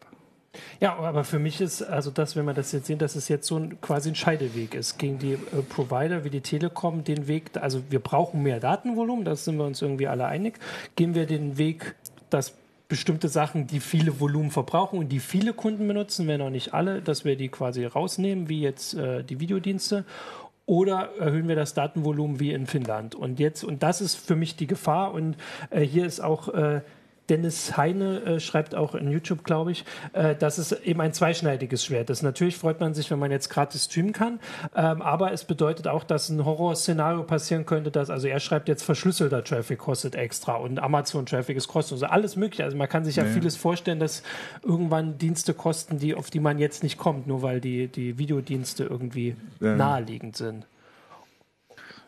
Ja, 0.80 0.96
aber 0.96 1.22
für 1.22 1.38
mich 1.38 1.60
ist 1.60 1.82
also 1.82 2.10
das, 2.10 2.34
wenn 2.34 2.44
wir 2.44 2.54
das 2.54 2.72
jetzt 2.72 2.86
sehen, 2.86 2.98
dass 2.98 3.14
es 3.14 3.28
jetzt 3.28 3.46
so 3.46 3.56
ein 3.56 3.80
quasi 3.80 4.08
ein 4.08 4.14
Scheideweg 4.16 4.74
ist 4.74 4.98
gegen 4.98 5.18
die 5.18 5.34
äh, 5.34 5.62
Provider 5.68 6.24
wie 6.24 6.30
die 6.30 6.40
Telekom, 6.40 7.04
den 7.04 7.28
Weg, 7.28 7.50
also 7.60 7.82
wir 7.88 8.00
brauchen 8.00 8.42
mehr 8.42 8.58
Datenvolumen, 8.58 9.24
da 9.24 9.36
sind 9.36 9.56
wir 9.58 9.64
uns 9.64 9.80
irgendwie 9.80 10.08
alle 10.08 10.26
einig. 10.26 10.58
Gehen 10.96 11.14
wir 11.14 11.26
den 11.26 11.56
Weg, 11.56 11.94
dass 12.30 12.54
bestimmte 12.90 13.28
Sachen, 13.28 13.68
die 13.68 13.80
viele 13.80 14.20
Volumen 14.20 14.50
verbrauchen 14.50 14.98
und 14.98 15.08
die 15.08 15.20
viele 15.20 15.54
Kunden 15.54 15.88
benutzen, 15.88 16.26
wenn 16.26 16.42
auch 16.42 16.50
nicht 16.50 16.74
alle, 16.74 17.00
dass 17.00 17.24
wir 17.24 17.36
die 17.36 17.48
quasi 17.48 17.86
rausnehmen, 17.86 18.50
wie 18.50 18.60
jetzt 18.60 18.94
äh, 18.94 19.24
die 19.24 19.40
Videodienste. 19.40 20.04
Oder 20.66 21.10
erhöhen 21.18 21.48
wir 21.48 21.56
das 21.56 21.72
Datenvolumen 21.72 22.38
wie 22.40 22.52
in 22.52 22.66
Finnland? 22.66 23.14
Und 23.14 23.40
jetzt, 23.40 23.64
und 23.64 23.82
das 23.82 24.00
ist 24.00 24.16
für 24.16 24.36
mich 24.36 24.56
die 24.56 24.66
Gefahr. 24.66 25.14
Und 25.14 25.36
äh, 25.70 25.80
hier 25.80 26.04
ist 26.04 26.20
auch 26.20 26.48
äh, 26.48 26.82
Dennis 27.30 27.76
Heine 27.76 28.22
äh, 28.24 28.40
schreibt 28.40 28.74
auch 28.74 28.94
in 28.94 29.10
YouTube, 29.10 29.44
glaube 29.44 29.72
ich, 29.72 29.84
äh, 30.12 30.34
dass 30.34 30.58
es 30.58 30.72
eben 30.72 31.00
ein 31.00 31.12
zweischneidiges 31.12 31.84
Schwert 31.84 32.10
ist. 32.10 32.22
Natürlich 32.22 32.56
freut 32.56 32.80
man 32.80 32.92
sich, 32.92 33.10
wenn 33.10 33.18
man 33.18 33.30
jetzt 33.30 33.48
gratis 33.48 33.84
streamen 33.84 34.12
kann, 34.12 34.40
ähm, 34.74 35.00
aber 35.00 35.32
es 35.32 35.44
bedeutet 35.44 35.86
auch, 35.86 36.04
dass 36.04 36.28
ein 36.28 36.44
Horrorszenario 36.44 37.22
passieren 37.22 37.64
könnte, 37.64 37.90
dass, 37.90 38.10
also 38.10 38.26
er 38.26 38.40
schreibt 38.40 38.68
jetzt 38.68 38.82
verschlüsselter 38.82 39.44
Traffic 39.44 39.78
kostet 39.78 40.16
extra 40.16 40.56
und 40.56 40.80
Amazon-Traffic 40.80 41.56
ist 41.56 41.68
kostenlos. 41.68 42.02
Also 42.02 42.12
alles 42.12 42.36
mögliche. 42.36 42.64
Also 42.64 42.76
man 42.76 42.88
kann 42.88 43.04
sich 43.04 43.16
ja 43.16 43.22
nee. 43.22 43.30
vieles 43.30 43.56
vorstellen, 43.56 44.00
dass 44.00 44.22
irgendwann 44.62 45.18
Dienste 45.18 45.54
kosten, 45.54 45.98
die, 45.98 46.14
auf 46.14 46.30
die 46.30 46.40
man 46.40 46.58
jetzt 46.58 46.82
nicht 46.82 46.98
kommt, 46.98 47.26
nur 47.28 47.42
weil 47.42 47.60
die, 47.60 47.86
die 47.86 48.18
Videodienste 48.18 48.84
irgendwie 48.84 49.36
ja. 49.60 49.76
naheliegend 49.76 50.36
sind. 50.36 50.66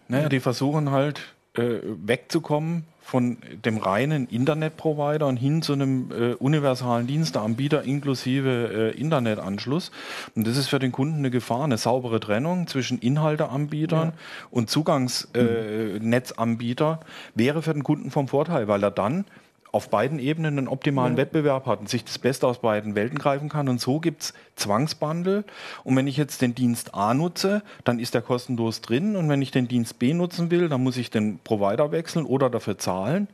Naja, 0.09 0.29
die 0.29 0.41
versuchen 0.41 0.91
halt 0.91 1.21
äh, 1.55 1.81
wegzukommen 1.85 2.85
von 3.03 3.37
dem 3.65 3.79
reinen 3.79 4.29
Internetprovider 4.29 5.27
und 5.27 5.37
hin 5.37 5.61
zu 5.61 5.75
einem 5.75 6.11
äh, 6.13 6.33
universalen 6.35 7.07
Diensteanbieter 7.07 7.83
inklusive 7.83 8.93
äh, 8.95 8.99
Internetanschluss. 8.99 9.91
Und 10.35 10.47
das 10.47 10.57
ist 10.57 10.69
für 10.69 10.79
den 10.79 10.93
Kunden 10.93 11.19
eine 11.19 11.31
Gefahr, 11.31 11.65
eine 11.65 11.77
saubere 11.79 12.21
Trennung 12.21 12.69
zwischen 12.69 12.99
Inhalteanbietern 13.01 14.09
ja. 14.09 14.15
und 14.51 14.71
Zugangsnetzanbieter 14.71 17.01
äh, 17.03 17.05
wäre 17.35 17.61
für 17.61 17.75
den 17.75 17.83
Kunden 17.83 18.11
vom 18.11 18.29
Vorteil, 18.29 18.67
weil 18.69 18.83
er 18.83 18.93
dann 18.93 19.27
auf 19.73 19.89
beiden 19.89 20.19
Ebenen 20.19 20.59
einen 20.59 20.69
optimalen 20.69 21.15
ja. 21.15 21.23
Wettbewerb 21.23 21.67
hat 21.67 21.81
und 21.81 21.89
sich 21.89 22.05
das 22.05 22.19
Beste 22.19 22.47
aus 22.47 22.61
beiden 22.61 22.95
Welten 22.95 23.19
greifen 23.19 23.49
kann. 23.49 23.71
Und 23.71 23.81
so 23.81 24.01
gibt's 24.01 24.35
Zwangsbundle. 24.55 25.45
Und 25.83 25.97
wenn 25.97 26.07
ich 26.07 26.19
jetzt 26.19 26.43
den 26.43 26.55
Dienst 26.55 26.95
A 26.95 27.15
nutze, 27.15 27.63
dann 27.85 27.99
ist 27.99 28.13
der 28.13 28.21
kostenlos 28.21 28.83
drin. 28.83 29.17
Und 29.17 29.31
wenn 29.31 29.41
ich 29.41 29.51
den 29.51 29.69
Dienst 29.69 29.99
B 29.99 30.13
nutzen 30.13 30.51
will, 30.51 30.69
dann 30.69 30.83
muss 30.83 30.99
ich 30.99 31.11
den 31.11 31.39
Provider 31.39 31.91
wechseln 31.91 32.27
oder 32.27 32.51
dafür 32.51 32.77
zahlen. 32.77 33.29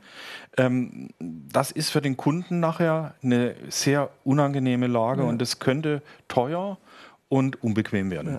Ähm, 0.56 1.08
das 1.18 1.72
ist 1.72 1.90
für 1.90 2.00
den 2.00 2.16
Kunden 2.16 2.60
nachher 2.60 3.14
eine 3.22 3.56
sehr 3.68 4.10
unangenehme 4.22 4.86
Lage 4.86 5.22
ja. 5.22 5.28
und 5.28 5.42
es 5.42 5.58
könnte 5.58 6.02
teuer 6.28 6.78
und 7.28 7.62
unbequem 7.62 8.10
werden. 8.10 8.32
Ja. 8.32 8.38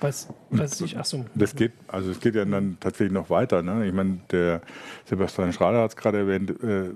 Was, 0.00 0.28
was 0.50 0.80
ich, 0.80 0.98
achso. 0.98 1.24
Das 1.34 1.54
geht, 1.54 1.72
also 1.88 2.10
es 2.10 2.20
geht 2.20 2.34
ja 2.34 2.44
dann 2.44 2.76
tatsächlich 2.80 3.12
noch 3.12 3.30
weiter. 3.30 3.62
Ne? 3.62 3.86
Ich 3.86 3.92
meine, 3.92 4.18
der 4.30 4.60
Sebastian 5.06 5.52
Schrader 5.52 5.82
hat 5.82 5.90
es 5.90 5.96
gerade 5.96 6.18
erwähnt, 6.18 6.50
äh, 6.62 6.90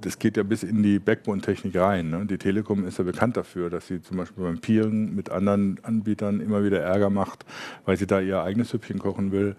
das 0.00 0.18
geht 0.18 0.36
ja 0.36 0.42
bis 0.42 0.62
in 0.62 0.82
die 0.82 0.98
Backbone-Technik 0.98 1.76
rein. 1.76 2.10
Ne? 2.10 2.26
Die 2.26 2.38
Telekom 2.38 2.86
ist 2.86 2.98
ja 2.98 3.04
bekannt 3.04 3.36
dafür, 3.36 3.70
dass 3.70 3.86
sie 3.86 4.02
zum 4.02 4.16
Beispiel 4.16 4.44
beim 4.44 4.58
Peering 4.58 5.14
mit 5.14 5.30
anderen 5.30 5.78
Anbietern 5.82 6.40
immer 6.40 6.64
wieder 6.64 6.80
Ärger 6.80 7.10
macht, 7.10 7.44
weil 7.84 7.96
sie 7.96 8.06
da 8.06 8.20
ihr 8.20 8.42
eigenes 8.42 8.70
Süppchen 8.70 8.98
kochen 8.98 9.32
will. 9.32 9.56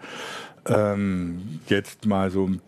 Ähm, 0.65 1.60
jetzt 1.67 2.06
mal 2.06 2.30
so 2.32 2.47
ein 2.47 2.62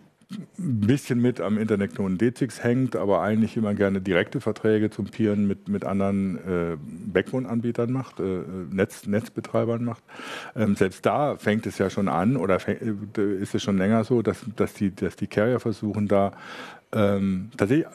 bisschen 0.56 1.20
mit 1.20 1.40
am 1.40 1.58
Internet 1.58 1.96
Knoten 1.96 2.16
DZIX 2.16 2.62
hängt, 2.62 2.96
aber 2.96 3.20
eigentlich 3.20 3.56
immer 3.56 3.74
gerne 3.74 4.00
direkte 4.00 4.40
Verträge 4.40 4.90
zum 4.90 5.06
Peeren 5.06 5.46
mit, 5.46 5.68
mit 5.68 5.84
anderen 5.84 6.36
äh, 6.38 6.76
Backbone-Anbietern 7.12 7.90
macht, 7.90 8.20
äh, 8.20 8.42
Netz, 8.70 9.06
Netzbetreibern 9.06 9.84
macht. 9.84 10.02
Ähm, 10.54 10.76
selbst 10.76 11.04
da 11.04 11.36
fängt 11.36 11.66
es 11.66 11.78
ja 11.78 11.90
schon 11.90 12.08
an 12.08 12.36
oder 12.36 12.58
äh, 12.68 12.94
ist 13.40 13.54
es 13.54 13.62
schon 13.62 13.76
länger 13.76 14.04
so, 14.04 14.22
dass, 14.22 14.44
dass, 14.54 14.74
die, 14.74 14.94
dass 14.94 15.16
die 15.16 15.26
Carrier 15.26 15.58
versuchen, 15.58 16.06
da 16.06 16.32
ähm, 16.92 17.50
tatsächlich, 17.56 17.86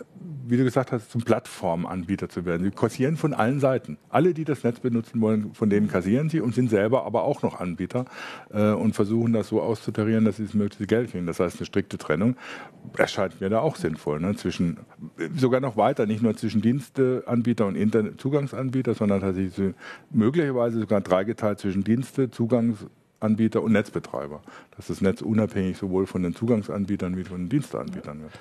wie 0.47 0.55
du 0.55 0.63
gesagt 0.63 0.93
hast, 0.93 1.11
zum 1.11 1.21
Plattformanbieter 1.21 2.29
zu 2.29 2.45
werden. 2.45 2.63
Sie 2.63 2.71
kassieren 2.71 3.17
von 3.17 3.33
allen 3.33 3.59
Seiten. 3.59 3.97
Alle, 4.09 4.33
die 4.33 4.45
das 4.45 4.63
Netz 4.63 4.79
benutzen 4.79 5.19
wollen, 5.19 5.53
von 5.53 5.69
denen 5.69 5.89
kassieren 5.89 6.29
sie 6.29 6.39
und 6.39 6.55
sind 6.55 6.69
selber 6.69 7.05
aber 7.05 7.23
auch 7.23 7.41
noch 7.41 7.59
Anbieter 7.59 8.05
äh, 8.53 8.71
und 8.71 8.95
versuchen 8.95 9.33
das 9.33 9.49
so 9.49 9.61
auszutarieren, 9.61 10.23
dass 10.23 10.37
sie 10.37 10.45
das 10.45 10.53
möglichste 10.53 10.87
Geld 10.87 11.11
kriegen. 11.11 11.25
Das 11.25 11.41
heißt, 11.41 11.57
eine 11.57 11.65
strikte 11.65 11.97
Trennung 11.97 12.37
erscheint 12.97 13.41
mir 13.41 13.49
da 13.49 13.59
auch 13.59 13.75
sinnvoll. 13.75 14.21
Ne? 14.21 14.33
Zwischen, 14.35 14.77
sogar 15.35 15.59
noch 15.59 15.75
weiter, 15.75 16.05
nicht 16.05 16.23
nur 16.23 16.35
zwischen 16.37 16.61
Diensteanbieter 16.61 17.65
und 17.65 17.75
Internetzugangsanbieter, 17.75 18.93
sondern 18.93 19.19
tatsächlich 19.19 19.73
möglicherweise 20.09 20.79
sogar 20.79 21.01
dreigeteilt 21.01 21.59
zwischen 21.59 21.83
Dienste, 21.83 22.31
Zugangsanbieter 22.31 23.61
und 23.61 23.73
Netzbetreiber. 23.73 24.41
Dass 24.77 24.87
das 24.87 25.01
Netz 25.01 25.21
unabhängig 25.21 25.75
sowohl 25.75 26.05
von 26.05 26.23
den 26.23 26.33
Zugangsanbietern 26.33 27.17
wie 27.17 27.25
von 27.25 27.41
den 27.41 27.49
Diensteanbietern 27.49 28.21
wird. 28.21 28.31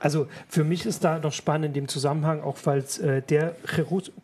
Also 0.00 0.26
für 0.48 0.64
mich 0.64 0.86
ist 0.86 1.04
da 1.04 1.18
noch 1.18 1.32
spannend 1.32 1.66
in 1.66 1.72
dem 1.74 1.88
Zusammenhang, 1.88 2.42
auch 2.42 2.56
weil 2.64 2.84
äh, 3.02 3.20
der 3.22 3.54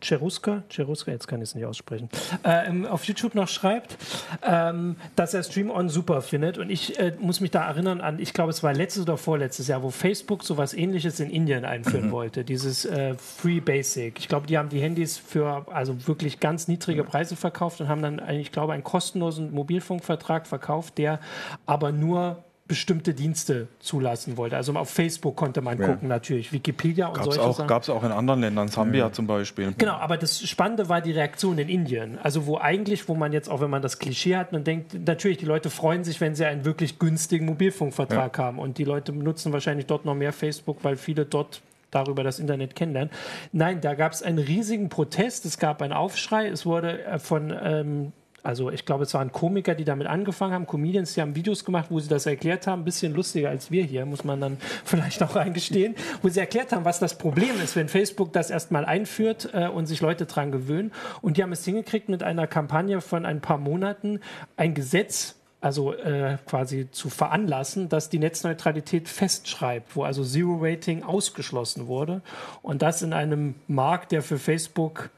Cheruska, 0.01 0.63
Cheruska, 0.69 1.11
jetzt 1.11 1.27
kann 1.27 1.41
ich 1.41 1.49
es 1.49 1.55
nicht 1.55 1.65
aussprechen, 1.65 2.09
äh, 2.43 2.87
auf 2.87 3.03
YouTube 3.05 3.35
noch 3.35 3.47
schreibt, 3.47 3.95
ähm, 4.43 4.95
dass 5.15 5.33
er 5.33 5.43
Stream 5.43 5.69
On 5.69 5.87
super 5.89 6.21
findet. 6.21 6.57
Und 6.57 6.69
ich 6.71 6.99
äh, 6.99 7.13
muss 7.19 7.39
mich 7.39 7.51
da 7.51 7.67
erinnern 7.67 8.01
an, 8.01 8.19
ich 8.19 8.33
glaube, 8.33 8.49
es 8.49 8.63
war 8.63 8.73
letztes 8.73 9.03
oder 9.03 9.17
vorletztes 9.17 9.67
Jahr, 9.67 9.83
wo 9.83 9.91
Facebook 9.91 10.43
sowas 10.43 10.73
ähnliches 10.73 11.19
in 11.19 11.29
Indien 11.29 11.63
einführen 11.63 12.07
mhm. 12.07 12.11
wollte, 12.11 12.43
dieses 12.43 12.85
äh, 12.85 13.13
Free 13.15 13.59
Basic. 13.59 14.17
Ich 14.19 14.27
glaube, 14.27 14.47
die 14.47 14.57
haben 14.57 14.69
die 14.69 14.81
Handys 14.81 15.17
für 15.17 15.67
also 15.71 16.07
wirklich 16.07 16.39
ganz 16.39 16.67
niedrige 16.67 17.03
Preise 17.03 17.35
verkauft 17.35 17.81
und 17.81 17.87
haben 17.87 18.01
dann, 18.01 18.21
ich 18.29 18.51
glaube, 18.51 18.73
einen 18.73 18.83
kostenlosen 18.83 19.51
Mobilfunkvertrag 19.51 20.47
verkauft, 20.47 20.97
der 20.97 21.19
aber 21.65 21.91
nur 21.91 22.43
bestimmte 22.67 23.13
Dienste 23.13 23.67
zulassen 23.79 24.37
wollte. 24.37 24.55
Also 24.57 24.73
auf 24.73 24.89
Facebook 24.89 25.35
konnte 25.35 25.61
man 25.61 25.79
ja. 25.79 25.87
gucken 25.87 26.07
natürlich, 26.07 26.51
Wikipedia 26.51 27.07
und 27.07 27.13
gab's 27.15 27.25
solche 27.25 27.41
auch, 27.41 27.55
Sachen. 27.55 27.67
Gab 27.67 27.83
es 27.83 27.89
auch 27.89 28.03
in 28.03 28.11
anderen 28.11 28.41
Ländern, 28.41 28.67
Sambia 28.67 29.05
ja. 29.05 29.11
zum 29.11 29.27
Beispiel. 29.27 29.73
Genau, 29.77 29.93
aber 29.93 30.17
das 30.17 30.41
Spannende 30.47 30.89
war 30.89 31.01
die 31.01 31.11
Reaktion 31.11 31.57
in 31.57 31.69
Indien. 31.69 32.17
Also 32.21 32.45
wo 32.45 32.57
eigentlich, 32.57 33.07
wo 33.07 33.15
man 33.15 33.31
jetzt 33.33 33.49
auch, 33.49 33.61
wenn 33.61 33.69
man 33.69 33.81
das 33.81 33.99
Klischee 33.99 34.35
hat, 34.35 34.51
man 34.51 34.63
denkt, 34.63 35.07
natürlich, 35.07 35.37
die 35.37 35.45
Leute 35.45 35.69
freuen 35.69 36.03
sich, 36.03 36.19
wenn 36.19 36.35
sie 36.35 36.45
einen 36.45 36.65
wirklich 36.65 36.99
günstigen 36.99 37.45
Mobilfunkvertrag 37.45 38.37
ja. 38.37 38.43
haben. 38.43 38.59
Und 38.59 38.77
die 38.77 38.83
Leute 38.83 39.13
benutzen 39.13 39.53
wahrscheinlich 39.53 39.85
dort 39.85 40.05
noch 40.05 40.15
mehr 40.15 40.33
Facebook, 40.33 40.83
weil 40.83 40.97
viele 40.97 41.25
dort 41.25 41.61
darüber 41.91 42.23
das 42.23 42.39
Internet 42.39 42.75
kennenlernen. 42.75 43.11
Nein, 43.53 43.81
da 43.81 43.93
gab 43.93 44.11
es 44.11 44.21
einen 44.21 44.39
riesigen 44.39 44.89
Protest, 44.89 45.45
es 45.45 45.57
gab 45.57 45.81
einen 45.81 45.93
Aufschrei, 45.93 46.47
es 46.47 46.65
wurde 46.65 47.03
äh, 47.03 47.19
von 47.19 47.55
ähm, 47.63 48.11
also 48.43 48.71
ich 48.71 48.85
glaube, 48.85 49.03
es 49.03 49.13
waren 49.13 49.31
Komiker, 49.31 49.75
die 49.75 49.83
damit 49.83 50.07
angefangen 50.07 50.53
haben, 50.53 50.67
Comedians, 50.67 51.13
die 51.13 51.21
haben 51.21 51.35
Videos 51.35 51.65
gemacht, 51.65 51.87
wo 51.89 51.99
sie 51.99 52.07
das 52.07 52.25
erklärt 52.25 52.67
haben, 52.67 52.81
ein 52.81 52.85
bisschen 52.85 53.13
lustiger 53.13 53.49
als 53.49 53.71
wir 53.71 53.83
hier, 53.83 54.05
muss 54.05 54.23
man 54.23 54.39
dann 54.39 54.57
vielleicht 54.85 55.21
auch 55.23 55.35
eingestehen, 55.35 55.95
wo 56.21 56.29
sie 56.29 56.39
erklärt 56.39 56.71
haben, 56.71 56.85
was 56.85 56.99
das 56.99 57.17
Problem 57.17 57.59
ist, 57.63 57.75
wenn 57.75 57.89
Facebook 57.89 58.33
das 58.33 58.49
erstmal 58.49 58.85
einführt 58.85 59.49
äh, 59.53 59.67
und 59.67 59.87
sich 59.87 60.01
Leute 60.01 60.25
dran 60.25 60.51
gewöhnen. 60.51 60.91
Und 61.21 61.37
die 61.37 61.43
haben 61.43 61.51
es 61.51 61.65
hingekriegt 61.65 62.09
mit 62.09 62.23
einer 62.23 62.47
Kampagne 62.47 63.01
von 63.01 63.25
ein 63.25 63.41
paar 63.41 63.57
Monaten, 63.57 64.21
ein 64.55 64.73
Gesetz 64.73 65.35
also 65.59 65.93
äh, 65.93 66.37
quasi 66.45 66.87
zu 66.91 67.09
veranlassen, 67.09 67.89
dass 67.89 68.09
die 68.09 68.19
Netzneutralität 68.19 69.09
festschreibt, 69.09 69.95
wo 69.95 70.03
also 70.03 70.23
Zero 70.23 70.59
Rating 70.61 71.03
ausgeschlossen 71.03 71.87
wurde. 71.87 72.21
Und 72.61 72.83
das 72.83 73.01
in 73.01 73.11
einem 73.11 73.55
Markt, 73.67 74.11
der 74.11 74.21
für 74.21 74.37
Facebook 74.37 75.09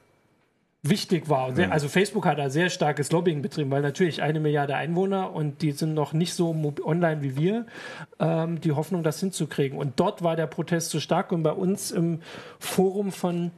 wichtig 0.81 1.27
war. 1.27 1.53
Sehr, 1.53 1.71
also 1.71 1.89
Facebook 1.89 2.25
hat 2.25 2.39
da 2.39 2.49
sehr 2.49 2.69
starkes 2.69 3.11
Lobbying 3.11 3.41
betrieben, 3.41 3.69
weil 3.71 3.81
natürlich 3.81 4.21
eine 4.21 4.39
Milliarde 4.39 4.75
Einwohner 4.75 5.33
und 5.33 5.61
die 5.61 5.73
sind 5.73 5.93
noch 5.93 6.13
nicht 6.13 6.33
so 6.33 6.55
online 6.83 7.21
wie 7.21 7.35
wir, 7.35 7.65
ähm, 8.19 8.61
die 8.61 8.71
Hoffnung, 8.71 9.03
das 9.03 9.19
hinzukriegen. 9.19 9.77
Und 9.77 9.99
dort 9.99 10.23
war 10.23 10.35
der 10.35 10.47
Protest 10.47 10.91
so 10.91 10.99
stark 10.99 11.31
und 11.31 11.43
bei 11.43 11.51
uns 11.51 11.91
im 11.91 12.21
Forum 12.59 13.11
von 13.11 13.51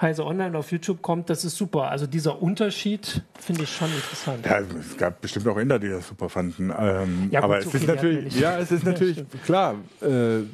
Heise 0.00 0.24
Online 0.24 0.56
auf 0.56 0.72
YouTube 0.72 1.02
kommt, 1.02 1.28
das 1.28 1.44
ist 1.44 1.56
super. 1.56 1.90
Also 1.90 2.06
dieser 2.06 2.40
Unterschied 2.40 3.22
finde 3.38 3.64
ich 3.64 3.74
schon 3.74 3.92
interessant. 3.92 4.46
Ja, 4.46 4.60
es 4.60 4.96
gab 4.96 5.20
bestimmt 5.20 5.46
auch 5.48 5.58
Inder, 5.58 5.78
die 5.78 5.88
das 5.88 6.08
super 6.08 6.28
fanden. 6.28 6.72
Ähm, 6.76 7.28
ja, 7.30 7.40
gut, 7.40 7.44
aber 7.44 7.62
so 7.62 7.68
es 7.68 7.74
ist 7.74 7.86
natürlich, 7.86 8.40
ja, 8.40 8.58
es 8.58 8.70
ist 8.70 8.84
natürlich 8.84 9.22
klar. 9.44 9.76
Äh, 10.00 10.44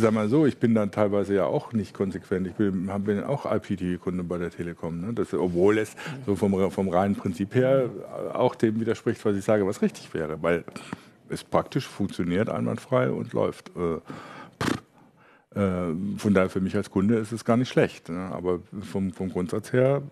sag 0.00 0.12
mal 0.12 0.28
so, 0.28 0.46
ich 0.46 0.58
bin 0.58 0.74
dann 0.74 0.90
teilweise 0.90 1.34
ja 1.34 1.44
auch 1.44 1.72
nicht 1.72 1.94
konsequent. 1.94 2.46
Ich 2.46 2.54
bin, 2.54 2.90
bin 3.04 3.24
auch 3.24 3.50
IPTV-Kunde 3.50 4.24
bei 4.24 4.38
der 4.38 4.50
Telekom. 4.50 5.00
Ne? 5.00 5.12
Das, 5.12 5.32
obwohl 5.34 5.78
es 5.78 5.94
so 6.26 6.36
vom, 6.36 6.70
vom 6.70 6.88
reinen 6.88 7.16
Prinzip 7.16 7.54
her 7.54 7.90
auch 8.32 8.54
dem 8.54 8.80
widerspricht, 8.80 9.24
was 9.24 9.36
ich 9.36 9.44
sage, 9.44 9.66
was 9.66 9.82
richtig 9.82 10.12
wäre. 10.14 10.42
Weil 10.42 10.64
es 11.28 11.44
praktisch 11.44 11.86
funktioniert 11.86 12.48
einwandfrei 12.48 13.10
und 13.10 13.32
läuft. 13.32 13.70
Äh, 13.76 13.96
äh, 15.54 15.94
von 16.18 16.34
daher 16.34 16.50
für 16.50 16.60
mich 16.60 16.76
als 16.76 16.90
Kunde 16.90 17.16
ist 17.16 17.32
es 17.32 17.44
gar 17.44 17.56
nicht 17.56 17.68
schlecht. 17.68 18.08
Ne? 18.08 18.30
Aber 18.32 18.60
vom, 18.82 19.12
vom 19.12 19.30
Grundsatz 19.30 19.72
her 19.72 20.02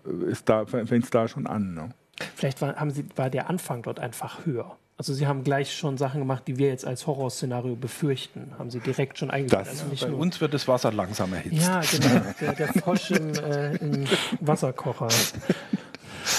fängt 0.65 1.03
es 1.03 1.09
da 1.09 1.27
schon 1.27 1.47
an. 1.47 1.73
Ne? 1.73 1.89
Vielleicht 2.35 2.61
war, 2.61 2.75
haben 2.75 2.91
Sie, 2.91 3.05
war 3.15 3.29
der 3.29 3.49
Anfang 3.49 3.83
dort 3.83 3.99
einfach 3.99 4.45
höher. 4.45 4.77
Also 4.97 5.13
Sie 5.13 5.27
haben 5.27 5.43
gleich 5.43 5.75
schon 5.75 5.97
Sachen 5.97 6.19
gemacht, 6.21 6.43
die 6.47 6.57
wir 6.57 6.69
jetzt 6.69 6.85
als 6.85 7.05
Horrorszenario 7.05 7.75
befürchten. 7.75 8.53
Haben 8.57 8.71
Sie 8.71 8.79
direkt 8.79 9.19
schon 9.19 9.29
eingebaut. 9.29 9.67
Also 9.67 10.07
bei 10.07 10.11
uns 10.11 10.41
wird 10.41 10.55
das 10.55 10.67
Wasser 10.67 10.91
langsam 10.91 11.33
erhitzt. 11.33 11.61
Ja, 11.61 11.81
genau. 11.81 12.21
Der, 12.41 12.53
der 12.53 12.67
Frosch 12.69 13.11
im, 13.11 13.33
äh, 13.35 13.75
im 13.75 14.05
Wasserkocher. 14.41 15.09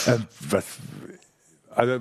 Äh, 0.07 0.19
was, 0.51 0.79
also, 1.71 2.01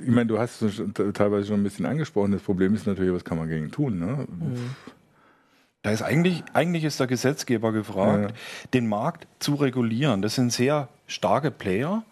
ich 0.00 0.08
meine, 0.08 0.26
du 0.26 0.38
hast 0.38 0.62
es 0.62 0.82
teilweise 1.12 1.48
schon 1.48 1.60
ein 1.60 1.62
bisschen 1.62 1.84
angesprochen. 1.84 2.32
Das 2.32 2.42
Problem 2.42 2.74
ist 2.74 2.86
natürlich, 2.86 3.12
was 3.12 3.24
kann 3.24 3.36
man 3.36 3.48
gegen 3.48 3.70
tun? 3.70 3.98
Ne? 3.98 4.26
Mhm. 4.28 4.74
Da 5.82 5.90
ist 5.90 6.02
eigentlich, 6.02 6.42
eigentlich 6.54 6.84
ist 6.84 6.98
der 6.98 7.06
Gesetzgeber 7.06 7.72
gefragt, 7.72 8.30
ja. 8.30 8.36
den 8.72 8.88
Markt 8.88 9.26
zu 9.38 9.54
regulieren. 9.54 10.22
Das 10.22 10.34
sind 10.34 10.52
sehr 10.52 10.88
starke 11.06 11.50
Player 11.50 12.02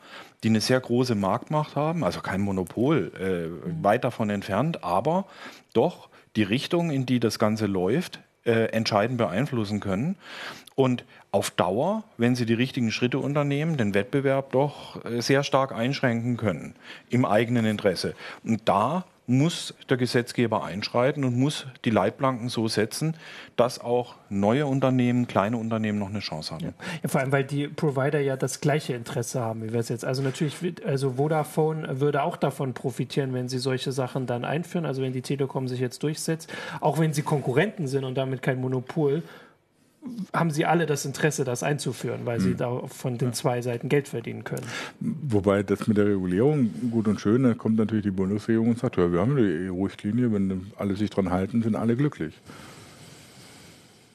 die 0.44 0.50
eine 0.50 0.60
sehr 0.60 0.78
große 0.78 1.14
Marktmacht 1.14 1.74
haben, 1.74 2.04
also 2.04 2.20
kein 2.20 2.42
Monopol, 2.42 3.12
äh, 3.18 3.82
weit 3.82 4.04
davon 4.04 4.28
entfernt, 4.30 4.84
aber 4.84 5.24
doch 5.72 6.10
die 6.36 6.42
Richtung, 6.42 6.90
in 6.90 7.06
die 7.06 7.18
das 7.18 7.38
Ganze 7.38 7.66
läuft, 7.66 8.20
äh, 8.44 8.66
entscheidend 8.66 9.16
beeinflussen 9.16 9.80
können. 9.80 10.16
Und 10.74 11.04
auf 11.30 11.50
Dauer, 11.50 12.04
wenn 12.18 12.36
sie 12.36 12.46
die 12.46 12.54
richtigen 12.54 12.92
Schritte 12.92 13.18
unternehmen, 13.18 13.76
den 13.76 13.94
Wettbewerb 13.94 14.52
doch 14.52 15.02
äh, 15.04 15.22
sehr 15.22 15.44
stark 15.44 15.72
einschränken 15.72 16.36
können 16.36 16.74
im 17.08 17.24
eigenen 17.24 17.64
Interesse. 17.64 18.14
Und 18.44 18.68
da 18.68 19.04
muss 19.26 19.74
der 19.88 19.96
Gesetzgeber 19.96 20.64
einschreiten 20.64 21.24
und 21.24 21.38
muss 21.38 21.66
die 21.84 21.90
Leitplanken 21.90 22.48
so 22.48 22.68
setzen, 22.68 23.16
dass 23.56 23.80
auch 23.80 24.16
neue 24.28 24.66
Unternehmen, 24.66 25.26
kleine 25.26 25.56
Unternehmen 25.56 25.98
noch 25.98 26.10
eine 26.10 26.18
Chance 26.18 26.54
haben. 26.54 26.74
Ja, 27.02 27.08
vor 27.08 27.20
allem, 27.20 27.32
weil 27.32 27.44
die 27.44 27.68
Provider 27.68 28.20
ja 28.20 28.36
das 28.36 28.60
gleiche 28.60 28.92
Interesse 28.92 29.40
haben, 29.40 29.62
wie 29.62 29.72
wir 29.72 29.80
es 29.80 29.88
jetzt. 29.88 30.04
Also 30.04 30.22
natürlich, 30.22 30.56
also 30.84 31.12
Vodafone 31.12 32.00
würde 32.00 32.22
auch 32.22 32.36
davon 32.36 32.74
profitieren, 32.74 33.32
wenn 33.32 33.48
sie 33.48 33.58
solche 33.58 33.92
Sachen 33.92 34.26
dann 34.26 34.44
einführen, 34.44 34.84
also 34.84 35.00
wenn 35.00 35.12
die 35.12 35.22
Telekom 35.22 35.68
sich 35.68 35.80
jetzt 35.80 36.02
durchsetzt, 36.02 36.52
auch 36.80 36.98
wenn 36.98 37.14
sie 37.14 37.22
Konkurrenten 37.22 37.86
sind 37.86 38.04
und 38.04 38.16
damit 38.16 38.42
kein 38.42 38.60
Monopol, 38.60 39.22
haben 40.32 40.50
sie 40.50 40.64
alle 40.66 40.86
das 40.86 41.04
Interesse, 41.04 41.44
das 41.44 41.62
einzuführen, 41.62 42.20
weil 42.24 42.40
sie 42.40 42.50
hm. 42.50 42.56
da 42.56 42.80
von 42.86 43.18
den 43.18 43.32
zwei 43.32 43.62
Seiten 43.62 43.88
Geld 43.88 44.08
verdienen 44.08 44.44
können. 44.44 44.66
Wobei 45.00 45.62
das 45.62 45.86
mit 45.86 45.96
der 45.96 46.06
Regulierung 46.06 46.70
gut 46.90 47.08
und 47.08 47.20
schön, 47.20 47.42
da 47.42 47.54
kommt 47.54 47.76
natürlich 47.76 48.04
die 48.04 48.10
Bundesregierung 48.10 48.68
und 48.68 48.78
sagt, 48.78 48.96
ja, 48.96 49.12
wir 49.12 49.20
haben 49.20 49.36
eine 49.36 49.70
EU-Richtlinie, 49.70 50.32
wenn 50.32 50.72
alle 50.76 50.96
sich 50.96 51.10
dran 51.10 51.30
halten, 51.30 51.62
sind 51.62 51.76
alle 51.76 51.96
glücklich. 51.96 52.34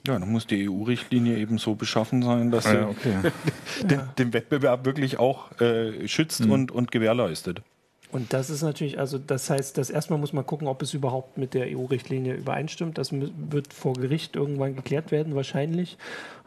Ja, 0.08 0.18
dann 0.18 0.32
muss 0.32 0.48
die 0.48 0.70
EU-Richtlinie 0.70 1.38
eben 1.38 1.58
so 1.58 1.76
beschaffen 1.76 2.24
sein, 2.24 2.52
dass 2.52 2.66
ah, 2.66 2.74
ja, 2.74 2.88
okay. 2.88 3.16
den, 3.84 4.02
den, 4.18 4.34
Wettbewerb 4.34 4.86
wirklich 4.86 5.20
auch 5.20 5.60
äh, 5.60 6.08
schützt 6.08 6.46
mhm. 6.46 6.52
und, 6.52 6.72
und 6.72 6.92
gewährleistet. 6.92 7.62
Und 8.12 8.34
das 8.34 8.50
ist 8.50 8.64
natürlich, 8.64 8.98
also 8.98 9.20
das 9.20 9.50
heißt, 9.50 9.78
dass 9.78 9.90
erstmal 9.90 10.18
muss 10.18 10.34
man 10.34 10.46
gucken, 10.46 10.68
ob 10.68 10.82
es 10.82 10.94
überhaupt 10.94 11.38
mit 11.38 11.54
der 11.54 11.68
EU-Richtlinie 11.68 12.34
übereinstimmt. 12.34 12.98
Das 12.98 13.12
wird 13.12 13.72
vor 13.72 13.94
Gericht 13.94 14.36
irgendwann 14.36 14.76
geklärt 14.76 15.12
werden, 15.12 15.36
wahrscheinlich. 15.36 15.98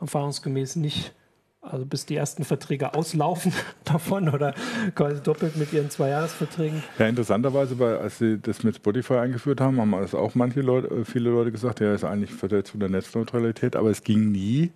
Erfahrungsgemäß 0.01 0.77
nicht 0.77 1.13
Also 1.61 1.87
bis 1.87 2.05
die 2.07 2.17
ersten 2.17 2.45
Verträge 2.45 2.95
auslaufen 2.95 3.53
davon 3.85 4.29
oder 4.29 4.53
quasi 4.97 5.23
doppelt 5.23 5.57
mit 5.57 5.73
ihren 5.73 5.91
Zweijahresverträgen. 5.91 6.83
Ja, 6.99 7.07
interessanterweise, 7.07 7.79
weil, 7.79 7.99
als 7.99 8.19
sie 8.19 8.39
das 8.39 8.65
mit 8.65 8.75
Spotify 8.75 9.15
eingeführt 9.15 9.61
haben, 9.61 9.81
haben 9.81 9.93
das 9.93 10.17
auch 10.17 10.35
manche 10.35 10.61
Leute, 10.61 10.89
äh, 10.89 11.05
viele 11.05 11.31
Leute 11.31 11.53
gesagt, 11.53 11.79
ja, 11.79 11.95
ist 11.95 12.03
eigentlich 12.03 12.33
Verletzung 12.33 12.81
der 12.81 12.89
Netzneutralität, 12.89 13.77
aber 13.77 13.91
es 13.91 14.03
ging 14.03 14.33
nie 14.33 14.73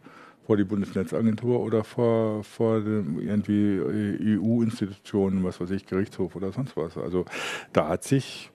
vor 0.47 0.57
die 0.57 0.64
Bundesnetzagentur 0.64 1.61
oder 1.61 1.82
vor, 1.82 2.44
vor 2.44 2.76
irgendwie 2.76 3.80
EU-Institutionen, 4.38 5.42
was 5.42 5.61
weiß 5.61 5.70
ich, 5.70 5.86
Gerichtshof 5.86 6.36
oder 6.36 6.53
sonst 6.53 6.76
was. 6.76 6.97
Also 6.97 7.24
da 7.72 7.88
hat 7.88 8.05
sich 8.05 8.51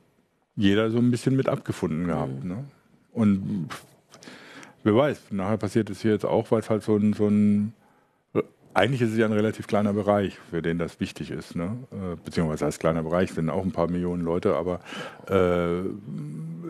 jeder 0.55 0.89
so 0.89 0.99
ein 0.99 1.11
bisschen 1.11 1.35
mit 1.35 1.49
abgefunden 1.49 2.07
gehabt. 2.07 2.43
Mhm. 2.43 2.49
Ne? 2.49 2.63
Und 3.11 3.69
wer 4.83 4.95
weiß, 4.95 5.31
nachher 5.31 5.57
passiert 5.57 5.89
es 5.89 6.01
hier 6.01 6.11
jetzt 6.11 6.25
auch, 6.25 6.49
weil 6.51 6.61
es 6.61 6.69
halt 6.69 6.83
so 6.83 6.95
ein, 6.95 7.13
so 7.13 7.27
ein 7.27 7.73
eigentlich 8.73 9.01
ist 9.01 9.11
es 9.11 9.17
ja 9.17 9.25
ein 9.25 9.33
relativ 9.33 9.67
kleiner 9.67 9.91
Bereich, 9.91 10.37
für 10.49 10.61
den 10.61 10.77
das 10.77 10.99
wichtig 10.99 11.31
ist. 11.31 11.55
Ne? 11.55 11.77
Äh, 11.91 12.15
beziehungsweise 12.23 12.65
als 12.65 12.79
kleiner 12.79 13.03
Bereich 13.03 13.33
sind 13.33 13.49
auch 13.49 13.63
ein 13.63 13.71
paar 13.71 13.89
Millionen 13.89 14.23
Leute, 14.23 14.55
aber 14.55 14.79
äh, 15.27 15.81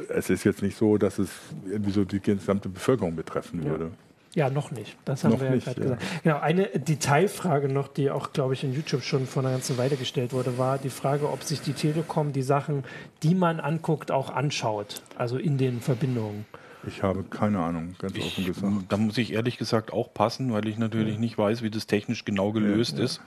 es 0.09 0.32
ist 0.32 0.43
jetzt 0.43 0.63
nicht 0.63 0.78
so, 0.78 0.97
dass 0.97 1.19
es 1.19 1.30
irgendwie 1.69 1.91
so 1.91 2.03
die 2.03 2.19
gesamte 2.19 2.69
Bevölkerung 2.69 3.15
betreffen 3.15 3.63
würde. 3.63 3.86
Ja, 3.86 3.91
noch 4.36 4.72
nicht. 4.72 4.96
Das 5.06 5.24
haben 5.24 5.32
noch 5.32 5.42
wir 5.42 5.56
ja 5.56 5.58
gerade 5.58 5.82
ja. 5.82 5.96
gesagt. 5.96 6.24
Genau, 6.24 6.40
eine 6.40 6.68
Detailfrage 6.68 7.68
noch, 7.68 7.88
die 7.88 8.10
auch, 8.10 8.34
glaube 8.34 8.54
ich, 8.54 8.64
in 8.64 8.74
YouTube 8.74 9.04
schon 9.04 9.28
vor 9.28 9.44
einer 9.44 9.52
ganzen 9.52 9.78
Weile 9.78 9.98
gestellt 9.98 10.34
wurde, 10.34 10.58
war 10.58 10.78
die 10.78 10.90
Frage, 10.90 11.30
ob 11.30 11.44
sich 11.44 11.62
die 11.62 11.74
Telekom 11.74 12.32
die 12.32 12.42
Sachen, 12.42 12.84
die 13.24 13.36
man 13.36 13.60
anguckt, 13.60 14.12
auch 14.12 14.30
anschaut. 14.30 15.02
Also 15.18 15.38
in 15.38 15.58
den 15.58 15.82
Verbindungen. 15.82 16.46
Ich 16.88 17.04
habe 17.04 17.24
keine 17.24 17.60
Ahnung, 17.60 17.96
ganz 18.00 18.18
ich, 18.18 18.26
offen 18.26 18.46
gesagt. 18.46 18.74
Da 18.90 18.98
muss 18.98 19.18
ich 19.18 19.34
ehrlich 19.34 19.58
gesagt 19.58 19.94
auch 19.94 20.14
passen, 20.14 20.52
weil 20.52 20.68
ich 20.68 20.80
natürlich 20.80 21.16
ja. 21.16 21.20
nicht 21.20 21.38
weiß, 21.38 21.62
wie 21.62 21.70
das 21.70 21.86
technisch 21.86 22.26
genau 22.26 22.52
gelöst 22.52 22.98
ja, 22.98 23.04
ist. 23.04 23.22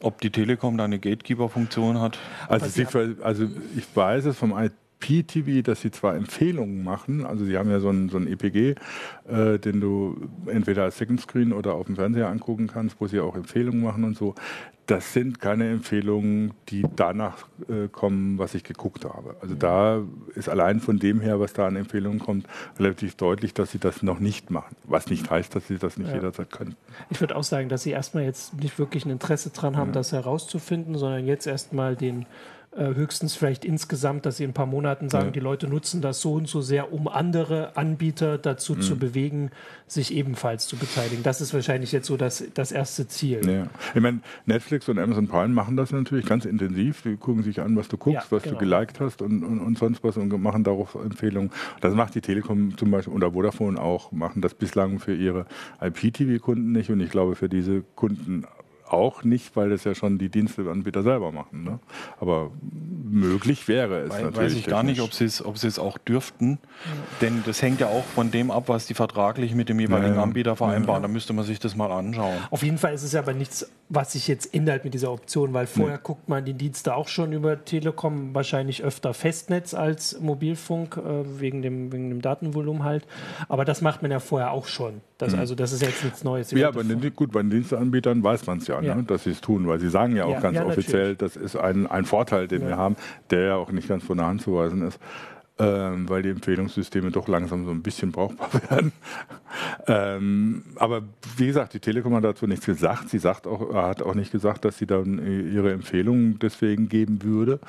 Ob 0.00 0.20
die 0.20 0.30
Telekom 0.30 0.76
da 0.76 0.84
eine 0.84 0.98
Gatekeeper-Funktion 0.98 2.00
hat. 2.00 2.18
Also, 2.48 2.66
sie, 2.66 2.86
also 3.22 3.46
ich 3.76 3.84
weiß 3.94 4.26
es 4.26 4.36
vom 4.36 4.52
IPTV, 5.08 5.62
dass 5.62 5.80
sie 5.80 5.90
zwar 5.90 6.14
Empfehlungen 6.14 6.82
machen, 6.84 7.24
also 7.24 7.44
sie 7.44 7.56
haben 7.56 7.70
ja 7.70 7.80
so 7.80 7.90
ein, 7.90 8.08
so 8.08 8.18
ein 8.18 8.26
EPG, 8.26 8.74
äh, 9.28 9.58
den 9.58 9.80
du 9.80 10.28
entweder 10.46 10.84
als 10.84 10.98
Second 10.98 11.20
Screen 11.20 11.52
oder 11.52 11.74
auf 11.74 11.86
dem 11.86 11.96
Fernseher 11.96 12.28
angucken 12.28 12.66
kannst, 12.66 12.96
wo 13.00 13.06
sie 13.06 13.20
auch 13.20 13.36
Empfehlungen 13.36 13.82
machen 13.82 14.04
und 14.04 14.16
so. 14.16 14.34
Das 14.86 15.12
sind 15.12 15.38
keine 15.40 15.70
Empfehlungen, 15.70 16.54
die 16.68 16.84
danach 16.96 17.46
äh, 17.68 17.86
kommen, 17.88 18.36
was 18.38 18.54
ich 18.54 18.64
geguckt 18.64 19.04
habe. 19.04 19.36
Also 19.40 19.54
da 19.54 20.02
ist 20.34 20.48
allein 20.48 20.80
von 20.80 20.98
dem 20.98 21.20
her, 21.20 21.38
was 21.38 21.52
da 21.52 21.68
an 21.68 21.76
Empfehlungen 21.76 22.18
kommt, 22.18 22.46
relativ 22.80 23.14
deutlich, 23.14 23.54
dass 23.54 23.70
sie 23.70 23.78
das 23.78 24.02
noch 24.02 24.18
nicht 24.18 24.50
machen. 24.50 24.74
Was 24.84 25.06
nicht 25.06 25.30
heißt, 25.30 25.54
dass 25.54 25.68
sie 25.68 25.78
das 25.78 25.98
nicht 25.98 26.08
ja. 26.08 26.16
jederzeit 26.16 26.50
können. 26.50 26.74
Ich 27.10 27.20
würde 27.20 27.36
auch 27.36 27.44
sagen, 27.44 27.68
dass 27.68 27.84
sie 27.84 27.90
erstmal 27.90 28.24
jetzt 28.24 28.54
nicht 28.60 28.78
wirklich 28.78 29.04
ein 29.04 29.10
Interesse 29.10 29.50
daran 29.50 29.76
haben, 29.76 29.90
ja. 29.90 29.94
das 29.94 30.10
herauszufinden, 30.12 30.96
sondern 30.96 31.26
jetzt 31.26 31.46
erstmal 31.46 31.94
den 31.94 32.26
höchstens 32.74 33.34
vielleicht 33.34 33.64
insgesamt, 33.64 34.24
dass 34.24 34.38
sie 34.38 34.44
in 34.44 34.50
ein 34.50 34.54
paar 34.54 34.66
Monaten 34.66 35.10
sagen, 35.10 35.26
ja. 35.26 35.30
die 35.32 35.40
Leute 35.40 35.68
nutzen 35.68 36.00
das 36.00 36.20
so 36.20 36.34
und 36.34 36.48
so 36.48 36.62
sehr, 36.62 36.92
um 36.92 37.06
andere 37.06 37.76
Anbieter 37.76 38.38
dazu 38.38 38.74
mhm. 38.74 38.80
zu 38.80 38.96
bewegen, 38.96 39.50
sich 39.86 40.14
ebenfalls 40.14 40.66
zu 40.66 40.76
beteiligen. 40.76 41.22
Das 41.22 41.42
ist 41.42 41.52
wahrscheinlich 41.52 41.92
jetzt 41.92 42.06
so 42.06 42.16
das, 42.16 42.42
das 42.54 42.72
erste 42.72 43.06
Ziel. 43.08 43.46
Ja. 43.46 43.66
Ich 43.94 44.00
meine, 44.00 44.20
Netflix 44.46 44.88
und 44.88 44.98
Amazon 44.98 45.28
Prime 45.28 45.52
machen 45.52 45.76
das 45.76 45.92
natürlich 45.92 46.24
ganz 46.24 46.46
intensiv. 46.46 47.02
Die 47.02 47.16
gucken 47.16 47.42
sich 47.42 47.60
an, 47.60 47.76
was 47.76 47.88
du 47.88 47.98
guckst, 47.98 48.30
ja, 48.30 48.36
was 48.36 48.42
genau. 48.42 48.58
du 48.58 48.60
geliked 48.60 49.00
hast 49.00 49.20
und, 49.20 49.44
und, 49.44 49.60
und, 49.60 49.76
sonst 49.76 50.02
was 50.02 50.16
und 50.16 50.32
machen 50.42 50.64
darauf 50.64 50.94
Empfehlungen. 50.94 51.50
Das 51.82 51.94
macht 51.94 52.14
die 52.14 52.22
Telekom 52.22 52.76
zum 52.78 52.90
Beispiel 52.90 53.12
oder 53.12 53.32
Vodafone 53.32 53.78
auch, 53.78 54.12
machen 54.12 54.40
das 54.40 54.54
bislang 54.54 54.98
für 54.98 55.14
ihre 55.14 55.44
IPTV-Kunden 55.82 56.72
nicht 56.72 56.88
und 56.90 57.00
ich 57.00 57.10
glaube 57.10 57.34
für 57.34 57.50
diese 57.50 57.82
Kunden 57.94 58.46
auch 58.92 59.24
nicht, 59.24 59.56
weil 59.56 59.70
das 59.70 59.84
ja 59.84 59.94
schon 59.94 60.18
die 60.18 60.28
Diensteanbieter 60.28 61.02
selber 61.02 61.32
machen. 61.32 61.64
Ne? 61.64 61.78
Aber 62.20 62.50
möglich 63.12 63.68
wäre 63.68 64.00
es 64.00 64.10
weil, 64.10 64.24
natürlich. 64.24 64.52
Weiß 64.52 64.58
ich 64.58 64.66
gar 64.66 64.82
nicht, 64.82 65.00
ob 65.00 65.12
sie 65.12 65.24
es, 65.24 65.44
ob 65.44 65.58
sie 65.58 65.68
es 65.68 65.78
auch 65.78 65.98
dürften, 65.98 66.58
denn 67.20 67.42
das 67.46 67.62
hängt 67.62 67.80
ja 67.80 67.86
auch 67.88 68.04
von 68.04 68.30
dem 68.30 68.50
ab, 68.50 68.64
was 68.66 68.86
die 68.86 68.94
vertraglich 68.94 69.54
mit 69.54 69.68
dem 69.68 69.78
jeweiligen 69.78 70.16
ja, 70.16 70.22
Anbieter 70.22 70.56
vereinbaren. 70.56 71.02
Ja. 71.02 71.08
Da 71.08 71.12
müsste 71.12 71.32
man 71.32 71.44
sich 71.44 71.58
das 71.58 71.76
mal 71.76 71.90
anschauen. 71.90 72.38
Auf 72.50 72.62
jeden 72.62 72.78
Fall 72.78 72.94
ist 72.94 73.02
es 73.02 73.14
aber 73.14 73.34
nichts, 73.34 73.70
was 73.88 74.12
sich 74.12 74.28
jetzt 74.28 74.54
ändert 74.54 74.84
mit 74.84 74.94
dieser 74.94 75.12
Option, 75.12 75.52
weil 75.52 75.66
vorher 75.66 75.96
nee. 75.96 76.02
guckt 76.02 76.28
man 76.28 76.44
die 76.44 76.54
Dienste 76.54 76.94
auch 76.94 77.08
schon 77.08 77.32
über 77.32 77.64
Telekom 77.64 78.34
wahrscheinlich 78.34 78.82
öfter 78.82 79.14
Festnetz 79.14 79.74
als 79.74 80.20
Mobilfunk 80.20 80.96
äh, 80.96 81.40
wegen, 81.40 81.62
dem, 81.62 81.92
wegen 81.92 82.10
dem 82.10 82.22
Datenvolumen 82.22 82.84
halt. 82.84 83.06
Aber 83.48 83.64
das 83.64 83.82
macht 83.82 84.02
man 84.02 84.10
ja 84.10 84.20
vorher 84.20 84.52
auch 84.52 84.66
schon. 84.66 85.02
Das, 85.18 85.34
mhm. 85.34 85.38
Also 85.38 85.54
das 85.54 85.72
ist 85.72 85.82
jetzt 85.82 86.02
nichts 86.02 86.24
Neues. 86.24 86.50
Ja, 86.50 86.68
aber 86.68 86.82
gut, 87.14 87.32
bei 87.32 87.42
den 87.42 87.50
Diensteanbietern 87.50 88.24
weiß 88.24 88.46
man 88.46 88.58
es 88.58 88.66
ja 88.66 88.80
ja. 88.80 88.94
Ne, 88.94 89.04
dass 89.04 89.24
sie 89.24 89.30
es 89.30 89.40
tun, 89.40 89.68
weil 89.68 89.78
sie 89.78 89.88
sagen 89.88 90.16
ja 90.16 90.24
auch 90.24 90.32
ja, 90.32 90.40
ganz 90.40 90.56
ja, 90.56 90.66
offiziell, 90.66 91.14
das 91.14 91.36
ist 91.36 91.56
ein, 91.56 91.86
ein 91.86 92.04
Vorteil, 92.04 92.48
den 92.48 92.66
wir 92.66 92.76
haben, 92.76 92.96
der 93.30 93.40
ja 93.40 93.54
auch 93.56 93.72
nicht 93.72 93.88
ganz 93.88 94.04
von 94.04 94.18
der 94.18 94.26
Hand 94.26 94.42
zu 94.42 94.54
weisen 94.54 94.82
ist 94.82 94.98
ähm, 95.58 96.08
weil 96.08 96.22
die 96.22 96.30
Empfehlungssysteme 96.30 97.10
doch 97.10 97.28
langsam 97.28 97.64
so 97.64 97.70
ein 97.70 97.82
bisschen 97.82 98.10
brauchbar 98.10 98.50
werden. 98.70 98.92
ähm, 99.86 100.64
aber 100.76 101.02
wie 101.36 101.46
gesagt, 101.46 101.74
die 101.74 101.80
Telekom 101.80 102.14
hat 102.14 102.24
dazu 102.24 102.46
nichts 102.46 102.66
gesagt. 102.66 103.10
Sie 103.10 103.18
sagt 103.18 103.46
auch, 103.46 103.72
hat 103.74 104.02
auch 104.02 104.14
nicht 104.14 104.32
gesagt, 104.32 104.64
dass 104.64 104.78
sie 104.78 104.86
dann 104.86 105.18
ihre 105.52 105.72
Empfehlungen 105.72 106.38
deswegen 106.38 106.88
geben 106.88 107.22
würde, 107.22 107.60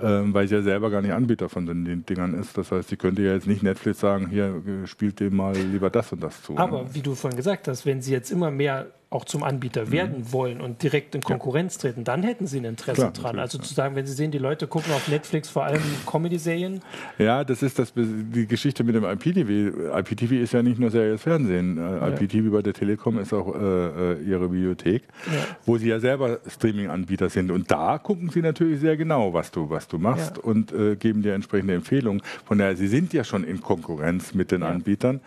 ähm, 0.00 0.34
weil 0.34 0.46
sie 0.46 0.56
ja 0.56 0.62
selber 0.62 0.90
gar 0.90 1.00
nicht 1.00 1.12
Anbieter 1.12 1.48
von 1.48 1.66
den 1.66 2.04
Dingern 2.04 2.34
ist. 2.34 2.56
Das 2.58 2.70
heißt, 2.70 2.90
sie 2.90 2.96
könnte 2.96 3.22
ja 3.22 3.32
jetzt 3.32 3.46
nicht 3.46 3.62
Netflix 3.62 4.00
sagen, 4.00 4.28
hier 4.28 4.62
spielt 4.84 5.18
dem 5.18 5.36
mal 5.36 5.56
lieber 5.56 5.90
das 5.90 6.12
und 6.12 6.22
das 6.22 6.42
zu. 6.42 6.56
Aber 6.58 6.82
ne? 6.82 6.88
wie 6.92 7.00
du 7.00 7.14
vorhin 7.14 7.36
gesagt 7.36 7.66
hast, 7.66 7.86
wenn 7.86 8.02
sie 8.02 8.12
jetzt 8.12 8.30
immer 8.30 8.50
mehr 8.50 8.86
auch 9.12 9.24
zum 9.24 9.42
Anbieter 9.42 9.86
mhm. 9.86 9.92
werden 9.92 10.32
wollen 10.32 10.60
und 10.60 10.82
direkt 10.82 11.14
in 11.14 11.22
Konkurrenz 11.22 11.74
ja. 11.76 11.82
treten, 11.82 12.04
dann 12.04 12.22
hätten 12.22 12.46
sie 12.46 12.58
ein 12.58 12.64
Interesse 12.64 13.02
Klar, 13.02 13.12
dran. 13.12 13.38
Also 13.38 13.58
zu 13.58 13.72
sagen, 13.72 13.94
wenn 13.94 14.06
sie 14.06 14.14
sehen, 14.14 14.30
die 14.30 14.38
Leute 14.38 14.66
gucken 14.66 14.92
auf 14.92 15.08
Netflix 15.08 15.48
vor 15.48 15.64
allem 15.64 15.82
Comedy-Serien. 16.06 16.80
Ja, 17.18 17.44
das 17.44 17.62
ist 17.62 17.78
das, 17.78 17.92
die 17.94 18.46
Geschichte 18.46 18.84
mit 18.84 18.94
dem 18.94 19.04
IPTV. 19.04 19.98
IPTV 19.98 20.32
ist 20.32 20.52
ja 20.52 20.62
nicht 20.62 20.78
nur 20.78 20.90
serielles 20.90 21.22
Fernsehen. 21.22 21.78
Äh, 21.78 21.80
ja. 21.80 22.08
IPTV 22.08 22.52
bei 22.52 22.62
der 22.62 22.72
Telekom 22.72 23.18
ist 23.18 23.32
auch 23.32 23.54
äh, 23.54 23.58
äh, 23.58 24.22
ihre 24.22 24.48
Bibliothek, 24.48 25.02
ja. 25.26 25.32
wo 25.64 25.76
sie 25.76 25.88
ja 25.88 26.00
selber 26.00 26.40
Streaming-Anbieter 26.46 27.28
sind. 27.28 27.50
Und 27.50 27.70
da 27.70 27.98
gucken 27.98 28.30
sie 28.30 28.40
natürlich 28.40 28.80
sehr 28.80 28.96
genau, 28.96 29.32
was 29.32 29.50
du, 29.50 29.68
was 29.70 29.88
du 29.88 29.98
machst 29.98 30.38
und 30.38 30.72
äh, 30.72 30.96
geben 30.96 31.22
dir 31.22 31.34
entsprechende 31.34 31.74
Empfehlungen. 31.74 32.22
Von 32.44 32.58
daher, 32.58 32.76
sie 32.76 32.88
sind 32.88 33.12
ja 33.12 33.24
schon 33.24 33.44
in 33.44 33.60
Konkurrenz 33.60 34.34
mit 34.34 34.50
den 34.50 34.62
Anbietern. 34.62 35.20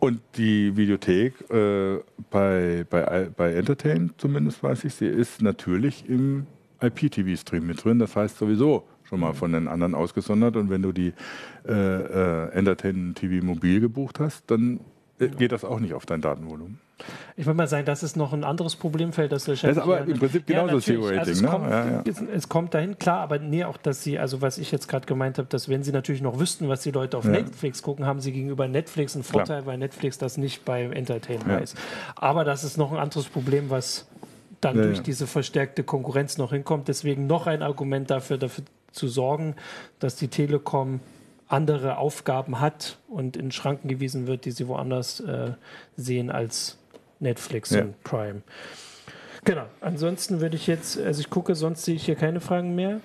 Und 0.00 0.22
die 0.36 0.74
Videothek 0.76 1.34
äh, 1.50 1.98
bei, 2.30 2.86
bei, 2.88 3.28
bei 3.36 3.52
Entertain, 3.52 4.12
zumindest 4.16 4.62
weiß 4.62 4.84
ich, 4.84 4.94
sie 4.94 5.06
ist 5.06 5.42
natürlich 5.42 6.08
im 6.08 6.46
IPTV-Stream 6.80 7.66
mit 7.66 7.84
drin. 7.84 7.98
Das 7.98 8.16
heißt 8.16 8.38
sowieso 8.38 8.84
schon 9.04 9.20
mal 9.20 9.34
von 9.34 9.52
den 9.52 9.68
anderen 9.68 9.94
ausgesondert. 9.94 10.56
Und 10.56 10.70
wenn 10.70 10.80
du 10.80 10.92
die 10.92 11.12
äh, 11.68 11.72
äh, 11.72 12.48
Entertain 12.52 13.14
TV 13.14 13.44
mobil 13.44 13.80
gebucht 13.80 14.20
hast, 14.20 14.50
dann 14.50 14.80
äh, 15.18 15.28
geht 15.28 15.52
das 15.52 15.64
auch 15.64 15.80
nicht 15.80 15.92
auf 15.92 16.06
dein 16.06 16.22
Datenvolumen. 16.22 16.80
Ich 17.36 17.46
würde 17.46 17.56
mal 17.56 17.68
sagen, 17.68 17.84
das 17.84 18.02
ist 18.02 18.16
noch 18.16 18.32
ein 18.32 18.44
anderes 18.44 18.76
Problemfeld. 18.76 19.32
Das, 19.32 19.44
das 19.44 19.62
ist 19.62 19.78
aber 19.78 20.00
im 20.00 20.18
Prinzip 20.18 20.46
genauso 20.46 20.74
ja, 20.74 20.80
SEO-Rating. 20.80 21.18
Also 21.18 21.30
es, 21.32 21.42
ne? 21.42 21.48
kommt, 21.48 21.70
ja, 21.70 21.86
ja. 21.86 22.02
es, 22.34 22.48
kommt 22.48 22.74
dahin, 22.74 22.98
klar, 22.98 23.20
aber 23.20 23.38
nee, 23.38 23.64
auch, 23.64 23.76
dass 23.76 24.02
sie, 24.02 24.18
also 24.18 24.42
was 24.42 24.58
ich 24.58 24.70
jetzt 24.72 24.88
gerade 24.88 25.06
gemeint 25.06 25.38
habe, 25.38 25.48
dass 25.48 25.68
wenn 25.68 25.82
sie 25.82 25.92
natürlich 25.92 26.22
noch 26.22 26.38
wüssten, 26.38 26.68
was 26.68 26.82
die 26.82 26.90
Leute 26.90 27.16
auf 27.16 27.24
Netflix 27.24 27.82
gucken, 27.82 28.06
haben 28.06 28.20
sie 28.20 28.32
gegenüber 28.32 28.68
Netflix 28.68 29.14
einen 29.14 29.24
Vorteil, 29.24 29.62
klar. 29.62 29.66
weil 29.66 29.78
Netflix 29.78 30.18
das 30.18 30.36
nicht 30.36 30.64
bei 30.64 30.82
Entertain 30.84 31.40
weiß. 31.46 31.74
Aber 32.16 32.44
das 32.44 32.64
ist 32.64 32.76
noch 32.76 32.92
ein 32.92 32.98
anderes 32.98 33.26
Problem, 33.26 33.70
was 33.70 34.06
dann 34.60 34.76
durch 34.76 35.00
diese 35.00 35.26
verstärkte 35.26 35.84
Konkurrenz 35.84 36.38
noch 36.38 36.52
hinkommt. 36.52 36.88
Deswegen 36.88 37.26
noch 37.26 37.46
ein 37.46 37.62
Argument 37.62 38.10
dafür, 38.10 38.38
dafür 38.38 38.64
zu 38.92 39.08
sorgen, 39.08 39.56
dass 39.98 40.16
die 40.16 40.28
Telekom 40.28 41.00
andere 41.48 41.98
Aufgaben 41.98 42.60
hat 42.60 42.98
und 43.08 43.36
in 43.36 43.50
Schranken 43.50 43.88
gewiesen 43.88 44.26
wird, 44.26 44.44
die 44.44 44.52
sie 44.52 44.68
woanders 44.68 45.20
äh, 45.20 45.52
sehen 45.96 46.30
als 46.30 46.78
Netflix 47.20 47.70
ja. 47.70 47.82
und 47.82 48.02
Prime. 48.02 48.42
Genau. 49.44 49.66
Ansonsten 49.80 50.40
würde 50.40 50.56
ich 50.56 50.66
jetzt, 50.66 50.98
also 50.98 51.20
ich 51.20 51.30
gucke, 51.30 51.54
sonst 51.54 51.84
sehe 51.84 51.94
ich 51.94 52.04
hier 52.04 52.16
keine 52.16 52.40
Fragen 52.40 52.74
mehr. 52.74 53.00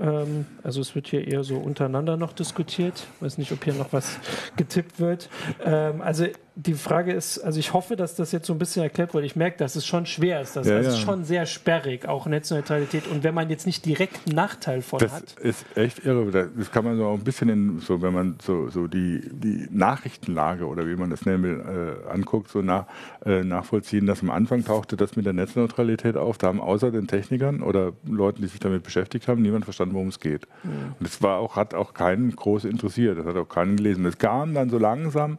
Ähm, 0.00 0.46
also 0.62 0.80
es 0.80 0.94
wird 0.94 1.08
hier 1.08 1.26
eher 1.26 1.42
so 1.42 1.56
untereinander 1.56 2.16
noch 2.16 2.32
diskutiert. 2.32 3.06
Ich 3.16 3.22
weiß 3.22 3.38
nicht, 3.38 3.52
ob 3.52 3.64
hier 3.64 3.74
noch 3.74 3.92
was 3.92 4.18
getippt 4.56 5.00
wird. 5.00 5.28
Ähm, 5.64 6.00
also 6.00 6.26
die 6.56 6.74
Frage 6.74 7.12
ist, 7.12 7.38
also 7.38 7.58
ich 7.58 7.72
hoffe, 7.72 7.96
dass 7.96 8.16
das 8.16 8.32
jetzt 8.32 8.46
so 8.46 8.52
ein 8.52 8.58
bisschen 8.58 8.82
erklärt 8.82 9.14
wurde. 9.14 9.26
Ich 9.26 9.36
merke, 9.36 9.58
dass 9.58 9.76
es 9.76 9.86
schon 9.86 10.06
schwer 10.06 10.40
ist. 10.40 10.56
Das 10.56 10.66
ja, 10.66 10.76
also 10.76 10.90
ja. 10.90 10.96
ist 10.96 11.02
schon 11.02 11.24
sehr 11.24 11.46
sperrig, 11.46 12.06
auch 12.06 12.26
Netzneutralität. 12.26 13.06
Und 13.06 13.22
wenn 13.22 13.34
man 13.34 13.50
jetzt 13.50 13.66
nicht 13.66 13.84
direkt 13.86 14.26
einen 14.26 14.36
Nachteil 14.36 14.82
von 14.82 14.98
das 14.98 15.12
hat. 15.12 15.36
Das 15.36 15.44
ist 15.44 15.76
echt 15.76 16.04
irre. 16.04 16.50
Das 16.56 16.70
kann 16.70 16.84
man 16.84 16.96
so 16.96 17.06
auch 17.06 17.14
ein 17.14 17.24
bisschen 17.24 17.48
in, 17.48 17.78
so, 17.80 18.02
wenn 18.02 18.12
man 18.12 18.36
so, 18.42 18.68
so 18.68 18.86
die, 18.86 19.20
die 19.32 19.68
Nachrichtenlage 19.70 20.66
oder 20.66 20.86
wie 20.86 20.96
man 20.96 21.10
das 21.10 21.24
nennen 21.24 21.42
will, 21.42 22.04
äh, 22.06 22.10
anguckt, 22.10 22.50
so 22.50 22.62
nach, 22.62 22.86
äh, 23.24 23.42
nachvollziehen, 23.42 24.06
dass 24.06 24.22
am 24.22 24.30
Anfang 24.30 24.64
tauchte 24.64 24.96
das 24.96 25.16
mit 25.16 25.26
der 25.26 25.32
Netzneutralität 25.32 26.16
auf. 26.16 26.38
Da 26.38 26.48
haben 26.48 26.60
außer 26.60 26.90
den 26.90 27.06
Technikern 27.06 27.62
oder 27.62 27.92
Leuten, 28.04 28.42
die 28.42 28.48
sich 28.48 28.60
damit 28.60 28.82
beschäftigt 28.82 29.28
haben, 29.28 29.42
niemand 29.42 29.64
verstanden, 29.64 29.94
worum 29.94 30.08
es 30.08 30.20
geht. 30.20 30.46
Mhm. 30.64 30.94
Und 30.98 31.06
es 31.06 31.22
war 31.22 31.38
auch, 31.38 31.56
hat 31.56 31.74
auch 31.74 31.94
keinen 31.94 32.34
groß 32.34 32.64
interessiert. 32.64 33.18
Das 33.18 33.26
hat 33.26 33.36
auch 33.36 33.48
keinen 33.48 33.76
gelesen. 33.76 34.04
Es 34.04 34.18
kam 34.18 34.54
dann 34.54 34.68
so 34.68 34.78
langsam, 34.78 35.38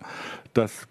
dass 0.54 0.88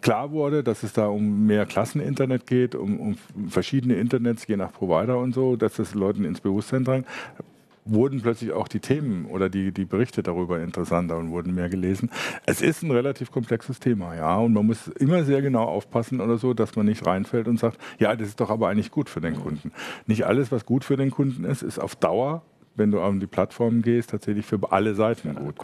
klar 0.00 0.30
wurde, 0.30 0.62
dass 0.62 0.82
es 0.82 0.92
da 0.92 1.06
um 1.06 1.46
mehr 1.46 1.66
Klasseninternet 1.66 2.46
geht, 2.46 2.74
um, 2.74 3.00
um 3.00 3.16
verschiedene 3.48 3.94
Internets 3.94 4.46
je 4.46 4.56
nach 4.56 4.72
Provider 4.72 5.18
und 5.18 5.34
so, 5.34 5.56
dass 5.56 5.74
das 5.74 5.94
Leuten 5.94 6.24
ins 6.24 6.40
Bewusstsein 6.40 6.84
drang, 6.84 7.04
wurden 7.84 8.20
plötzlich 8.22 8.52
auch 8.52 8.68
die 8.68 8.80
Themen 8.80 9.26
oder 9.26 9.48
die, 9.48 9.72
die 9.72 9.84
Berichte 9.84 10.22
darüber 10.22 10.60
interessanter 10.60 11.18
und 11.18 11.30
wurden 11.30 11.54
mehr 11.54 11.68
gelesen. 11.68 12.10
Es 12.46 12.62
ist 12.62 12.82
ein 12.82 12.90
relativ 12.90 13.32
komplexes 13.32 13.80
Thema, 13.80 14.14
ja, 14.14 14.36
und 14.36 14.52
man 14.52 14.66
muss 14.66 14.88
immer 14.88 15.24
sehr 15.24 15.42
genau 15.42 15.64
aufpassen 15.64 16.20
oder 16.20 16.38
so, 16.38 16.54
dass 16.54 16.76
man 16.76 16.86
nicht 16.86 17.04
reinfällt 17.04 17.48
und 17.48 17.58
sagt, 17.58 17.78
ja, 17.98 18.14
das 18.14 18.28
ist 18.28 18.40
doch 18.40 18.50
aber 18.50 18.68
eigentlich 18.68 18.90
gut 18.90 19.10
für 19.10 19.20
den 19.20 19.34
Kunden. 19.34 19.72
Nicht 20.06 20.26
alles, 20.26 20.52
was 20.52 20.64
gut 20.64 20.84
für 20.84 20.96
den 20.96 21.10
Kunden 21.10 21.44
ist, 21.44 21.62
ist 21.62 21.78
auf 21.78 21.96
Dauer, 21.96 22.42
wenn 22.74 22.90
du 22.90 23.00
auf 23.00 23.14
die 23.18 23.26
Plattform 23.26 23.82
gehst, 23.82 24.10
tatsächlich 24.10 24.46
für 24.46 24.58
alle 24.70 24.94
Seiten 24.94 25.34
gut. 25.34 25.56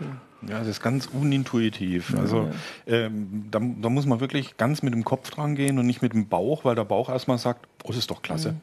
Ja, 0.46 0.60
das 0.60 0.68
ist 0.68 0.82
ganz 0.82 1.06
unintuitiv. 1.06 2.14
Also 2.16 2.48
ähm, 2.86 3.46
da, 3.50 3.58
da, 3.58 3.88
muss 3.88 4.06
man 4.06 4.20
wirklich 4.20 4.56
ganz 4.56 4.82
mit 4.82 4.94
dem 4.94 5.02
Kopf 5.02 5.30
dran 5.30 5.56
gehen 5.56 5.78
und 5.78 5.86
nicht 5.86 6.00
mit 6.00 6.12
dem 6.12 6.28
Bauch, 6.28 6.64
weil 6.64 6.76
der 6.76 6.84
Bauch 6.84 7.08
erstmal 7.08 7.38
sagt, 7.38 7.66
oh, 7.82 7.88
das 7.88 7.96
ist 7.96 8.10
doch 8.10 8.22
klasse. 8.22 8.52
Mhm. 8.52 8.60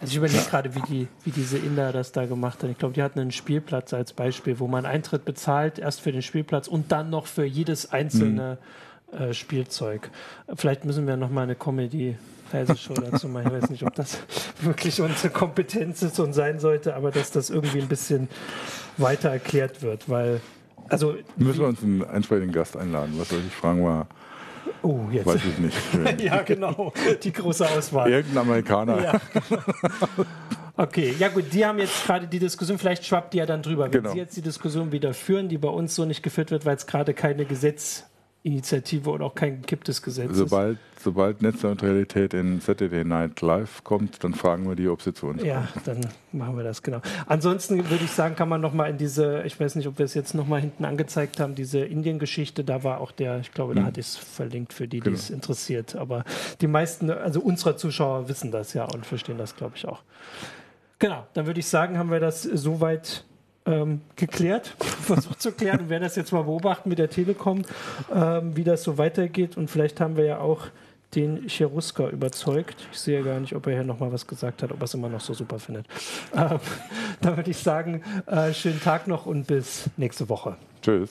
Also 0.00 0.12
ich 0.12 0.16
überlege 0.18 0.44
gerade, 0.44 0.74
wie, 0.74 0.82
die, 0.82 1.08
wie 1.24 1.30
diese 1.30 1.58
Inder 1.58 1.90
das 1.90 2.12
da 2.12 2.26
gemacht 2.26 2.62
haben. 2.62 2.70
Ich 2.70 2.78
glaube, 2.78 2.94
die 2.94 3.02
hatten 3.02 3.18
einen 3.18 3.32
Spielplatz 3.32 3.92
als 3.94 4.12
Beispiel, 4.12 4.60
wo 4.60 4.68
man 4.68 4.86
Eintritt 4.86 5.24
bezahlt, 5.24 5.78
erst 5.78 6.02
für 6.02 6.12
den 6.12 6.22
Spielplatz 6.22 6.68
und 6.68 6.92
dann 6.92 7.10
noch 7.10 7.26
für 7.26 7.44
jedes 7.44 7.90
einzelne 7.90 8.58
mhm. 9.10 9.18
äh, 9.18 9.34
Spielzeug. 9.34 10.10
Vielleicht 10.54 10.84
müssen 10.84 11.06
wir 11.06 11.16
nochmal 11.16 11.44
eine 11.44 11.56
Comedy 11.56 12.16
Show 12.76 12.94
dazu 12.94 13.28
machen. 13.28 13.46
Ich 13.46 13.62
weiß 13.62 13.70
nicht, 13.70 13.82
ob 13.82 13.94
das 13.94 14.18
wirklich 14.60 15.00
unsere 15.00 15.30
Kompetenz 15.30 16.02
ist 16.02 16.18
und 16.20 16.32
sein 16.32 16.58
sollte, 16.60 16.94
aber 16.94 17.10
dass 17.10 17.30
das 17.30 17.50
irgendwie 17.50 17.80
ein 17.80 17.88
bisschen 17.88 18.28
weiter 18.96 19.30
erklärt 19.30 19.82
wird, 19.82 20.08
weil 20.08 20.40
also 20.88 21.16
müssen 21.36 21.60
wir 21.60 21.66
uns 21.66 21.82
einen 21.82 22.02
entsprechenden 22.02 22.52
Gast 22.52 22.76
einladen. 22.76 23.14
Was 23.16 23.28
soll 23.28 23.40
ich 23.46 23.52
fragen 23.52 23.84
war? 23.84 24.06
Oh, 24.82 25.00
jetzt. 25.10 25.26
Weiß 25.26 25.40
ich 25.44 25.58
nicht. 25.58 25.76
ja, 26.22 26.42
genau. 26.42 26.92
Die 27.22 27.32
große 27.32 27.68
Auswahl. 27.68 28.10
Irgendein 28.10 28.38
Amerikaner. 28.38 29.02
Ja, 29.02 29.20
genau. 29.32 29.62
Okay, 30.76 31.14
ja 31.18 31.28
gut, 31.28 31.52
die 31.52 31.64
haben 31.64 31.78
jetzt 31.78 32.04
gerade 32.04 32.26
die 32.26 32.38
Diskussion, 32.38 32.78
vielleicht 32.78 33.04
schwappt 33.06 33.32
die 33.32 33.38
ja 33.38 33.46
dann 33.46 33.62
drüber. 33.62 33.84
Wenn 33.84 34.02
genau. 34.02 34.12
Sie 34.12 34.18
jetzt 34.18 34.36
die 34.36 34.42
Diskussion 34.42 34.92
wieder 34.92 35.14
führen, 35.14 35.48
die 35.48 35.56
bei 35.56 35.68
uns 35.68 35.94
so 35.94 36.04
nicht 36.04 36.22
geführt 36.22 36.50
wird, 36.50 36.66
weil 36.66 36.76
es 36.76 36.86
gerade 36.86 37.14
keine 37.14 37.46
Gesetz 37.46 38.04
Initiative 38.46 39.10
und 39.10 39.22
auch 39.22 39.34
kein 39.34 39.60
gekipptes 39.60 40.00
Gesetz 40.00 40.30
sobald, 40.32 40.78
ist. 40.94 41.02
Sobald 41.02 41.42
Netzneutralität 41.42 42.32
in 42.32 42.60
Saturday 42.60 43.04
Night 43.04 43.40
Live 43.40 43.82
kommt, 43.82 44.22
dann 44.22 44.34
fragen 44.34 44.68
wir 44.68 44.76
die, 44.76 44.88
ob 44.88 45.02
sie 45.02 45.12
zu 45.12 45.26
uns 45.26 45.42
Ja, 45.42 45.66
kommt. 45.72 45.88
dann 45.88 46.06
machen 46.30 46.56
wir 46.56 46.62
das, 46.62 46.82
genau. 46.82 47.00
Ansonsten 47.26 47.90
würde 47.90 48.04
ich 48.04 48.12
sagen, 48.12 48.36
kann 48.36 48.48
man 48.48 48.60
nochmal 48.60 48.90
in 48.90 48.98
diese, 48.98 49.42
ich 49.42 49.58
weiß 49.58 49.74
nicht, 49.74 49.88
ob 49.88 49.98
wir 49.98 50.04
es 50.04 50.14
jetzt 50.14 50.34
nochmal 50.34 50.60
hinten 50.60 50.84
angezeigt 50.84 51.40
haben, 51.40 51.56
diese 51.56 51.80
Indien-Geschichte, 51.80 52.62
da 52.62 52.84
war 52.84 53.00
auch 53.00 53.10
der, 53.10 53.40
ich 53.40 53.52
glaube, 53.52 53.74
da 53.74 53.80
hm. 53.80 53.86
hatte 53.88 53.98
ich 53.98 54.06
es 54.06 54.16
verlinkt 54.16 54.72
für 54.72 54.86
die, 54.86 55.00
die 55.00 55.04
genau. 55.04 55.16
es 55.16 55.30
interessiert. 55.30 55.96
Aber 55.96 56.24
die 56.60 56.68
meisten, 56.68 57.10
also 57.10 57.40
unserer 57.40 57.76
Zuschauer 57.76 58.28
wissen 58.28 58.52
das 58.52 58.74
ja 58.74 58.84
und 58.84 59.04
verstehen 59.04 59.38
das, 59.38 59.56
glaube 59.56 59.72
ich, 59.74 59.88
auch. 59.88 60.02
Genau, 61.00 61.26
dann 61.34 61.46
würde 61.46 61.58
ich 61.58 61.66
sagen, 61.66 61.98
haben 61.98 62.12
wir 62.12 62.20
das 62.20 62.44
soweit 62.44 63.24
ähm, 63.66 64.00
geklärt, 64.16 64.74
versucht 64.80 65.42
zu 65.42 65.52
klären 65.52 65.80
und 65.80 65.88
werden 65.88 66.02
das 66.02 66.16
jetzt 66.16 66.32
mal 66.32 66.42
beobachten 66.42 66.88
mit 66.88 66.98
der 66.98 67.10
Telekom, 67.10 67.62
ähm, 68.14 68.56
wie 68.56 68.64
das 68.64 68.82
so 68.82 68.98
weitergeht. 68.98 69.56
Und 69.56 69.70
vielleicht 69.70 70.00
haben 70.00 70.16
wir 70.16 70.24
ja 70.24 70.38
auch 70.38 70.68
den 71.14 71.48
Cheruska 71.48 72.08
überzeugt. 72.08 72.86
Ich 72.92 72.98
sehe 72.98 73.22
gar 73.22 73.40
nicht, 73.40 73.54
ob 73.54 73.66
er 73.66 73.74
hier 73.74 73.84
nochmal 73.84 74.12
was 74.12 74.26
gesagt 74.26 74.62
hat, 74.62 74.72
ob 74.72 74.80
er 74.80 74.84
es 74.84 74.94
immer 74.94 75.08
noch 75.08 75.20
so 75.20 75.34
super 75.34 75.58
findet. 75.58 75.86
Ähm, 76.34 76.58
dann 77.20 77.36
würde 77.36 77.50
ich 77.50 77.58
sagen, 77.58 78.02
äh, 78.26 78.52
schönen 78.52 78.80
Tag 78.80 79.06
noch 79.06 79.26
und 79.26 79.46
bis 79.46 79.88
nächste 79.96 80.28
Woche. 80.28 80.56
Tschüss. 80.82 81.10